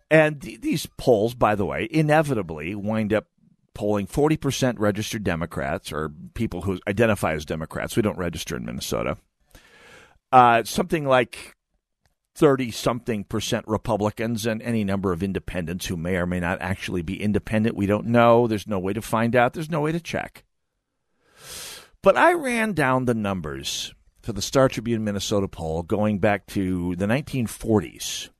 And 0.08 0.40
th- 0.40 0.60
these 0.60 0.86
polls, 0.96 1.34
by 1.34 1.56
the 1.56 1.66
way, 1.66 1.88
inevitably 1.90 2.76
wind 2.76 3.12
up 3.12 3.26
polling 3.76 4.06
40% 4.06 4.78
registered 4.78 5.22
Democrats 5.22 5.92
or 5.92 6.10
people 6.32 6.62
who 6.62 6.80
identify 6.88 7.34
as 7.34 7.44
Democrats. 7.44 7.94
We 7.94 8.02
don't 8.02 8.16
register 8.16 8.56
in 8.56 8.64
Minnesota. 8.64 9.18
Uh, 10.32 10.64
something 10.64 11.04
like 11.04 11.54
30 12.34 12.70
something 12.70 13.24
percent 13.24 13.68
Republicans 13.68 14.46
and 14.46 14.62
any 14.62 14.82
number 14.82 15.12
of 15.12 15.22
independents 15.22 15.86
who 15.86 15.96
may 15.96 16.16
or 16.16 16.26
may 16.26 16.40
not 16.40 16.60
actually 16.60 17.02
be 17.02 17.22
independent. 17.22 17.76
We 17.76 17.86
don't 17.86 18.06
know. 18.06 18.46
There's 18.46 18.66
no 18.66 18.78
way 18.78 18.94
to 18.94 19.02
find 19.02 19.36
out. 19.36 19.52
There's 19.52 19.70
no 19.70 19.82
way 19.82 19.92
to 19.92 20.00
check. 20.00 20.44
But 22.02 22.16
I 22.16 22.32
ran 22.32 22.72
down 22.72 23.04
the 23.04 23.14
numbers 23.14 23.94
for 24.22 24.32
the 24.32 24.42
Star 24.42 24.68
Tribune 24.68 25.04
Minnesota 25.04 25.48
poll 25.48 25.82
going 25.82 26.18
back 26.18 26.46
to 26.46 26.96
the 26.96 27.06
1940s. 27.06 28.30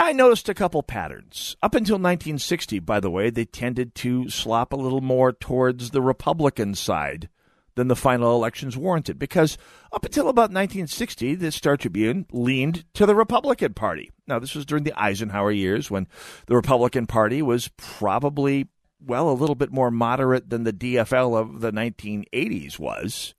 I 0.00 0.12
noticed 0.12 0.48
a 0.48 0.54
couple 0.54 0.84
patterns. 0.84 1.56
Up 1.60 1.74
until 1.74 1.96
1960, 1.96 2.78
by 2.78 3.00
the 3.00 3.10
way, 3.10 3.30
they 3.30 3.44
tended 3.44 3.96
to 3.96 4.30
slop 4.30 4.72
a 4.72 4.76
little 4.76 5.00
more 5.00 5.32
towards 5.32 5.90
the 5.90 6.00
Republican 6.00 6.76
side 6.76 7.28
than 7.74 7.88
the 7.88 7.96
final 7.96 8.32
elections 8.36 8.76
warranted. 8.76 9.18
Because 9.18 9.58
up 9.92 10.04
until 10.04 10.28
about 10.28 10.52
1960, 10.52 11.34
the 11.34 11.50
Star 11.50 11.76
Tribune 11.76 12.26
leaned 12.30 12.84
to 12.94 13.06
the 13.06 13.14
Republican 13.16 13.74
Party. 13.74 14.12
Now, 14.28 14.38
this 14.38 14.54
was 14.54 14.64
during 14.64 14.84
the 14.84 14.96
Eisenhower 14.96 15.50
years 15.50 15.90
when 15.90 16.06
the 16.46 16.54
Republican 16.54 17.08
Party 17.08 17.42
was 17.42 17.68
probably, 17.76 18.68
well, 19.04 19.28
a 19.28 19.32
little 19.32 19.56
bit 19.56 19.72
more 19.72 19.90
moderate 19.90 20.48
than 20.48 20.62
the 20.62 20.72
DFL 20.72 21.36
of 21.36 21.60
the 21.60 21.72
1980s 21.72 22.78
was. 22.78 23.34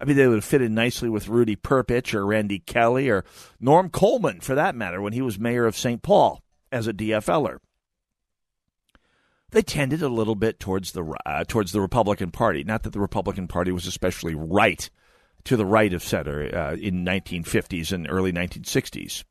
I 0.00 0.04
mean, 0.04 0.16
they 0.16 0.26
would 0.26 0.36
have 0.36 0.44
fit 0.44 0.62
in 0.62 0.74
nicely 0.74 1.08
with 1.08 1.28
Rudy 1.28 1.56
Perpich 1.56 2.14
or 2.14 2.24
Randy 2.24 2.58
Kelly 2.58 3.10
or 3.10 3.24
Norm 3.60 3.90
Coleman, 3.90 4.40
for 4.40 4.54
that 4.54 4.74
matter, 4.74 5.00
when 5.00 5.12
he 5.12 5.20
was 5.20 5.38
mayor 5.38 5.66
of 5.66 5.76
St. 5.76 6.02
Paul 6.02 6.42
as 6.72 6.86
a 6.86 6.92
DFLer 6.92 7.58
they 9.50 9.62
tended 9.62 10.02
a 10.02 10.08
little 10.08 10.34
bit 10.34 10.60
towards 10.60 10.92
the 10.92 11.04
uh, 11.26 11.44
towards 11.44 11.72
the 11.72 11.80
Republican 11.80 12.30
Party. 12.30 12.64
Not 12.64 12.82
that 12.84 12.92
the 12.92 13.00
Republican 13.00 13.48
Party 13.48 13.72
was 13.72 13.86
especially 13.86 14.34
right 14.34 14.88
to 15.44 15.56
the 15.56 15.66
right 15.66 15.92
of 15.92 16.02
center 16.02 16.54
uh, 16.54 16.76
in 16.76 17.04
1950s 17.04 17.92
and 17.92 18.06
early 18.10 18.32
1960s, 18.32 19.24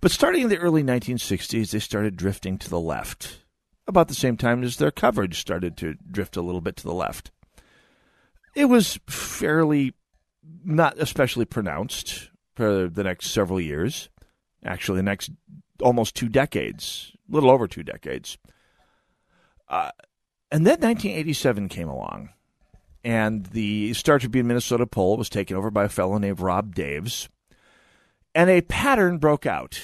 but 0.00 0.10
starting 0.10 0.42
in 0.42 0.48
the 0.48 0.58
early 0.58 0.82
1960s, 0.82 1.70
they 1.70 1.78
started 1.78 2.16
drifting 2.16 2.58
to 2.58 2.70
the 2.70 2.80
left. 2.80 3.44
About 3.86 4.08
the 4.08 4.14
same 4.14 4.36
time 4.36 4.62
as 4.62 4.76
their 4.76 4.90
coverage 4.90 5.40
started 5.40 5.76
to 5.78 5.94
drift 6.10 6.36
a 6.36 6.42
little 6.42 6.60
bit 6.60 6.76
to 6.76 6.84
the 6.84 6.94
left. 6.94 7.30
It 8.54 8.66
was 8.66 8.98
fairly 9.06 9.94
not 10.64 10.98
especially 10.98 11.44
pronounced 11.44 12.30
for 12.54 12.88
the 12.88 13.04
next 13.04 13.30
several 13.30 13.60
years. 13.60 14.08
Actually, 14.64 14.96
the 14.96 15.02
next 15.02 15.30
almost 15.80 16.14
two 16.14 16.28
decades, 16.28 17.12
a 17.30 17.34
little 17.34 17.50
over 17.50 17.66
two 17.66 17.82
decades. 17.82 18.38
Uh, 19.68 19.90
and 20.50 20.66
then 20.66 20.80
1987 20.80 21.68
came 21.68 21.88
along, 21.88 22.30
and 23.04 23.46
the 23.46 23.94
Star 23.94 24.18
Tribune 24.18 24.46
Minnesota 24.46 24.86
poll 24.86 25.16
was 25.16 25.28
taken 25.28 25.56
over 25.56 25.70
by 25.70 25.84
a 25.84 25.88
fellow 25.88 26.18
named 26.18 26.40
Rob 26.40 26.74
Daves, 26.74 27.28
and 28.34 28.50
a 28.50 28.60
pattern 28.62 29.18
broke 29.18 29.46
out. 29.46 29.80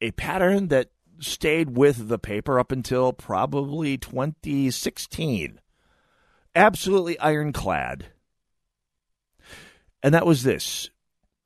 A 0.00 0.12
pattern 0.12 0.68
that 0.68 0.90
stayed 1.20 1.76
with 1.76 2.08
the 2.08 2.18
paper 2.18 2.60
up 2.60 2.70
until 2.70 3.12
probably 3.12 3.98
2016. 3.98 5.60
Absolutely 6.54 7.18
ironclad. 7.18 8.06
And 10.02 10.14
that 10.14 10.26
was 10.26 10.42
this. 10.42 10.90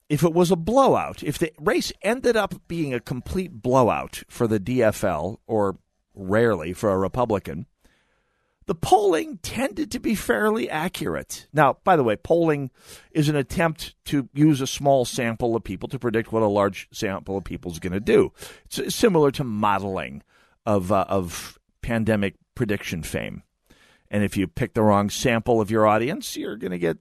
If 0.09 0.23
it 0.23 0.35
was 0.35 0.51
a 0.51 0.57
blowout, 0.57 1.23
if 1.23 1.39
the 1.39 1.53
race 1.59 1.93
ended 2.03 2.37
up 2.37 2.55
being 2.69 2.93
a 2.93 3.01
complete 3.01 3.63
blowout 3.63 4.23
for 4.29 4.47
the 4.47 4.61
DFL 4.61 5.39
or 5.47 5.79
rarely 6.15 6.73
for 6.75 6.91
a 6.91 6.99
Republican, 6.99 7.67
the 8.67 8.75
polling 8.75 9.39
tended 9.39 9.91
to 9.91 9.99
be 9.99 10.15
fairly 10.15 10.71
accurate. 10.71 11.49
Now, 11.53 11.79
by 11.85 11.97
the 11.97 12.05
way, 12.05 12.17
polling 12.17 12.71
is 13.11 13.29
an 13.29 13.37
attempt 13.37 13.95
to 14.07 14.29
use 14.35 14.61
a 14.61 14.67
small 14.67 15.05
sample 15.05 15.57
of 15.57 15.65
people 15.65 15.89
to 15.89 15.99
predict 15.99 16.33
what 16.33 16.43
a 16.43 16.47
large 16.47 16.89
sample 16.93 17.37
of 17.37 17.45
people 17.45 17.73
is 17.73 17.79
going 17.79 17.93
to 17.93 18.01
do. 18.01 18.33
It's 18.67 18.95
similar 18.95 19.31
to 19.33 19.45
modeling 19.45 20.23
of 20.65 20.93
uh, 20.93 21.07
of 21.09 21.59
pandemic 21.81 22.35
prediction 22.55 23.03
fame. 23.03 23.43
And 24.11 24.23
if 24.23 24.37
you 24.37 24.47
pick 24.47 24.75
the 24.75 24.83
wrong 24.83 25.11
sample 25.11 25.61
of 25.61 25.71
your 25.71 25.87
audience, 25.87 26.37
you're 26.37 26.57
going 26.57 26.71
to 26.71 26.79
get 26.79 26.99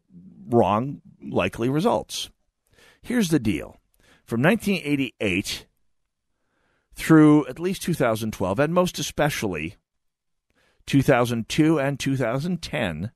wrong 0.54 1.02
likely 1.22 1.70
results. 1.70 2.30
Here's 3.02 3.30
the 3.30 3.40
deal. 3.40 3.80
From 4.26 4.42
1988 4.42 5.66
through 6.94 7.48
at 7.48 7.60
least 7.60 7.82
2012, 7.84 8.60
and 8.60 8.74
most 8.74 9.00
especially 9.00 9.76
2002 10.86 11.80
and 11.80 12.00
2010, 12.00 13.12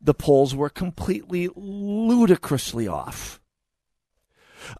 the 0.00 0.14
polls 0.14 0.54
were 0.54 0.70
completely 0.70 1.48
ludicrously 1.54 2.86
off. 2.86 3.40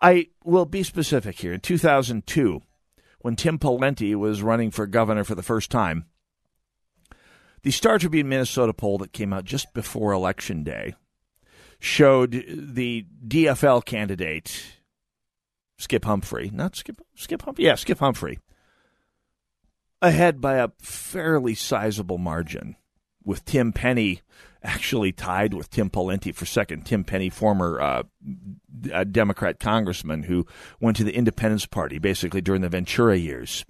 I 0.01 0.29
will 0.45 0.67
be 0.67 0.83
specific 0.83 1.39
here. 1.39 1.53
In 1.53 1.61
2002, 1.61 2.63
when 3.21 3.37
Tim 3.37 3.59
Pawlenty 3.59 4.15
was 4.15 4.43
running 4.43 4.71
for 4.71 4.87
governor 4.87 5.25
for 5.25 5.35
the 5.35 5.43
first 5.43 5.71
time, 5.71 6.07
the 7.63 7.71
Star 7.71 7.99
Tribune 7.99 8.29
Minnesota 8.29 8.73
poll 8.73 8.99
that 8.99 9.13
came 9.13 9.33
out 9.33 9.45
just 9.45 9.75
before 9.75 10.13
Election 10.13 10.63
Day 10.63 10.95
showed 11.79 12.45
the 12.49 13.07
DFL 13.27 13.85
candidate, 13.85 14.65
Skip 15.79 16.05
Humphrey, 16.05 16.51
not 16.53 16.77
Skip, 16.77 17.01
Skip 17.15 17.43
Humphrey, 17.43 17.65
yeah, 17.65 17.75
Skip 17.75 17.99
Humphrey, 17.99 18.39
ahead 20.01 20.41
by 20.41 20.57
a 20.57 20.71
fairly 20.81 21.55
sizable 21.55 22.19
margin, 22.19 22.77
with 23.25 23.45
Tim 23.45 23.73
Penny 23.73 24.23
actually 24.63 25.13
tied 25.13 25.55
with 25.55 25.71
Tim 25.71 25.89
Pawlenty 25.89 26.35
for 26.35 26.45
second. 26.45 26.85
Tim 26.85 27.05
Penny, 27.05 27.31
former 27.31 27.81
uh, 27.81 28.03
Democrat 29.05 29.61
congressman 29.61 30.25
who 30.25 30.47
went 30.81 30.97
to 30.97 31.05
the 31.05 31.15
Independence 31.15 31.67
Party 31.67 31.99
basically 31.99 32.41
during 32.41 32.63
the 32.63 32.69
Ventura 32.69 33.17
years. 33.17 33.65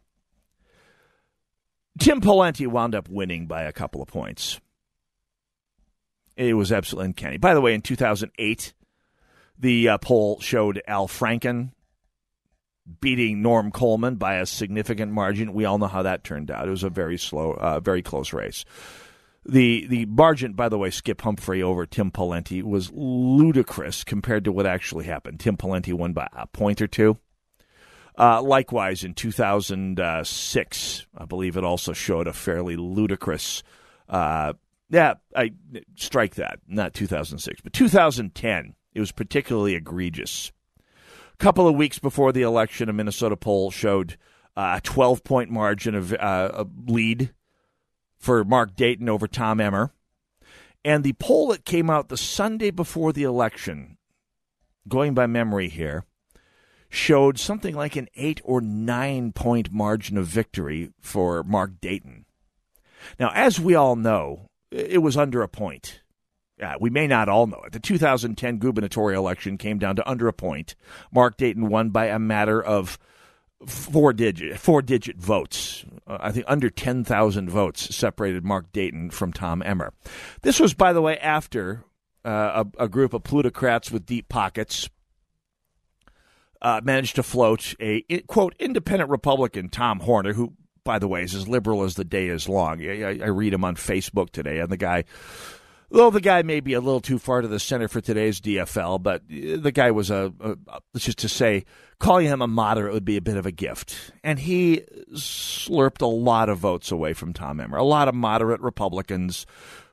Tim 1.98 2.20
Pawlenty 2.20 2.66
wound 2.66 2.94
up 2.94 3.08
winning 3.08 3.46
by 3.46 3.62
a 3.62 3.72
couple 3.72 4.02
of 4.02 4.08
points. 4.08 4.60
It 6.36 6.54
was 6.54 6.70
absolutely 6.70 7.06
uncanny. 7.06 7.38
By 7.38 7.54
the 7.54 7.60
way, 7.60 7.74
in 7.74 7.82
2008, 7.82 8.74
the 9.58 9.88
uh, 9.88 9.98
poll 9.98 10.38
showed 10.40 10.82
Al 10.86 11.08
Franken 11.08 11.72
beating 13.00 13.42
Norm 13.42 13.70
Coleman 13.70 14.16
by 14.16 14.36
a 14.36 14.46
significant 14.46 15.12
margin. 15.12 15.54
We 15.54 15.64
all 15.64 15.78
know 15.78 15.86
how 15.86 16.02
that 16.02 16.24
turned 16.24 16.50
out. 16.50 16.68
It 16.68 16.70
was 16.70 16.84
a 16.84 16.90
very 16.90 17.18
slow, 17.18 17.52
uh, 17.52 17.80
very 17.80 18.02
close 18.02 18.32
race. 18.32 18.64
The 19.48 19.86
the 19.86 20.06
margin, 20.06 20.54
by 20.54 20.68
the 20.68 20.78
way, 20.78 20.90
Skip 20.90 21.20
Humphrey 21.20 21.62
over 21.62 21.86
Tim 21.86 22.10
Pawlenty 22.10 22.62
was 22.62 22.90
ludicrous 22.92 24.02
compared 24.02 24.44
to 24.44 24.52
what 24.52 24.66
actually 24.66 25.04
happened. 25.04 25.38
Tim 25.38 25.56
Pawlenty 25.56 25.92
won 25.92 26.12
by 26.12 26.28
a 26.32 26.46
point 26.48 26.80
or 26.82 26.88
two. 26.88 27.16
Uh, 28.18 28.42
likewise, 28.42 29.04
in 29.04 29.14
2006, 29.14 31.06
I 31.16 31.24
believe 31.26 31.56
it 31.56 31.64
also 31.64 31.92
showed 31.92 32.26
a 32.26 32.32
fairly 32.32 32.74
ludicrous. 32.76 33.62
Uh, 34.08 34.54
yeah, 34.88 35.14
I 35.34 35.52
strike 35.96 36.36
that. 36.36 36.60
Not 36.66 36.94
2006, 36.94 37.60
but 37.60 37.72
2010. 37.72 38.74
It 38.94 39.00
was 39.00 39.12
particularly 39.12 39.74
egregious. 39.74 40.52
A 41.32 41.36
couple 41.36 41.68
of 41.68 41.74
weeks 41.74 41.98
before 41.98 42.32
the 42.32 42.42
election, 42.42 42.88
a 42.88 42.92
Minnesota 42.92 43.36
poll 43.36 43.70
showed 43.70 44.16
uh, 44.56 44.74
a 44.78 44.80
12 44.80 45.22
point 45.22 45.50
margin 45.50 45.94
of 45.94 46.12
uh, 46.14 46.64
lead 46.86 47.34
for 48.18 48.42
Mark 48.44 48.74
Dayton 48.74 49.08
over 49.08 49.26
Tom 49.28 49.60
Emmer. 49.60 49.92
And 50.84 51.02
the 51.02 51.14
poll 51.14 51.48
that 51.48 51.64
came 51.64 51.90
out 51.90 52.08
the 52.08 52.16
Sunday 52.16 52.70
before 52.70 53.12
the 53.12 53.24
election, 53.24 53.98
going 54.88 55.14
by 55.14 55.26
memory 55.26 55.68
here, 55.68 56.04
showed 56.88 57.38
something 57.38 57.74
like 57.74 57.96
an 57.96 58.08
eight 58.14 58.40
or 58.44 58.60
nine 58.60 59.32
point 59.32 59.72
margin 59.72 60.16
of 60.16 60.26
victory 60.26 60.92
for 61.00 61.42
Mark 61.42 61.80
Dayton. 61.80 62.24
Now, 63.18 63.30
as 63.34 63.60
we 63.60 63.74
all 63.74 63.96
know, 63.96 64.48
it 64.76 65.02
was 65.02 65.16
under 65.16 65.42
a 65.42 65.48
point. 65.48 66.02
We 66.80 66.88
may 66.88 67.06
not 67.06 67.28
all 67.28 67.46
know 67.46 67.62
it. 67.66 67.72
The 67.72 67.80
2010 67.80 68.58
gubernatorial 68.58 69.22
election 69.22 69.58
came 69.58 69.78
down 69.78 69.96
to 69.96 70.08
under 70.08 70.26
a 70.26 70.32
point. 70.32 70.74
Mark 71.12 71.36
Dayton 71.36 71.68
won 71.68 71.90
by 71.90 72.06
a 72.06 72.18
matter 72.18 72.62
of 72.62 72.98
four 73.64 74.12
digit 74.12 74.58
four 74.58 74.82
digit 74.82 75.16
votes. 75.16 75.84
Uh, 76.06 76.18
I 76.20 76.32
think 76.32 76.44
under 76.48 76.70
10,000 76.70 77.50
votes 77.50 77.94
separated 77.94 78.44
Mark 78.44 78.72
Dayton 78.72 79.10
from 79.10 79.32
Tom 79.32 79.62
Emmer. 79.62 79.92
This 80.42 80.60
was, 80.60 80.74
by 80.74 80.92
the 80.92 81.02
way, 81.02 81.18
after 81.18 81.84
uh, 82.24 82.64
a, 82.78 82.84
a, 82.84 82.88
group 82.88 83.14
of 83.14 83.22
plutocrats 83.22 83.90
with 83.90 84.04
deep 84.04 84.28
pockets 84.28 84.88
uh, 86.60 86.80
managed 86.82 87.16
to 87.16 87.22
float 87.22 87.74
a 87.80 88.02
quote 88.26 88.54
independent 88.58 89.10
Republican 89.10 89.68
Tom 89.68 90.00
Horner, 90.00 90.32
who, 90.32 90.54
by 90.86 90.98
the 90.98 91.08
way, 91.08 91.22
is 91.22 91.34
as 91.34 91.46
liberal 91.46 91.82
as 91.82 91.96
the 91.96 92.04
day 92.04 92.28
is 92.28 92.48
long. 92.48 92.80
I, 92.80 93.18
I 93.22 93.26
read 93.26 93.52
him 93.52 93.64
on 93.64 93.76
Facebook 93.76 94.30
today, 94.30 94.60
and 94.60 94.72
the 94.72 94.78
guy 94.78 95.04
well, 95.88 96.10
the 96.10 96.20
guy 96.20 96.42
may 96.42 96.60
be 96.60 96.72
a 96.72 96.80
little 96.80 97.00
too 97.00 97.18
far 97.18 97.42
to 97.42 97.48
the 97.48 97.60
center 97.60 97.86
for 97.86 98.00
today's 98.00 98.40
DFL, 98.40 99.00
but 99.02 99.22
the 99.28 99.70
guy 99.72 99.92
was 99.92 100.10
a, 100.10 100.32
a 100.40 100.80
just 100.98 101.18
to 101.18 101.28
say, 101.28 101.64
calling 102.00 102.26
him 102.26 102.42
a 102.42 102.48
moderate 102.48 102.92
would 102.92 103.04
be 103.04 103.16
a 103.16 103.22
bit 103.22 103.36
of 103.36 103.46
a 103.46 103.52
gift. 103.52 104.12
And 104.24 104.38
he 104.38 104.82
slurped 105.12 106.02
a 106.02 106.06
lot 106.06 106.48
of 106.48 106.58
votes 106.58 106.90
away 106.90 107.12
from 107.12 107.32
Tom 107.32 107.60
Emmer. 107.60 107.78
A 107.78 107.84
lot 107.84 108.08
of 108.08 108.14
moderate 108.16 108.60
Republicans 108.60 109.46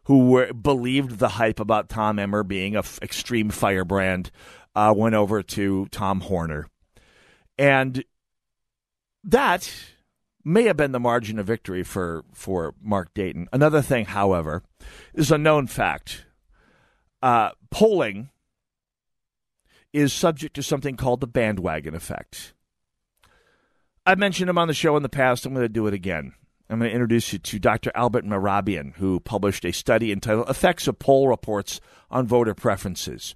who 0.06 0.30
were 0.30 0.52
believed 0.52 1.20
the 1.20 1.30
hype 1.30 1.60
about 1.60 1.90
Tom 1.90 2.18
Emmer 2.18 2.44
being 2.44 2.76
a 2.76 2.80
f- 2.80 3.00
extreme 3.02 3.50
firebrand 3.50 4.32
uh, 4.76 4.94
went 4.96 5.16
over 5.16 5.44
to 5.44 5.86
Tom 5.92 6.22
Horner. 6.22 6.68
And 7.58 8.04
that 9.24 9.72
may 10.44 10.64
have 10.64 10.78
been 10.78 10.92
the 10.92 11.00
margin 11.00 11.40
of 11.40 11.48
victory 11.48 11.84
for, 11.84 12.24
for 12.34 12.76
Mark 12.82 13.14
Dayton. 13.14 13.48
Another 13.54 13.82
thing, 13.82 14.06
however, 14.06 14.64
is 15.14 15.32
a 15.32 15.38
known 15.38 15.68
fact. 15.68 16.26
Uh, 17.22 17.52
polling 17.72 18.30
is 19.94 20.12
subject 20.12 20.56
to 20.56 20.64
something 20.64 20.98
called 20.98 21.22
the 21.22 21.28
bandwagon 21.28 21.96
effect. 21.96 22.54
I've 24.06 24.20
mentioned 24.20 24.50
him 24.50 24.58
on 24.58 24.68
the 24.68 24.74
show 24.74 24.98
in 24.98 25.04
the 25.04 25.10
past. 25.10 25.46
I'm 25.46 25.54
going 25.54 25.64
to 25.64 25.70
do 25.70 25.88
it 25.88 25.94
again. 25.94 26.34
I'm 26.70 26.80
going 26.80 26.90
to 26.90 26.96
introduce 26.96 27.32
you 27.32 27.40
to 27.40 27.60
Dr. 27.60 27.92
Albert 27.94 28.26
Mehrabian, 28.26 28.96
who 28.96 29.20
published 29.20 29.64
a 29.64 29.72
study 29.72 30.12
entitled 30.12 30.50
Effects 30.50 30.88
of 30.88 31.00
Poll 31.00 31.28
Reports 31.28 31.80
on 32.10 32.28
Voter 32.28 32.54
Preferences. 32.54 33.36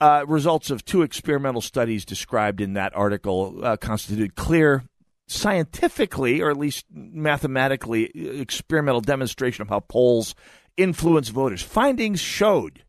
Uh, 0.00 0.24
results 0.26 0.70
of 0.70 0.84
two 0.84 1.02
experimental 1.02 1.60
studies 1.60 2.04
described 2.04 2.60
in 2.60 2.74
that 2.74 2.94
article 2.94 3.60
uh, 3.62 3.76
constituted 3.76 4.34
clear 4.34 4.84
scientifically, 5.26 6.40
or 6.40 6.50
at 6.50 6.56
least 6.56 6.86
mathematically, 6.92 8.04
experimental 8.40 9.00
demonstration 9.00 9.62
of 9.62 9.68
how 9.68 9.80
polls 9.80 10.34
influence 10.76 11.28
voters. 11.28 11.62
Findings 11.62 12.20
showed 12.20 12.84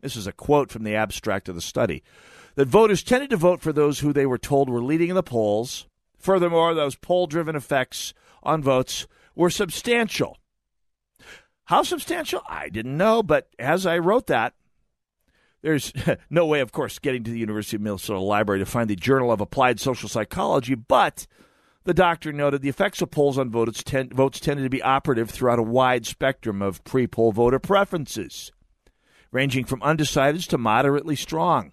this 0.00 0.16
is 0.16 0.26
a 0.26 0.32
quote 0.32 0.70
from 0.70 0.84
the 0.84 0.94
abstract 0.94 1.48
of 1.48 1.54
the 1.54 1.60
study 1.60 2.02
that 2.54 2.68
voters 2.68 3.02
tended 3.02 3.30
to 3.30 3.36
vote 3.36 3.60
for 3.60 3.72
those 3.72 4.00
who 4.00 4.12
they 4.12 4.26
were 4.26 4.38
told 4.38 4.68
were 4.68 4.82
leading 4.82 5.10
in 5.10 5.14
the 5.14 5.22
polls. 5.22 5.86
Furthermore, 6.16 6.74
those 6.74 6.96
poll 6.96 7.26
driven 7.26 7.56
effects 7.56 8.14
on 8.42 8.62
votes 8.62 9.06
were 9.34 9.50
substantial. 9.50 10.38
How 11.64 11.82
substantial? 11.82 12.42
I 12.48 12.68
didn't 12.68 12.96
know, 12.96 13.22
but 13.22 13.48
as 13.58 13.86
I 13.86 13.98
wrote 13.98 14.26
that, 14.28 14.54
there's 15.62 15.92
no 16.30 16.46
way, 16.46 16.60
of 16.60 16.72
course, 16.72 16.98
getting 16.98 17.24
to 17.24 17.30
the 17.30 17.38
University 17.38 17.76
of 17.76 17.82
Minnesota 17.82 18.20
Library 18.20 18.60
to 18.60 18.66
find 18.66 18.88
the 18.88 18.96
Journal 18.96 19.30
of 19.30 19.40
Applied 19.40 19.78
Social 19.78 20.08
Psychology, 20.08 20.74
but 20.74 21.26
the 21.84 21.94
doctor 21.94 22.32
noted 22.32 22.62
the 22.62 22.68
effects 22.68 23.00
of 23.00 23.10
polls 23.10 23.38
on 23.38 23.50
votes, 23.50 23.82
tend, 23.82 24.12
votes 24.12 24.40
tended 24.40 24.64
to 24.64 24.70
be 24.70 24.82
operative 24.82 25.30
throughout 25.30 25.58
a 25.58 25.62
wide 25.62 26.06
spectrum 26.06 26.60
of 26.60 26.84
pre 26.84 27.06
poll 27.06 27.32
voter 27.32 27.58
preferences, 27.58 28.52
ranging 29.30 29.64
from 29.64 29.80
undecideds 29.80 30.46
to 30.48 30.58
moderately 30.58 31.16
strong. 31.16 31.72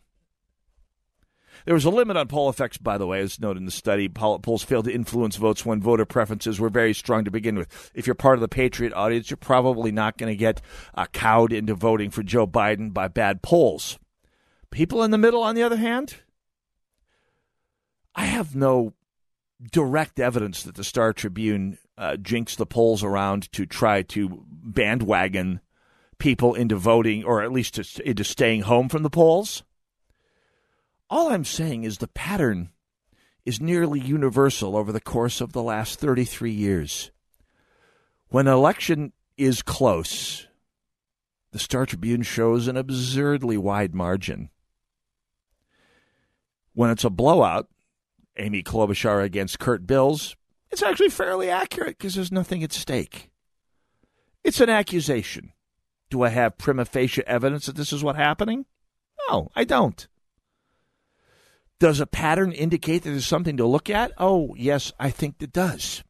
There 1.66 1.74
was 1.74 1.86
a 1.86 1.90
limit 1.90 2.16
on 2.16 2.28
poll 2.28 2.50
effects, 2.50 2.78
by 2.78 2.98
the 2.98 3.08
way, 3.08 3.22
as 3.22 3.40
noted 3.40 3.60
in 3.60 3.66
the 3.66 3.72
study. 3.72 4.08
Polls 4.08 4.64
failed 4.64 4.86
to 4.86 4.94
influence 4.94 5.36
votes 5.36 5.66
when 5.66 5.82
voter 5.82 6.06
preferences 6.06 6.60
were 6.60 6.70
very 6.70 6.94
strong 6.94 7.26
to 7.26 7.32
begin 7.32 7.58
with. 7.58 7.92
If 7.96 8.06
you're 8.06 8.14
part 8.14 8.36
of 8.36 8.42
the 8.42 8.48
Patriot 8.48 8.94
audience, 8.94 9.30
you're 9.30 9.38
probably 9.38 9.92
not 9.92 10.18
going 10.18 10.32
to 10.32 10.38
get 10.38 10.62
uh, 10.94 11.08
cowed 11.08 11.52
into 11.52 11.74
voting 11.74 12.12
for 12.12 12.22
Joe 12.22 12.46
Biden 12.46 12.94
by 12.94 13.08
bad 13.08 13.42
polls. 13.42 13.98
People 14.70 15.04
in 15.04 15.12
the 15.12 15.18
middle, 15.18 15.42
on 15.42 15.56
the 15.56 15.64
other 15.64 15.78
hand, 15.78 16.18
I 18.14 18.26
have 18.26 18.56
no 18.56 18.94
direct 19.72 20.20
evidence 20.20 20.64
that 20.64 20.76
the 20.76 20.84
Star 20.84 21.14
Tribune 21.14 21.78
uh, 21.98 22.18
jinxed 22.18 22.58
the 22.58 22.66
polls 22.66 23.04
around 23.04 23.52
to 23.54 23.66
try 23.66 24.02
to 24.02 24.44
bandwagon 24.48 25.62
people 26.18 26.54
into 26.54 26.76
voting 26.76 27.24
or 27.24 27.42
at 27.42 27.52
least 27.52 27.76
to, 27.76 28.08
into 28.08 28.24
staying 28.24 28.62
home 28.62 28.90
from 28.90 29.04
the 29.04 29.10
polls. 29.10 29.64
All 31.10 31.32
I'm 31.32 31.46
saying 31.46 31.84
is 31.84 31.98
the 31.98 32.08
pattern 32.08 32.72
is 33.46 33.62
nearly 33.62 34.00
universal 34.00 34.76
over 34.76 34.92
the 34.92 35.00
course 35.00 35.40
of 35.40 35.54
the 35.54 35.62
last 35.62 36.00
33 36.00 36.52
years. 36.52 37.12
When 38.30 38.48
an 38.48 38.54
election 38.54 39.14
is 39.38 39.62
close, 39.62 40.48
the 41.52 41.60
Star 41.60 41.86
Tribune 41.86 42.24
shows 42.24 42.68
an 42.68 42.76
absurdly 42.76 43.58
wide 43.58 43.94
margin. 43.94 44.50
When 46.74 46.90
it's 46.90 47.06
a 47.06 47.10
blowout, 47.10 47.70
Amy 48.38 48.64
Klobuchar 48.64 49.24
against 49.24 49.60
Kurt 49.60 49.88
Bills, 49.88 50.36
it's 50.72 50.84
actually 50.84 51.10
fairly 51.10 51.50
accurate 51.50 51.98
because 51.98 52.16
there's 52.16 52.32
nothing 52.32 52.64
at 52.64 52.74
stake. 52.74 53.30
It's 54.44 54.60
an 54.60 54.70
accusation. 54.70 55.54
Do 56.10 56.22
I 56.24 56.30
have 56.30 56.58
prima 56.58 56.86
facie 56.86 57.26
evidence 57.26 57.66
that 57.66 57.76
this 57.76 57.92
is 57.92 58.04
what's 58.04 58.18
happening? 58.18 58.66
No, 59.30 59.50
I 59.56 59.64
don't. 59.64 60.08
Does 61.80 62.00
a 62.00 62.06
pattern 62.06 62.52
indicate 62.52 63.04
that 63.04 63.10
there's 63.10 63.28
something 63.28 63.58
to 63.58 63.66
look 63.66 63.90
at? 63.90 64.12
Oh, 64.18 64.56
yes, 64.58 64.94
I 65.00 65.10
think 65.10 65.36
it 65.42 65.52
does. 65.52 66.04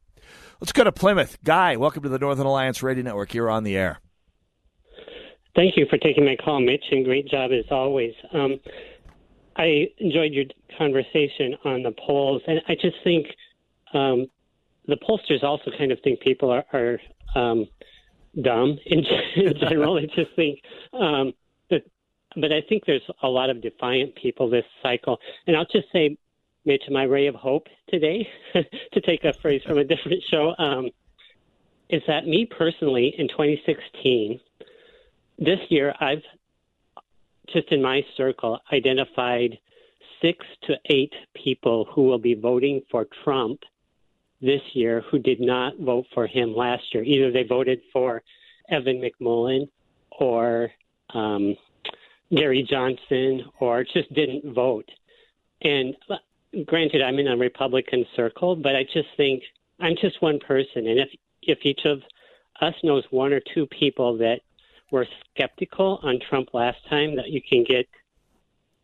Let's 0.60 0.72
go 0.72 0.84
to 0.84 0.92
Plymouth. 0.92 1.38
Guy, 1.42 1.76
welcome 1.76 2.02
to 2.02 2.08
the 2.08 2.18
Northern 2.18 2.46
Alliance 2.46 2.82
Radio 2.82 3.04
Network. 3.04 3.34
You're 3.34 3.50
on 3.50 3.64
the 3.64 3.76
air. 3.76 3.98
Thank 5.54 5.76
you 5.76 5.86
for 5.88 5.96
taking 5.96 6.24
my 6.24 6.36
call, 6.36 6.60
Mitch, 6.60 6.84
and 6.90 7.04
great 7.04 7.28
job 7.28 7.50
as 7.50 7.64
always. 7.70 8.12
Um, 8.32 8.60
I 9.56 9.88
enjoyed 9.98 10.32
your 10.32 10.44
conversation 10.76 11.56
on 11.64 11.82
the 11.82 11.92
polls, 11.92 12.42
and 12.46 12.60
I 12.68 12.74
just 12.74 12.96
think 13.02 13.26
um, 13.94 14.26
the 14.86 14.96
pollsters 14.96 15.42
also 15.42 15.70
kind 15.76 15.92
of 15.92 15.98
think 16.00 16.20
people 16.20 16.50
are, 16.50 16.64
are 16.72 17.00
um, 17.34 17.66
dumb 18.40 18.78
in, 18.86 19.04
general. 19.60 19.98
I 19.98 20.06
just 20.06 20.34
think 20.36 20.60
um, 20.92 21.32
that, 21.70 21.82
but 22.34 22.52
I 22.52 22.60
think 22.68 22.84
there's 22.86 23.08
a 23.22 23.28
lot 23.28 23.50
of 23.50 23.62
defiant 23.62 24.14
people 24.14 24.50
this 24.50 24.64
cycle, 24.82 25.18
and 25.46 25.56
I'll 25.56 25.66
just 25.66 25.90
say, 25.92 26.18
Mitch, 26.64 26.82
my 26.90 27.04
ray 27.04 27.26
of 27.26 27.34
hope 27.34 27.68
today, 27.88 28.28
to 28.54 29.00
take 29.00 29.24
a 29.24 29.32
phrase 29.32 29.62
from 29.64 29.78
a 29.78 29.84
different 29.84 30.22
show, 30.30 30.54
um, 30.58 30.90
is 31.88 32.02
that 32.08 32.26
me 32.26 32.44
personally 32.44 33.14
in 33.16 33.28
2016, 33.28 34.40
this 35.38 35.60
year 35.68 35.94
I've 36.00 36.22
just 37.52 37.70
in 37.70 37.82
my 37.82 38.04
circle 38.16 38.60
identified 38.72 39.58
six 40.20 40.44
to 40.62 40.76
eight 40.86 41.12
people 41.34 41.86
who 41.92 42.04
will 42.04 42.18
be 42.18 42.34
voting 42.34 42.82
for 42.90 43.06
Trump 43.24 43.60
this 44.40 44.62
year 44.72 45.02
who 45.10 45.18
did 45.18 45.40
not 45.40 45.78
vote 45.78 46.06
for 46.14 46.26
him 46.26 46.54
last 46.54 46.82
year. 46.92 47.02
Either 47.02 47.30
they 47.30 47.42
voted 47.42 47.80
for 47.92 48.22
Evan 48.68 49.00
McMullin 49.00 49.68
or 50.18 50.70
um, 51.14 51.54
Gary 52.34 52.66
Johnson 52.68 53.44
or 53.60 53.84
just 53.84 54.12
didn't 54.12 54.54
vote. 54.54 54.88
And 55.62 55.94
uh, 56.10 56.16
granted, 56.66 57.02
I'm 57.02 57.18
in 57.18 57.28
a 57.28 57.36
Republican 57.36 58.04
circle, 58.14 58.56
but 58.56 58.76
I 58.76 58.84
just 58.84 59.08
think 59.16 59.42
I'm 59.80 59.96
just 60.00 60.20
one 60.20 60.38
person. 60.38 60.86
And 60.86 60.98
if, 60.98 61.08
if 61.42 61.58
each 61.62 61.84
of 61.84 62.02
us 62.60 62.74
knows 62.82 63.04
one 63.10 63.32
or 63.32 63.40
two 63.54 63.66
people 63.66 64.18
that 64.18 64.40
were 64.90 65.06
skeptical 65.34 66.00
on 66.02 66.18
Trump 66.28 66.48
last 66.52 66.78
time, 66.88 67.16
that 67.16 67.28
you 67.28 67.40
can 67.46 67.64
get 67.64 67.86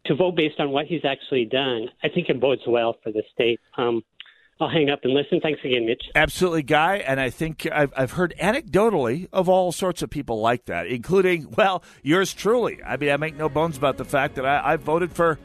to 0.06 0.14
vote 0.14 0.34
based 0.34 0.58
on 0.58 0.70
what 0.70 0.86
he's 0.86 1.04
actually 1.04 1.44
done, 1.44 1.88
I 2.02 2.08
think 2.08 2.28
it 2.28 2.40
bodes 2.40 2.62
well 2.66 2.96
for 3.02 3.12
the 3.12 3.22
state. 3.32 3.60
Um, 3.76 4.02
I'll 4.60 4.68
hang 4.68 4.90
up 4.90 5.00
and 5.04 5.12
listen. 5.12 5.40
Thanks 5.40 5.60
again, 5.64 5.86
Mitch. 5.86 6.02
Absolutely, 6.14 6.62
Guy. 6.62 6.96
And 6.98 7.18
I 7.18 7.30
think 7.30 7.66
I've, 7.70 7.92
I've 7.96 8.12
heard 8.12 8.34
anecdotally 8.40 9.28
of 9.32 9.48
all 9.48 9.72
sorts 9.72 10.02
of 10.02 10.10
people 10.10 10.40
like 10.40 10.66
that, 10.66 10.86
including, 10.86 11.50
well, 11.56 11.82
yours 12.02 12.32
truly. 12.32 12.80
I 12.84 12.96
mean, 12.96 13.10
I 13.10 13.16
make 13.16 13.36
no 13.36 13.48
bones 13.48 13.76
about 13.76 13.96
the 13.96 14.04
fact 14.04 14.36
that 14.36 14.46
I, 14.46 14.72
I 14.72 14.76
voted 14.76 15.12
for 15.12 15.38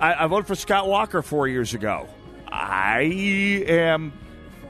I, 0.00 0.24
I 0.24 0.26
voted 0.26 0.46
for 0.46 0.54
Scott 0.54 0.86
Walker 0.86 1.22
four 1.22 1.48
years 1.48 1.74
ago. 1.74 2.08
I 2.46 3.00
am 3.68 4.12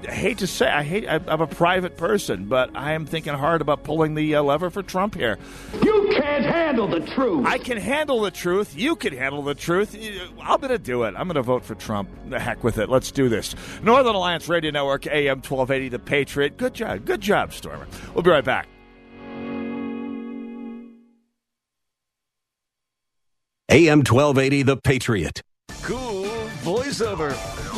I 0.06 0.12
hate 0.12 0.38
to 0.38 0.46
say, 0.46 0.68
I 0.68 0.82
hate. 0.84 1.08
I'm 1.08 1.40
a 1.40 1.46
private 1.46 1.96
person, 1.96 2.44
but 2.44 2.70
I 2.76 2.92
am 2.92 3.04
thinking 3.04 3.34
hard 3.34 3.60
about 3.60 3.82
pulling 3.82 4.14
the 4.14 4.36
uh, 4.36 4.42
lever 4.42 4.70
for 4.70 4.82
Trump 4.82 5.14
here. 5.14 5.38
You 5.82 6.10
can't 6.12 6.44
handle 6.44 6.86
the 6.86 7.00
truth. 7.00 7.46
I 7.46 7.58
can 7.58 7.78
handle 7.78 8.20
the 8.20 8.30
truth. 8.30 8.76
You 8.76 8.94
can 8.94 9.12
handle 9.12 9.42
the 9.42 9.54
truth. 9.54 9.96
I'm 10.40 10.60
going 10.60 10.70
to 10.70 10.78
do 10.78 11.02
it. 11.02 11.14
I'm 11.16 11.26
going 11.26 11.34
to 11.34 11.42
vote 11.42 11.64
for 11.64 11.74
Trump. 11.74 12.08
The 12.28 12.38
heck 12.38 12.62
with 12.62 12.78
it. 12.78 12.88
Let's 12.88 13.10
do 13.10 13.28
this. 13.28 13.56
Northern 13.82 14.14
Alliance 14.14 14.48
Radio 14.48 14.70
Network, 14.70 15.06
AM 15.06 15.38
1280, 15.38 15.88
The 15.88 15.98
Patriot. 15.98 16.56
Good 16.56 16.74
job. 16.74 17.04
Good 17.04 17.20
job, 17.20 17.52
Stormer. 17.52 17.86
We'll 18.14 18.22
be 18.22 18.30
right 18.30 18.44
back. 18.44 18.68
AM 23.70 23.98
1280, 23.98 24.62
The 24.62 24.76
Patriot. 24.76 25.42
Cool 25.82 26.17
voiceover. 26.88 27.32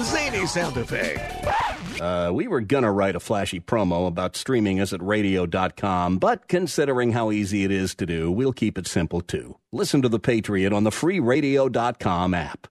Zany 0.05 0.47
sound 0.47 0.77
effect. 0.77 2.01
Uh, 2.01 2.31
we 2.33 2.49
were 2.49 2.61
gonna 2.61 2.91
write 2.91 3.17
a 3.17 3.21
flashy 3.21 3.61
promo 3.61 4.07
about 4.07 4.37
streaming 4.37 4.81
us 4.81 4.93
at 4.93 5.03
radio.com, 5.03 6.19
but 6.19 6.49
considering 6.49 7.13
how 7.13 7.31
easy 7.31 7.65
it 7.65 7.71
is 7.71 7.95
to 7.95 8.07
do, 8.07 8.31
we'll 8.31 8.53
keep 8.53 8.79
it 8.79 8.87
simple 8.87 9.21
too. 9.21 9.57
Listen 9.73 10.01
to 10.03 10.09
The 10.09 10.19
Patriot 10.19 10.73
on 10.73 10.85
the 10.85 10.91
free 10.91 11.21
radio.com 11.21 12.35
app. 12.35 12.69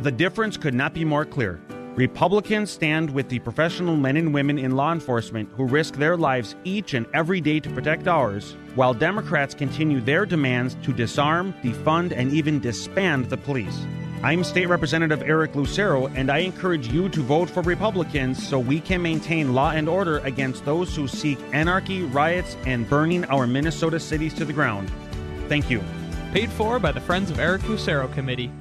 The 0.00 0.10
difference 0.10 0.56
could 0.56 0.74
not 0.74 0.94
be 0.94 1.04
more 1.04 1.24
clear. 1.24 1.60
Republicans 1.94 2.70
stand 2.70 3.10
with 3.10 3.28
the 3.28 3.38
professional 3.40 3.96
men 3.96 4.16
and 4.16 4.32
women 4.32 4.58
in 4.58 4.74
law 4.74 4.92
enforcement 4.92 5.48
who 5.54 5.64
risk 5.64 5.94
their 5.96 6.16
lives 6.16 6.56
each 6.64 6.94
and 6.94 7.06
every 7.12 7.40
day 7.40 7.60
to 7.60 7.68
protect 7.70 8.08
ours, 8.08 8.56
while 8.74 8.94
Democrats 8.94 9.54
continue 9.54 10.00
their 10.00 10.24
demands 10.24 10.74
to 10.82 10.92
disarm, 10.92 11.52
defund, 11.62 12.12
and 12.16 12.32
even 12.32 12.58
disband 12.60 13.28
the 13.28 13.36
police. 13.36 13.84
I'm 14.24 14.44
State 14.44 14.66
Representative 14.66 15.20
Eric 15.22 15.56
Lucero, 15.56 16.06
and 16.06 16.30
I 16.30 16.38
encourage 16.38 16.86
you 16.86 17.08
to 17.08 17.20
vote 17.22 17.50
for 17.50 17.60
Republicans 17.62 18.40
so 18.46 18.56
we 18.56 18.78
can 18.78 19.02
maintain 19.02 19.52
law 19.52 19.72
and 19.72 19.88
order 19.88 20.18
against 20.18 20.64
those 20.64 20.94
who 20.94 21.08
seek 21.08 21.40
anarchy, 21.52 22.04
riots, 22.04 22.56
and 22.64 22.88
burning 22.88 23.24
our 23.24 23.48
Minnesota 23.48 23.98
cities 23.98 24.32
to 24.34 24.44
the 24.44 24.52
ground. 24.52 24.92
Thank 25.48 25.70
you. 25.70 25.82
Paid 26.32 26.50
for 26.52 26.78
by 26.78 26.92
the 26.92 27.00
Friends 27.00 27.32
of 27.32 27.40
Eric 27.40 27.68
Lucero 27.68 28.06
Committee. 28.06 28.52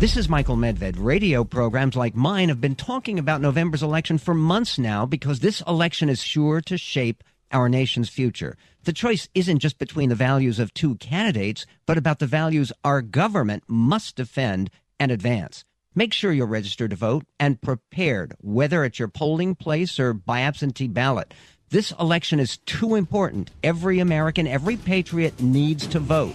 This 0.00 0.18
is 0.18 0.28
Michael 0.28 0.56
Medved. 0.56 0.96
Radio 0.98 1.42
programs 1.42 1.96
like 1.96 2.14
mine 2.14 2.50
have 2.50 2.60
been 2.60 2.76
talking 2.76 3.18
about 3.18 3.40
November's 3.40 3.82
election 3.82 4.18
for 4.18 4.34
months 4.34 4.78
now 4.78 5.06
because 5.06 5.40
this 5.40 5.62
election 5.66 6.10
is 6.10 6.22
sure 6.22 6.60
to 6.60 6.76
shape 6.76 7.24
our 7.52 7.68
nation's 7.68 8.08
future. 8.08 8.56
The 8.84 8.92
choice 8.92 9.28
isn't 9.34 9.58
just 9.58 9.78
between 9.78 10.08
the 10.08 10.14
values 10.14 10.58
of 10.58 10.72
two 10.72 10.94
candidates, 10.96 11.66
but 11.86 11.98
about 11.98 12.18
the 12.18 12.26
values 12.26 12.72
our 12.84 13.02
government 13.02 13.64
must 13.66 14.16
defend 14.16 14.70
and 14.98 15.10
advance. 15.10 15.64
Make 15.94 16.12
sure 16.12 16.32
you're 16.32 16.46
registered 16.46 16.90
to 16.90 16.96
vote 16.96 17.26
and 17.38 17.60
prepared, 17.60 18.34
whether 18.40 18.84
at 18.84 18.98
your 18.98 19.08
polling 19.08 19.54
place 19.54 19.98
or 19.98 20.12
by 20.12 20.40
absentee 20.40 20.88
ballot. 20.88 21.34
This 21.70 21.92
election 22.00 22.40
is 22.40 22.58
too 22.58 22.94
important. 22.94 23.50
Every 23.62 23.98
American, 23.98 24.46
every 24.46 24.76
patriot 24.76 25.40
needs 25.40 25.86
to 25.88 25.98
vote. 25.98 26.34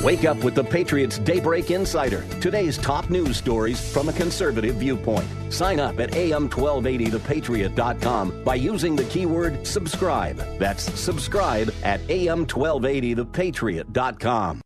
Wake 0.00 0.24
up 0.24 0.42
with 0.42 0.54
the 0.56 0.64
Patriots 0.64 1.18
Daybreak 1.18 1.70
Insider. 1.70 2.24
Today's 2.40 2.76
top 2.76 3.08
news 3.08 3.36
stories 3.36 3.78
from 3.92 4.08
a 4.08 4.12
conservative 4.12 4.74
viewpoint. 4.76 5.24
Sign 5.50 5.78
up 5.78 6.00
at 6.00 6.10
am1280thepatriot.com 6.10 8.42
by 8.42 8.56
using 8.56 8.96
the 8.96 9.04
keyword 9.04 9.64
subscribe. 9.64 10.38
That's 10.58 10.82
subscribe 10.98 11.72
at 11.84 12.00
am1280thepatriot.com. 12.08 14.60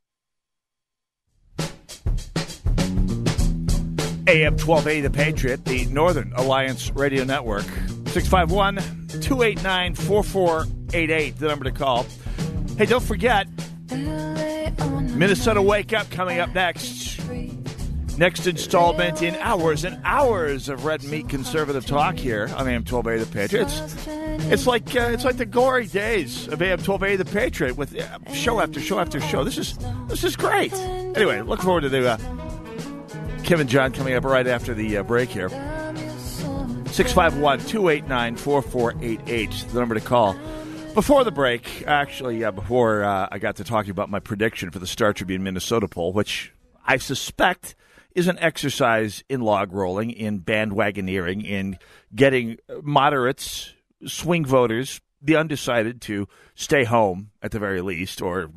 AM 4.28 4.56
1280 4.58 5.00
The 5.02 5.10
Patriot, 5.10 5.64
the 5.66 5.84
Northern 5.86 6.32
Alliance 6.36 6.90
Radio 6.92 7.22
Network. 7.24 7.62
651 8.06 8.76
289 9.20 9.94
4488, 9.94 11.38
the 11.38 11.46
number 11.46 11.64
to 11.64 11.70
call. 11.70 12.06
Hey, 12.78 12.86
don't 12.86 13.02
forget, 13.04 13.46
Minnesota 15.16 15.62
Wake 15.62 15.94
Up 15.94 16.10
coming 16.10 16.40
up 16.40 16.54
next. 16.54 17.16
Next 18.18 18.46
installment 18.46 19.22
in 19.22 19.34
hours 19.36 19.84
and 19.84 20.00
hours 20.04 20.68
of 20.68 20.84
red 20.84 21.04
meat 21.04 21.28
conservative 21.28 21.84
talk 21.84 22.16
here 22.16 22.50
on 22.56 22.66
AM 22.66 22.82
12A 22.82 23.20
The 23.20 23.26
Patriot. 23.26 23.62
It's, 23.62 24.06
it's 24.52 24.66
like 24.66 24.94
uh, 24.94 25.10
it's 25.12 25.24
like 25.24 25.36
the 25.36 25.46
glory 25.46 25.86
days 25.86 26.48
of 26.48 26.62
AM 26.62 26.78
12A 26.78 27.18
The 27.18 27.24
Patriot 27.26 27.76
with 27.76 27.98
uh, 27.98 28.18
show 28.32 28.60
after 28.60 28.80
show 28.80 28.98
after 28.98 29.20
show. 29.20 29.44
This 29.44 29.58
is 29.58 29.78
this 30.08 30.24
is 30.24 30.36
great. 30.36 30.72
Anyway, 30.72 31.40
look 31.42 31.60
forward 31.60 31.82
to 31.82 31.88
the 31.88 32.12
uh, 32.12 32.18
and 33.48 33.68
John 33.68 33.92
coming 33.92 34.14
up 34.14 34.24
right 34.24 34.46
after 34.46 34.74
the 34.74 34.98
uh, 34.98 35.02
break 35.02 35.28
here. 35.28 35.48
651 35.48 37.60
289 37.60 38.36
4488, 38.36 39.50
the 39.50 39.78
number 39.78 39.94
to 39.94 40.00
call. 40.00 40.34
Before 40.96 41.24
the 41.24 41.30
break, 41.30 41.84
actually, 41.86 42.42
uh, 42.42 42.52
before 42.52 43.04
uh, 43.04 43.28
I 43.30 43.38
got 43.38 43.56
to 43.56 43.64
talking 43.64 43.90
about 43.90 44.08
my 44.08 44.18
prediction 44.18 44.70
for 44.70 44.78
the 44.78 44.86
Star 44.86 45.12
Tribune 45.12 45.42
Minnesota 45.42 45.88
poll, 45.88 46.14
which 46.14 46.54
I 46.86 46.96
suspect 46.96 47.74
is 48.14 48.28
an 48.28 48.38
exercise 48.38 49.22
in 49.28 49.42
log 49.42 49.74
rolling, 49.74 50.10
in 50.10 50.40
bandwagoneering, 50.40 51.44
in 51.44 51.78
getting 52.14 52.56
moderates, 52.82 53.74
swing 54.06 54.46
voters, 54.46 55.02
the 55.20 55.36
undecided 55.36 56.00
to 56.00 56.28
stay 56.54 56.84
home 56.84 57.30
at 57.42 57.50
the 57.50 57.58
very 57.58 57.82
least, 57.82 58.22
or 58.22 58.48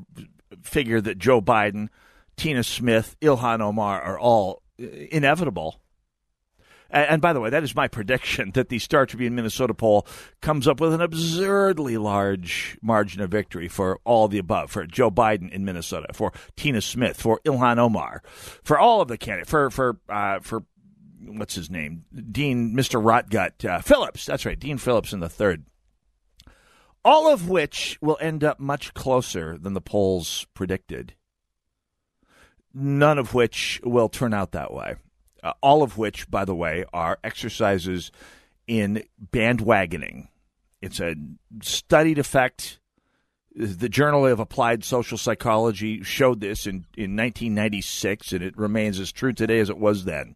figure 0.61 1.01
that 1.01 1.17
Joe 1.17 1.41
Biden, 1.41 1.89
Tina 2.37 2.63
Smith, 2.63 3.17
Ilhan 3.21 3.59
Omar 3.59 4.01
are 4.01 4.17
all 4.17 4.61
inevitable. 4.77 5.81
And, 6.91 7.21
by 7.21 7.33
the 7.33 7.39
way, 7.39 7.51
that 7.51 7.63
is 7.63 7.75
my 7.75 7.87
prediction 7.87 8.51
that 8.53 8.69
the 8.69 8.79
Star 8.79 9.05
Tribune 9.05 9.35
Minnesota 9.35 9.73
poll 9.73 10.07
comes 10.41 10.67
up 10.67 10.81
with 10.81 10.93
an 10.93 11.01
absurdly 11.01 11.97
large 11.97 12.77
margin 12.81 13.21
of 13.21 13.29
victory 13.29 13.67
for 13.67 13.99
all 14.03 14.27
the 14.27 14.39
above 14.39 14.71
for 14.71 14.85
Joe 14.85 15.11
Biden 15.11 15.51
in 15.51 15.65
Minnesota, 15.65 16.07
for 16.13 16.31
Tina 16.55 16.81
Smith, 16.81 17.21
for 17.21 17.39
Ilhan 17.45 17.77
Omar, 17.77 18.23
for 18.63 18.79
all 18.79 19.01
of 19.01 19.07
the 19.07 19.17
candidates, 19.17 19.49
for 19.49 19.69
for 19.69 19.99
uh, 20.09 20.39
for 20.39 20.63
what's 21.21 21.55
his 21.55 21.69
name, 21.69 22.05
Dean 22.31 22.73
Mister 22.73 22.99
Rotgut 22.99 23.65
uh, 23.65 23.81
Phillips. 23.81 24.25
That's 24.25 24.45
right, 24.45 24.59
Dean 24.59 24.77
Phillips 24.77 25.13
in 25.13 25.19
the 25.19 25.29
third. 25.29 25.65
All 27.05 27.31
of 27.31 27.47
which 27.47 27.97
will 28.01 28.17
end 28.19 28.43
up 28.43 28.59
much 28.59 28.93
closer 28.93 29.57
than 29.57 29.73
the 29.73 29.81
polls 29.81 30.45
predicted. 30.53 31.13
None 32.73 33.17
of 33.17 33.33
which 33.33 33.79
will 33.83 34.09
turn 34.09 34.33
out 34.33 34.51
that 34.51 34.73
way 34.73 34.95
uh, 35.43 35.53
all 35.61 35.83
of 35.83 35.97
which, 35.97 36.29
by 36.29 36.45
the 36.45 36.55
way, 36.55 36.85
are 36.93 37.19
exercises 37.23 38.11
in 38.67 39.03
bandwagoning. 39.31 40.27
It's 40.81 40.99
a 40.99 41.15
studied 41.61 42.19
effect. 42.19 42.79
The 43.55 43.89
Journal 43.89 44.27
of 44.27 44.39
Applied 44.39 44.83
Social 44.83 45.17
Psychology 45.17 46.03
showed 46.03 46.39
this 46.39 46.65
in, 46.65 46.85
in 46.95 47.15
1996, 47.15 48.31
and 48.31 48.43
it 48.43 48.57
remains 48.57 48.99
as 48.99 49.11
true 49.11 49.33
today 49.33 49.59
as 49.59 49.69
it 49.69 49.77
was 49.77 50.05
then. 50.05 50.35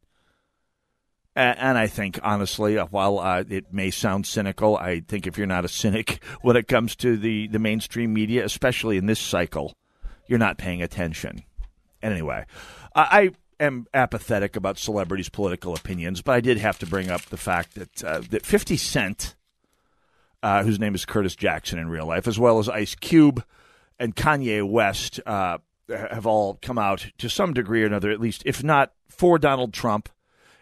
And, 1.36 1.80
I 1.80 1.88
think, 1.88 2.20
honestly, 2.22 2.78
uh, 2.78 2.86
while 2.88 3.18
uh, 3.18 3.44
it 3.50 3.74
may 3.74 3.90
sound 3.90 4.28
cynical, 4.28 4.78
I 4.78 5.00
think 5.00 5.26
if 5.26 5.36
you're 5.36 5.48
not 5.48 5.66
a 5.66 5.70
cynic 5.70 6.24
when 6.42 6.56
it 6.56 6.68
comes 6.68 6.96
to 6.98 7.18
the, 7.18 7.48
the 7.48 7.58
mainstream 7.58 8.14
media, 8.14 8.46
especially 8.46 8.98
in 8.98 9.08
this 9.08 9.20
cycle, 9.20 9.76
you're 10.28 10.38
not 10.38 10.60
paying 10.60 10.84
attention. 10.84 11.44
Anyway, 12.04 12.46
I 12.94 13.32
am 13.64 13.88
apathetic 13.94 14.56
about 14.56 14.78
celebrities' 14.78 15.30
political 15.30 15.76
opinions, 15.76 16.22
but 16.22 16.34
I 16.34 16.42
did 16.42 16.58
have 16.58 16.80
to 16.80 16.86
bring 16.86 17.10
up 17.10 17.22
the 17.24 17.38
fact 17.38 17.76
that 17.76 18.04
uh, 18.04 18.22
that 18.30 18.46
50 18.46 18.78
Cent, 18.78 19.36
uh, 20.42 20.64
whose 20.64 20.80
name 20.80 20.96
is 20.96 21.06
Curtis 21.06 21.36
Jackson 21.36 21.80
in 21.80 21.90
real 21.90 22.06
life, 22.06 22.28
as 22.28 22.40
well 22.40 22.60
as 22.60 22.70
Ice 22.70 22.96
Cube 22.96 23.44
and 24.00 24.16
Kanye 24.16 24.68
West, 24.68 25.20
uh, 25.26 25.58
have 25.90 26.26
all 26.26 26.60
come 26.62 26.78
out 26.78 27.08
to 27.18 27.30
some 27.30 27.54
degree 27.54 27.84
or 27.84 27.88
another, 27.88 28.12
at 28.12 28.20
least, 28.20 28.44
if 28.46 28.64
not 28.64 28.94
for 29.10 29.38
Donald 29.38 29.74
Trump, 29.74 30.10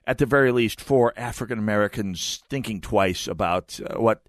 at 0.05 0.17
the 0.17 0.25
very 0.25 0.51
least 0.51 0.81
for 0.81 1.13
African 1.15 1.59
Americans 1.59 2.43
thinking 2.49 2.81
twice 2.81 3.27
about 3.27 3.79
uh, 3.85 3.99
what 3.99 4.23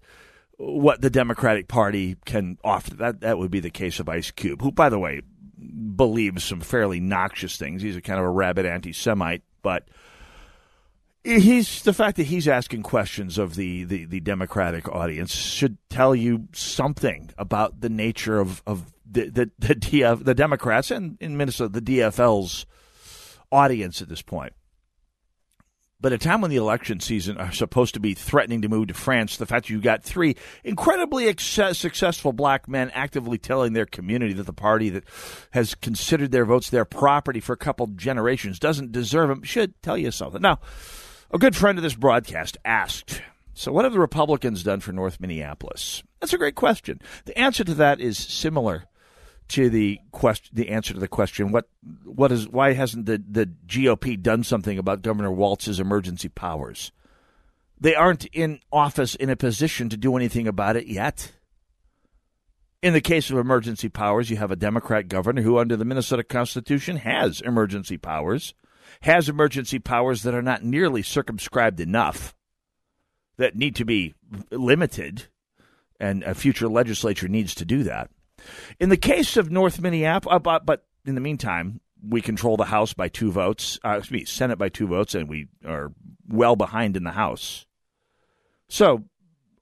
what 0.57 1.01
the 1.01 1.09
Democratic 1.09 1.67
Party 1.67 2.15
can 2.25 2.57
offer. 2.63 2.93
That 2.95 3.21
that 3.21 3.37
would 3.37 3.51
be 3.51 3.59
the 3.59 3.69
case 3.69 3.99
of 3.99 4.09
Ice 4.09 4.31
Cube, 4.31 4.61
who, 4.61 4.71
by 4.71 4.89
the 4.89 4.99
way, 4.99 5.21
believes 5.63 6.43
some 6.43 6.61
fairly 6.61 6.99
noxious 6.99 7.57
things. 7.57 7.81
He's 7.81 7.95
a 7.95 8.01
kind 8.01 8.19
of 8.19 8.25
a 8.25 8.29
rabid 8.29 8.65
anti-Semite, 8.65 9.43
but 9.61 9.87
he's 11.23 11.81
the 11.83 11.93
fact 11.93 12.17
that 12.17 12.27
he's 12.27 12.47
asking 12.47 12.83
questions 12.83 13.37
of 13.37 13.55
the, 13.55 13.83
the, 13.85 14.05
the 14.05 14.19
Democratic 14.19 14.89
audience 14.89 15.33
should 15.33 15.77
tell 15.89 16.13
you 16.15 16.47
something 16.53 17.31
about 17.37 17.81
the 17.81 17.89
nature 17.89 18.39
of, 18.39 18.61
of 18.67 18.93
the 19.09 19.29
the 19.29 19.51
the, 19.59 19.75
DF, 19.75 20.23
the 20.23 20.33
Democrats 20.33 20.91
and 20.91 21.17
in 21.19 21.37
Minnesota 21.37 21.79
the 21.79 21.81
DFL's 21.81 22.65
audience 23.51 24.01
at 24.01 24.09
this 24.09 24.21
point. 24.21 24.53
But 26.03 26.11
a 26.11 26.17
time 26.17 26.41
when 26.41 26.51
the 26.51 26.57
election 26.57 26.99
season 26.99 27.37
are 27.37 27.53
supposed 27.53 27.93
to 27.93 28.01
be 28.01 28.13
threatening 28.13 28.61
to 28.63 28.67
move 28.67 28.89
to 28.89 28.93
France, 28.93 29.37
the 29.37 29.45
fact 29.45 29.67
that 29.67 29.73
you 29.73 29.79
got 29.79 30.03
three 30.03 30.35
incredibly 30.65 31.33
successful 31.37 32.33
black 32.33 32.67
men 32.67 32.91
actively 32.93 33.37
telling 33.37 33.71
their 33.71 33.85
community 33.85 34.33
that 34.33 34.45
the 34.45 34.51
party 34.51 34.89
that 34.89 35.05
has 35.51 35.75
considered 35.75 36.33
their 36.33 36.43
votes 36.43 36.69
their 36.69 36.83
property 36.83 37.39
for 37.39 37.53
a 37.53 37.57
couple 37.57 37.87
generations 37.87 38.59
doesn't 38.59 38.91
deserve 38.91 39.29
them 39.29 39.43
should 39.43 39.81
tell 39.81 39.97
you 39.97 40.11
something. 40.11 40.41
Now, 40.41 40.59
a 41.31 41.37
good 41.37 41.55
friend 41.55 41.77
of 41.77 41.83
this 41.83 41.95
broadcast 41.95 42.57
asked, 42.65 43.21
so 43.53 43.71
what 43.71 43.85
have 43.85 43.93
the 43.93 43.99
Republicans 43.99 44.61
done 44.61 44.81
for 44.81 44.91
North 44.91 45.21
Minneapolis? 45.21 46.03
That's 46.19 46.33
a 46.33 46.37
great 46.37 46.55
question. 46.55 46.99
The 47.23 47.39
answer 47.39 47.63
to 47.63 47.73
that 47.75 48.01
is 48.01 48.17
similar 48.17 48.87
to 49.49 49.69
the 49.69 49.99
question, 50.11 50.55
the 50.55 50.69
answer 50.69 50.93
to 50.93 50.99
the 50.99 51.07
question, 51.07 51.51
what 51.51 51.67
what 52.05 52.31
is 52.31 52.47
why 52.47 52.73
hasn't 52.73 53.05
the, 53.05 53.21
the 53.29 53.49
GOP 53.67 54.21
done 54.21 54.43
something 54.43 54.77
about 54.77 55.01
Governor 55.01 55.31
Walz's 55.31 55.79
emergency 55.79 56.29
powers? 56.29 56.91
They 57.79 57.95
aren't 57.95 58.25
in 58.27 58.59
office 58.71 59.15
in 59.15 59.29
a 59.29 59.35
position 59.35 59.89
to 59.89 59.97
do 59.97 60.15
anything 60.15 60.47
about 60.47 60.77
it 60.77 60.87
yet. 60.87 61.33
In 62.81 62.93
the 62.93 63.01
case 63.01 63.29
of 63.29 63.37
emergency 63.37 63.89
powers, 63.89 64.29
you 64.29 64.37
have 64.37 64.51
a 64.51 64.57
Democrat 64.57 65.07
governor 65.07 65.41
who, 65.41 65.57
under 65.57 65.77
the 65.77 65.85
Minnesota 65.85 66.23
Constitution, 66.23 66.97
has 66.97 67.41
emergency 67.41 67.97
powers, 67.97 68.53
has 69.01 69.29
emergency 69.29 69.79
powers 69.79 70.23
that 70.23 70.33
are 70.33 70.41
not 70.41 70.63
nearly 70.63 71.01
circumscribed 71.01 71.79
enough, 71.79 72.35
that 73.37 73.55
need 73.55 73.75
to 73.77 73.85
be 73.85 74.15
limited, 74.51 75.27
and 75.99 76.23
a 76.23 76.35
future 76.35 76.67
legislature 76.67 77.29
needs 77.29 77.55
to 77.55 77.65
do 77.65 77.83
that. 77.83 78.09
In 78.79 78.89
the 78.89 78.97
case 78.97 79.37
of 79.37 79.51
North 79.51 79.79
Minneapolis, 79.79 80.35
uh, 80.35 80.39
but, 80.39 80.65
but 80.65 80.85
in 81.05 81.15
the 81.15 81.21
meantime, 81.21 81.79
we 82.07 82.21
control 82.21 82.57
the 82.57 82.65
House 82.65 82.93
by 82.93 83.07
two 83.07 83.31
votes, 83.31 83.79
uh, 83.85 83.97
excuse 83.97 84.21
me, 84.21 84.25
Senate 84.25 84.57
by 84.57 84.69
two 84.69 84.87
votes, 84.87 85.15
and 85.15 85.29
we 85.29 85.47
are 85.65 85.93
well 86.27 86.55
behind 86.55 86.97
in 86.97 87.03
the 87.03 87.11
House. 87.11 87.65
So, 88.67 89.03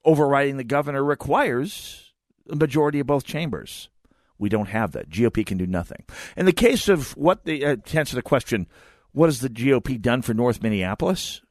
overriding 0.04 0.56
the 0.56 0.64
governor 0.64 1.04
requires 1.04 2.12
a 2.50 2.56
majority 2.56 3.00
of 3.00 3.06
both 3.06 3.24
chambers. 3.24 3.88
We 4.38 4.48
don't 4.48 4.66
have 4.66 4.92
that. 4.92 5.08
GOP 5.08 5.46
can 5.46 5.58
do 5.58 5.66
nothing. 5.66 6.04
In 6.36 6.46
the 6.46 6.52
case 6.52 6.88
of 6.88 7.16
what 7.16 7.44
the 7.44 7.64
uh, 7.64 7.76
to 7.76 7.98
answer 7.98 8.16
the 8.16 8.22
question, 8.22 8.66
what 9.12 9.26
has 9.26 9.40
the 9.40 9.48
GOP 9.48 10.00
done 10.00 10.22
for 10.22 10.34
North 10.34 10.62
Minneapolis? 10.62 11.42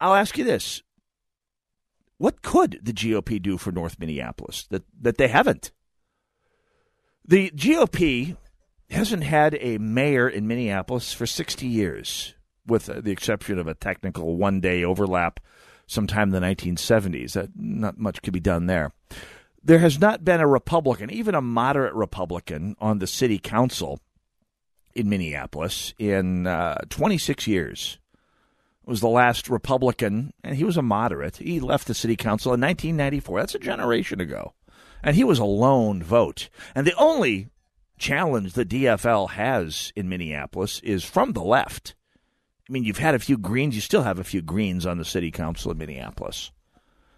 I'll 0.00 0.14
ask 0.14 0.38
you 0.38 0.44
this: 0.44 0.82
What 2.16 2.40
could 2.40 2.80
the 2.82 2.94
GOP 2.94 3.42
do 3.42 3.58
for 3.58 3.70
North 3.70 3.98
Minneapolis 3.98 4.66
that 4.70 4.84
that 4.98 5.18
they 5.18 5.28
haven't? 5.28 5.72
The 7.24 7.50
GOP 7.50 8.36
hasn't 8.90 9.22
had 9.22 9.56
a 9.60 9.78
mayor 9.78 10.28
in 10.28 10.48
Minneapolis 10.48 11.12
for 11.12 11.24
60 11.24 11.66
years, 11.66 12.34
with 12.66 12.86
the 12.86 13.10
exception 13.10 13.58
of 13.58 13.68
a 13.68 13.74
technical 13.74 14.36
one 14.36 14.60
day 14.60 14.82
overlap 14.82 15.38
sometime 15.86 16.34
in 16.34 16.40
the 16.40 16.46
1970s. 16.46 17.32
That, 17.32 17.50
not 17.54 17.98
much 17.98 18.22
could 18.22 18.32
be 18.32 18.40
done 18.40 18.66
there. 18.66 18.92
There 19.62 19.78
has 19.78 20.00
not 20.00 20.24
been 20.24 20.40
a 20.40 20.48
Republican, 20.48 21.10
even 21.10 21.36
a 21.36 21.40
moderate 21.40 21.94
Republican, 21.94 22.74
on 22.80 22.98
the 22.98 23.06
city 23.06 23.38
council 23.38 24.00
in 24.94 25.08
Minneapolis 25.08 25.94
in 25.98 26.48
uh, 26.48 26.78
26 26.90 27.46
years. 27.46 27.98
It 28.82 28.90
was 28.90 29.00
the 29.00 29.08
last 29.08 29.48
Republican, 29.48 30.32
and 30.42 30.56
he 30.56 30.64
was 30.64 30.76
a 30.76 30.82
moderate. 30.82 31.36
He 31.36 31.60
left 31.60 31.86
the 31.86 31.94
city 31.94 32.16
council 32.16 32.52
in 32.52 32.60
1994. 32.60 33.38
That's 33.38 33.54
a 33.54 33.60
generation 33.60 34.20
ago 34.20 34.54
and 35.02 35.16
he 35.16 35.24
was 35.24 35.38
a 35.38 35.44
lone 35.44 36.02
vote. 36.02 36.48
And 36.74 36.86
the 36.86 36.96
only 36.96 37.48
challenge 37.98 38.52
the 38.52 38.64
DFL 38.64 39.30
has 39.30 39.92
in 39.94 40.08
Minneapolis 40.08 40.80
is 40.80 41.04
from 41.04 41.32
the 41.32 41.42
left. 41.42 41.94
I 42.68 42.72
mean, 42.72 42.84
you've 42.84 42.98
had 42.98 43.14
a 43.14 43.20
few 43.20 43.38
Greens, 43.38 43.74
you 43.74 43.80
still 43.80 44.02
have 44.02 44.18
a 44.18 44.24
few 44.24 44.42
Greens 44.42 44.86
on 44.86 44.98
the 44.98 45.04
city 45.04 45.30
council 45.30 45.72
in 45.72 45.78
Minneapolis. 45.78 46.50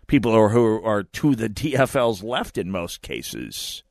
People 0.06 0.32
who 0.48 0.84
are, 0.84 1.02
to 1.02 1.34
the 1.34 1.48
DFL's 1.48 2.22
left 2.22 2.58
in 2.58 2.70
most 2.70 3.02
cases. 3.02 3.82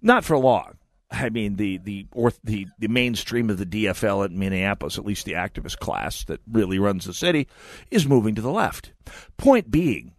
Not 0.00 0.24
for 0.24 0.38
long. 0.38 0.78
I 1.10 1.28
mean, 1.28 1.56
the 1.56 1.76
the 1.76 2.06
or 2.12 2.32
the 2.42 2.66
the 2.78 2.88
mainstream 2.88 3.50
of 3.50 3.58
the 3.58 3.66
DFL 3.66 4.24
at 4.24 4.32
Minneapolis, 4.32 4.96
at 4.96 5.04
least 5.04 5.26
the 5.26 5.34
activist 5.34 5.78
class 5.78 6.24
that 6.24 6.40
really 6.50 6.78
runs 6.78 7.04
the 7.04 7.12
city, 7.12 7.48
is 7.90 8.08
moving 8.08 8.34
to 8.34 8.40
the 8.40 8.50
left. 8.50 8.92
Point 9.36 9.70
being, 9.70 10.14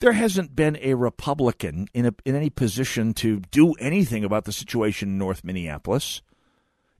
there 0.00 0.12
hasn't 0.12 0.54
been 0.54 0.78
a 0.80 0.94
Republican 0.94 1.88
in 1.94 2.06
a, 2.06 2.14
in 2.24 2.34
any 2.34 2.50
position 2.50 3.14
to 3.14 3.40
do 3.50 3.72
anything 3.74 4.24
about 4.24 4.44
the 4.44 4.52
situation 4.52 5.10
in 5.10 5.18
North 5.18 5.44
Minneapolis 5.44 6.22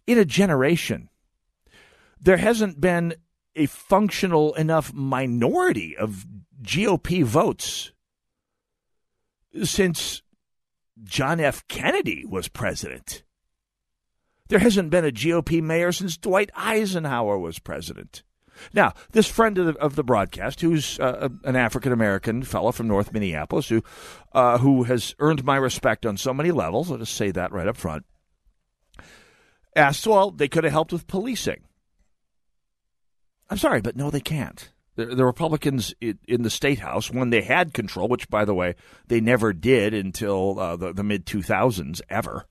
in 0.06 0.18
a 0.18 0.24
generation. 0.24 1.08
There 2.20 2.36
hasn't 2.36 2.80
been 2.80 3.14
a 3.56 3.66
functional 3.66 4.54
enough 4.54 4.92
minority 4.92 5.96
of 5.96 6.26
GOP 6.62 7.22
votes 7.22 7.92
since 9.62 10.22
John 11.02 11.40
F. 11.40 11.66
Kennedy 11.68 12.24
was 12.24 12.48
president. 12.48 13.22
There 14.48 14.58
hasn't 14.58 14.90
been 14.90 15.04
a 15.04 15.10
GOP 15.10 15.62
mayor 15.62 15.92
since 15.92 16.16
Dwight 16.16 16.50
Eisenhower 16.54 17.38
was 17.38 17.58
president. 17.58 18.22
Now, 18.72 18.94
this 19.12 19.26
friend 19.26 19.58
of 19.58 19.66
the, 19.66 19.76
of 19.80 19.96
the 19.96 20.04
broadcast, 20.04 20.60
who's 20.60 20.98
uh, 21.00 21.28
an 21.44 21.56
African 21.56 21.92
American 21.92 22.42
fellow 22.42 22.72
from 22.72 22.88
North 22.88 23.12
Minneapolis, 23.12 23.68
who 23.68 23.82
uh, 24.32 24.58
who 24.58 24.84
has 24.84 25.14
earned 25.18 25.44
my 25.44 25.56
respect 25.56 26.06
on 26.06 26.16
so 26.16 26.34
many 26.34 26.50
levels, 26.50 26.90
I'll 26.90 26.98
just 26.98 27.14
say 27.14 27.30
that 27.30 27.52
right 27.52 27.68
up 27.68 27.76
front, 27.76 28.04
asked, 29.76 30.06
well, 30.06 30.30
they 30.30 30.48
could 30.48 30.64
have 30.64 30.72
helped 30.72 30.92
with 30.92 31.06
policing. 31.06 31.64
I'm 33.50 33.58
sorry, 33.58 33.80
but 33.80 33.96
no, 33.96 34.10
they 34.10 34.20
can't. 34.20 34.70
The, 34.96 35.06
the 35.06 35.24
Republicans 35.24 35.94
in, 36.00 36.18
in, 36.26 36.42
the 36.42 36.50
state 36.50 36.78
house, 36.78 37.10
when 37.10 37.30
they 37.30 37.42
had 37.42 37.74
control, 37.74 38.08
which, 38.08 38.28
by 38.28 38.44
the 38.44 38.54
way, 38.54 38.74
they 39.08 39.20
never 39.20 39.52
did 39.52 39.92
until 39.92 40.58
uh, 40.58 40.76
the, 40.76 40.92
the 40.92 41.02
mid 41.02 41.26
2000s, 41.26 42.00
ever. 42.08 42.46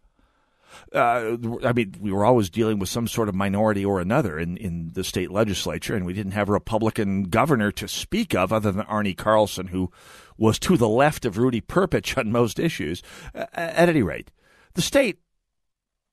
Uh, 0.93 1.37
I 1.63 1.73
mean, 1.73 1.95
we 1.99 2.11
were 2.11 2.25
always 2.25 2.49
dealing 2.49 2.79
with 2.79 2.89
some 2.89 3.07
sort 3.07 3.29
of 3.29 3.35
minority 3.35 3.83
or 3.83 3.99
another 3.99 4.39
in, 4.39 4.57
in 4.57 4.91
the 4.93 5.03
state 5.03 5.31
legislature, 5.31 5.95
and 5.95 6.05
we 6.05 6.13
didn't 6.13 6.33
have 6.33 6.49
a 6.49 6.53
Republican 6.53 7.23
governor 7.23 7.71
to 7.73 7.87
speak 7.87 8.33
of 8.35 8.53
other 8.53 8.71
than 8.71 8.85
Arne 8.85 9.13
Carlson, 9.15 9.67
who 9.67 9.91
was 10.37 10.59
to 10.59 10.77
the 10.77 10.89
left 10.89 11.25
of 11.25 11.37
Rudy 11.37 11.61
Perpich 11.61 12.17
on 12.17 12.31
most 12.31 12.59
issues. 12.59 13.01
Uh, 13.33 13.45
at 13.53 13.89
any 13.89 14.01
rate, 14.01 14.31
the 14.73 14.81
state, 14.81 15.19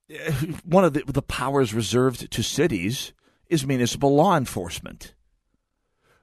uh, 0.09 0.31
one 0.63 0.85
of 0.85 0.93
the, 0.93 1.03
the 1.07 1.21
powers 1.21 1.73
reserved 1.73 2.31
to 2.31 2.43
cities 2.43 3.13
is 3.47 3.65
municipal 3.65 4.15
law 4.15 4.37
enforcement. 4.37 5.13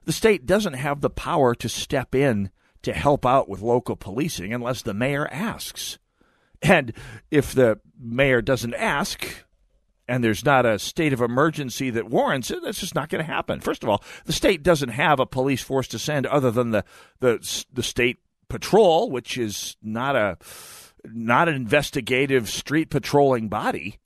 The 0.05 0.13
state 0.13 0.45
doesn't 0.45 0.73
have 0.73 1.01
the 1.01 1.09
power 1.09 1.53
to 1.55 1.69
step 1.69 2.15
in 2.15 2.49
to 2.81 2.93
help 2.93 3.25
out 3.25 3.49
with 3.49 3.61
local 3.61 3.95
policing 3.95 4.53
unless 4.53 4.81
the 4.81 4.93
mayor 4.93 5.27
asks. 5.31 5.99
And 6.61 6.93
if 7.31 7.53
the 7.53 7.79
mayor 7.99 8.41
doesn't 8.41 8.73
ask, 8.73 9.45
and 10.07 10.23
there's 10.23 10.43
not 10.43 10.65
a 10.65 10.79
state 10.79 11.13
of 11.13 11.21
emergency 11.21 11.89
that 11.91 12.09
warrants 12.09 12.51
it, 12.51 12.61
that's 12.63 12.79
just 12.79 12.95
not 12.95 13.09
going 13.09 13.23
to 13.23 13.31
happen. 13.31 13.59
First 13.59 13.83
of 13.83 13.89
all, 13.89 14.03
the 14.25 14.33
state 14.33 14.63
doesn't 14.63 14.89
have 14.89 15.19
a 15.19 15.25
police 15.25 15.61
force 15.61 15.87
to 15.89 15.99
send 15.99 16.25
other 16.25 16.51
than 16.51 16.71
the 16.71 16.83
the 17.19 17.63
the 17.71 17.83
state 17.83 18.17
patrol, 18.49 19.09
which 19.09 19.37
is 19.37 19.77
not 19.81 20.15
a 20.15 20.37
not 21.05 21.47
an 21.47 21.55
investigative 21.55 22.49
street 22.49 22.89
patrolling 22.89 23.47
body, 23.47 23.99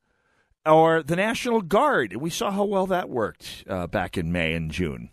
or 0.66 1.02
the 1.02 1.16
National 1.16 1.62
Guard. 1.62 2.16
We 2.18 2.30
saw 2.30 2.52
how 2.52 2.66
well 2.66 2.88
that 2.88 3.10
worked 3.10 3.64
uh, 3.68 3.88
back 3.88 4.18
in 4.18 4.32
May 4.32 4.54
and 4.54 4.70
June 4.70 5.10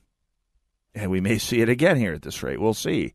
and 0.95 1.11
we 1.11 1.21
may 1.21 1.39
see 1.39 1.61
it 1.61 1.69
again 1.69 1.97
here 1.97 2.13
at 2.13 2.23
this 2.23 2.43
rate. 2.43 2.61
We'll 2.61 2.75
see. 2.75 3.15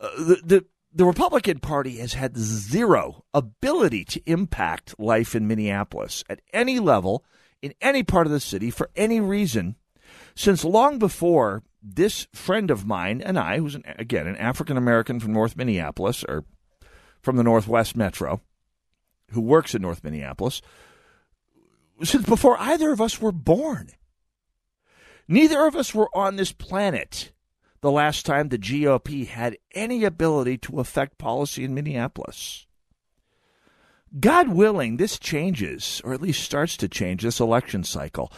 Uh, 0.00 0.08
the, 0.16 0.40
the 0.44 0.64
the 0.92 1.04
Republican 1.04 1.60
Party 1.60 1.98
has 1.98 2.14
had 2.14 2.36
zero 2.36 3.24
ability 3.32 4.04
to 4.04 4.22
impact 4.26 4.98
life 4.98 5.34
in 5.34 5.46
Minneapolis 5.46 6.24
at 6.28 6.40
any 6.52 6.78
level 6.78 7.24
in 7.62 7.74
any 7.80 8.02
part 8.02 8.26
of 8.26 8.32
the 8.32 8.40
city 8.40 8.70
for 8.70 8.90
any 8.96 9.20
reason 9.20 9.76
since 10.34 10.64
long 10.64 10.98
before 10.98 11.62
this 11.82 12.26
friend 12.32 12.70
of 12.70 12.86
mine 12.86 13.22
and 13.22 13.38
I, 13.38 13.58
who's 13.58 13.74
an, 13.74 13.84
again 13.98 14.26
an 14.26 14.36
African 14.36 14.76
American 14.76 15.20
from 15.20 15.32
North 15.32 15.56
Minneapolis 15.56 16.24
or 16.24 16.44
from 17.22 17.36
the 17.36 17.42
Northwest 17.42 17.96
Metro, 17.96 18.40
who 19.30 19.40
works 19.40 19.74
in 19.74 19.82
North 19.82 20.02
Minneapolis, 20.02 20.60
since 22.02 22.24
before 22.26 22.58
either 22.58 22.90
of 22.90 23.00
us 23.00 23.20
were 23.20 23.32
born. 23.32 23.90
Neither 25.28 25.66
of 25.66 25.76
us 25.76 25.94
were 25.94 26.08
on 26.14 26.36
this 26.36 26.52
planet 26.52 27.32
the 27.80 27.90
last 27.90 28.26
time 28.26 28.48
the 28.48 28.58
GOP 28.58 29.26
had 29.26 29.56
any 29.74 30.04
ability 30.04 30.58
to 30.58 30.80
affect 30.80 31.18
policy 31.18 31.64
in 31.64 31.74
Minneapolis. 31.74 32.66
God 34.18 34.48
willing, 34.48 34.96
this 34.96 35.18
changes, 35.18 36.00
or 36.04 36.12
at 36.12 36.20
least 36.20 36.42
starts 36.42 36.76
to 36.78 36.88
change 36.88 37.22
this 37.22 37.40
election 37.40 37.84
cycle. 37.84 38.32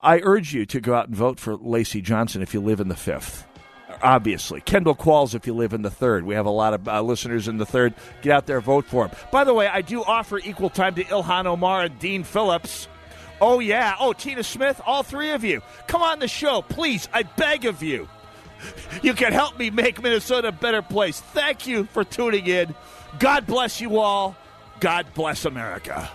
I 0.00 0.20
urge 0.22 0.52
you 0.52 0.66
to 0.66 0.80
go 0.80 0.94
out 0.94 1.08
and 1.08 1.16
vote 1.16 1.40
for 1.40 1.56
Lacy 1.56 2.02
Johnson 2.02 2.42
if 2.42 2.52
you 2.52 2.60
live 2.60 2.80
in 2.80 2.88
the 2.88 2.96
fifth. 2.96 3.46
Obviously, 4.02 4.60
Kendall 4.60 4.94
Qualls 4.94 5.34
if 5.34 5.46
you 5.46 5.54
live 5.54 5.72
in 5.72 5.80
the 5.80 5.90
third. 5.90 6.24
We 6.24 6.34
have 6.34 6.44
a 6.44 6.50
lot 6.50 6.74
of 6.74 6.86
uh, 6.86 7.00
listeners 7.00 7.48
in 7.48 7.56
the 7.56 7.64
third. 7.64 7.94
Get 8.20 8.32
out 8.32 8.46
there, 8.46 8.60
vote 8.60 8.84
for 8.84 9.06
him. 9.06 9.16
By 9.32 9.44
the 9.44 9.54
way, 9.54 9.66
I 9.68 9.80
do 9.80 10.04
offer 10.04 10.38
equal 10.38 10.68
time 10.68 10.94
to 10.96 11.04
Ilhan 11.04 11.46
Omar 11.46 11.84
and 11.84 11.98
Dean 11.98 12.22
Phillips. 12.22 12.88
Oh, 13.40 13.58
yeah. 13.58 13.96
Oh, 13.98 14.12
Tina 14.12 14.42
Smith, 14.42 14.80
all 14.84 15.02
three 15.02 15.30
of 15.30 15.44
you. 15.44 15.62
Come 15.86 16.02
on 16.02 16.18
the 16.18 16.28
show, 16.28 16.60
please. 16.60 17.08
I 17.12 17.22
beg 17.22 17.64
of 17.64 17.82
you. 17.82 18.06
You 19.02 19.14
can 19.14 19.32
help 19.32 19.58
me 19.58 19.70
make 19.70 20.02
Minnesota 20.02 20.48
a 20.48 20.52
better 20.52 20.82
place. 20.82 21.20
Thank 21.20 21.66
you 21.66 21.84
for 21.84 22.04
tuning 22.04 22.46
in. 22.46 22.74
God 23.18 23.46
bless 23.46 23.80
you 23.80 23.98
all. 23.98 24.36
God 24.80 25.06
bless 25.14 25.44
America. 25.44 26.10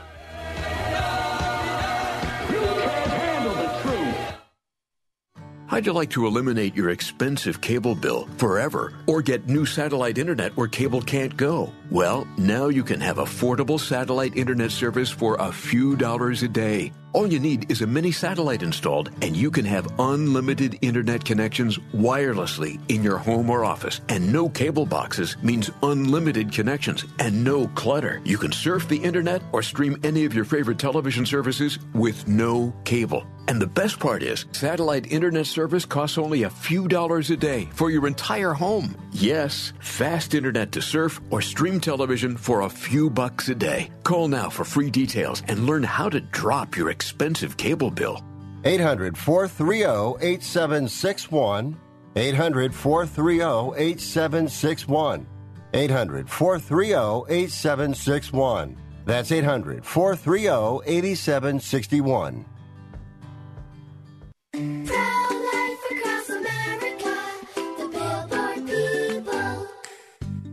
How'd 5.71 5.85
you 5.85 5.93
like 5.93 6.09
to 6.09 6.27
eliminate 6.27 6.75
your 6.75 6.89
expensive 6.89 7.61
cable 7.61 7.95
bill 7.95 8.27
forever 8.35 8.91
or 9.07 9.21
get 9.21 9.47
new 9.47 9.65
satellite 9.65 10.17
internet 10.17 10.57
where 10.57 10.67
cable 10.67 11.01
can't 11.01 11.37
go? 11.37 11.71
Well, 11.89 12.27
now 12.37 12.67
you 12.67 12.83
can 12.83 12.99
have 12.99 13.15
affordable 13.15 13.79
satellite 13.79 14.35
internet 14.35 14.71
service 14.71 15.09
for 15.09 15.37
a 15.39 15.49
few 15.49 15.95
dollars 15.95 16.43
a 16.43 16.49
day. 16.49 16.91
All 17.13 17.27
you 17.27 17.39
need 17.39 17.69
is 17.69 17.81
a 17.81 17.87
mini 17.87 18.13
satellite 18.13 18.63
installed, 18.63 19.09
and 19.21 19.35
you 19.35 19.51
can 19.51 19.65
have 19.65 19.99
unlimited 19.99 20.79
internet 20.81 21.25
connections 21.25 21.77
wirelessly 21.93 22.79
in 22.89 23.03
your 23.03 23.17
home 23.17 23.49
or 23.49 23.65
office. 23.65 23.99
And 24.07 24.31
no 24.31 24.47
cable 24.47 24.85
boxes 24.85 25.35
means 25.43 25.71
unlimited 25.83 26.53
connections 26.53 27.03
and 27.19 27.43
no 27.43 27.67
clutter. 27.67 28.21
You 28.23 28.37
can 28.37 28.53
surf 28.53 28.87
the 28.87 28.95
internet 28.95 29.41
or 29.51 29.61
stream 29.61 29.97
any 30.03 30.23
of 30.23 30.33
your 30.33 30.45
favorite 30.45 30.79
television 30.79 31.25
services 31.25 31.79
with 31.93 32.29
no 32.29 32.73
cable. 32.85 33.25
And 33.47 33.61
the 33.61 33.67
best 33.67 33.99
part 33.99 34.23
is, 34.23 34.45
satellite 34.53 35.11
internet 35.11 35.47
service 35.47 35.83
costs 35.83 36.17
only 36.17 36.43
a 36.43 36.49
few 36.49 36.87
dollars 36.87 37.29
a 37.31 37.35
day 37.35 37.67
for 37.73 37.89
your 37.89 38.07
entire 38.07 38.53
home. 38.53 38.95
Yes, 39.11 39.73
fast 39.81 40.33
internet 40.33 40.71
to 40.73 40.81
surf 40.81 41.19
or 41.31 41.41
stream 41.41 41.81
television 41.81 42.37
for 42.37 42.61
a 42.61 42.69
few 42.69 43.09
bucks 43.09 43.49
a 43.49 43.55
day. 43.55 43.89
Call 44.03 44.29
now 44.29 44.49
for 44.49 44.63
free 44.63 44.89
details 44.89 45.43
and 45.49 45.65
learn 45.65 45.83
how 45.83 46.07
to 46.07 46.21
drop 46.21 46.77
your 46.77 46.89
expensive 47.01 47.57
cable 47.57 47.89
bill. 47.89 48.21
800 48.63 49.17
430 49.17 50.23
8761. 50.23 51.75
800 52.15 52.75
430 52.75 53.73
8761. 53.75 55.25
800 55.73 56.29
430 56.29 57.33
8761. 57.33 58.77
That's 59.05 59.31
800 59.31 59.83
430 59.83 60.47
8761. 60.85 62.45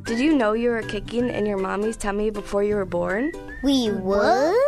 Did 0.04 0.18
you 0.18 0.34
know 0.34 0.54
you 0.54 0.70
were 0.70 0.80
kicking 0.82 1.28
in 1.28 1.44
your 1.44 1.58
mommy's 1.58 1.98
tummy 1.98 2.30
before 2.30 2.64
you 2.64 2.76
were 2.76 2.86
born? 2.86 3.30
We 3.62 3.90
were? 3.90 4.67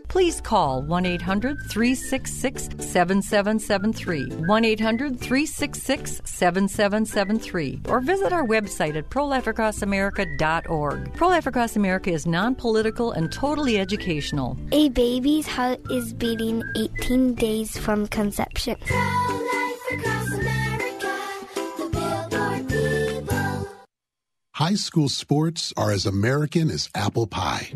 please 0.11 0.41
call 0.41 0.81
1 0.81 1.05
800 1.05 1.57
366 1.69 2.63
7773, 2.85 4.25
1 4.45 4.65
800 4.65 5.17
366 5.17 6.21
7773, 6.25 7.79
or 7.87 8.01
visit 8.01 8.33
our 8.33 8.45
website 8.45 8.97
at 8.97 9.09
prolifeacrossamerica.org. 9.09 11.13
Pro 11.13 11.27
Life 11.29 11.47
Across 11.47 11.77
America 11.77 12.11
is 12.11 12.27
non 12.27 12.55
political 12.55 13.13
and 13.13 13.31
totally 13.31 13.79
educational. 13.79 14.57
A 14.73 14.89
baby's 14.89 15.47
heart 15.47 15.79
is 15.89 16.13
beating 16.13 16.61
18 16.75 17.35
days 17.35 17.77
from 17.77 18.05
conception. 18.07 18.75
America, 18.89 20.27
High 24.55 24.75
school 24.75 25.07
sports 25.07 25.71
are 25.77 25.91
as 25.91 26.05
American 26.05 26.69
as 26.69 26.89
apple 26.93 27.27
pie 27.27 27.71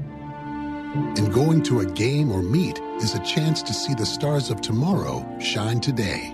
and 0.95 1.33
going 1.33 1.61
to 1.63 1.81
a 1.81 1.85
game 1.85 2.31
or 2.31 2.41
meet 2.41 2.79
is 3.01 3.15
a 3.15 3.23
chance 3.23 3.61
to 3.63 3.73
see 3.73 3.93
the 3.93 4.05
stars 4.05 4.49
of 4.49 4.61
tomorrow 4.61 5.25
shine 5.39 5.81
today. 5.81 6.33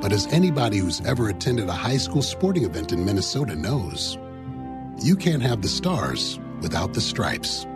But 0.00 0.12
as 0.12 0.28
anybody 0.28 0.78
who's 0.78 1.00
ever 1.04 1.28
attended 1.28 1.68
a 1.68 1.72
high 1.72 1.96
school 1.96 2.22
sporting 2.22 2.64
event 2.64 2.92
in 2.92 3.04
Minnesota 3.04 3.56
knows, 3.56 4.16
you 5.02 5.16
can't 5.16 5.42
have 5.42 5.60
the 5.60 5.68
stars 5.68 6.38
without 6.60 6.94
the 6.94 7.00
stripes. 7.00 7.66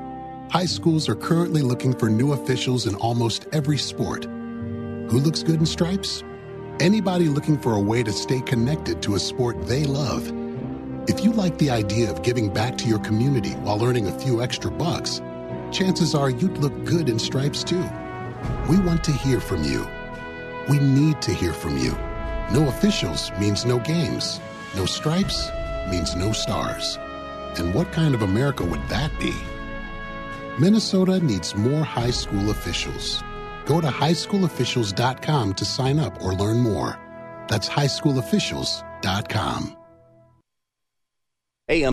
High 0.51 0.67
schools 0.67 1.09
are 1.09 1.17
currently 1.17 1.63
looking 1.63 1.95
for 1.95 2.09
new 2.09 2.33
officials 2.33 2.87
in 2.87 2.95
almost 2.97 3.49
every 3.53 3.79
sport. 3.79 4.25
Who 4.25 5.19
looks 5.19 5.43
good 5.43 5.59
in 5.59 5.67
stripes? 5.67 6.23
Anybody 6.79 7.25
looking 7.25 7.59
for 7.59 7.75
a 7.75 7.81
way 7.81 8.05
to 8.05 8.13
stay 8.13 8.41
connected 8.41 9.03
to 9.03 9.17
a 9.17 9.19
sport 9.19 9.67
they 9.67 9.83
love. 9.83 10.29
If 11.09 11.25
you 11.25 11.33
like 11.33 11.59
the 11.59 11.71
idea 11.71 12.09
of 12.09 12.23
giving 12.23 12.53
back 12.53 12.79
to 12.79 12.87
your 12.87 13.01
community 13.01 13.51
while 13.55 13.85
earning 13.85 14.07
a 14.07 14.19
few 14.21 14.41
extra 14.41 14.71
bucks, 14.71 15.21
chances 15.73 16.15
are 16.15 16.31
you'd 16.31 16.59
look 16.59 16.85
good 16.85 17.09
in 17.09 17.19
stripes 17.19 17.65
too. 17.65 17.83
We 18.69 18.79
want 18.79 19.03
to 19.05 19.13
hear 19.13 19.41
from 19.41 19.65
you. 19.65 19.87
We 20.69 20.79
need 20.79 21.21
to 21.23 21.33
hear 21.33 21.53
from 21.53 21.77
you. 21.77 21.93
No 22.53 22.69
officials 22.69 23.31
means 23.39 23.65
no 23.65 23.79
games. 23.79 24.41
No 24.77 24.87
stripes 24.87 25.51
means 25.89 26.17
no 26.17 26.33
stars. 26.33 26.99
And 27.59 27.75
what 27.75 27.93
kind 27.93 28.15
of 28.15 28.23
America 28.23 28.65
would 28.65 28.87
that 28.89 29.11
be? 29.19 29.35
Minnesota 30.59 31.21
needs 31.21 31.55
more 31.55 31.85
high 31.85 32.11
school 32.11 32.51
officials. 32.51 33.23
Go 33.67 33.81
to 33.81 33.89
highschoolofficials.com 33.89 35.55
to 35.55 35.65
sign 35.65 35.99
up 35.99 36.23
or 36.23 36.35
learn 36.35 36.59
more. 36.59 36.99
That's 37.49 37.69
highschoolofficials.com. 37.69 39.77
AM 41.69 41.85
um, 41.85 41.89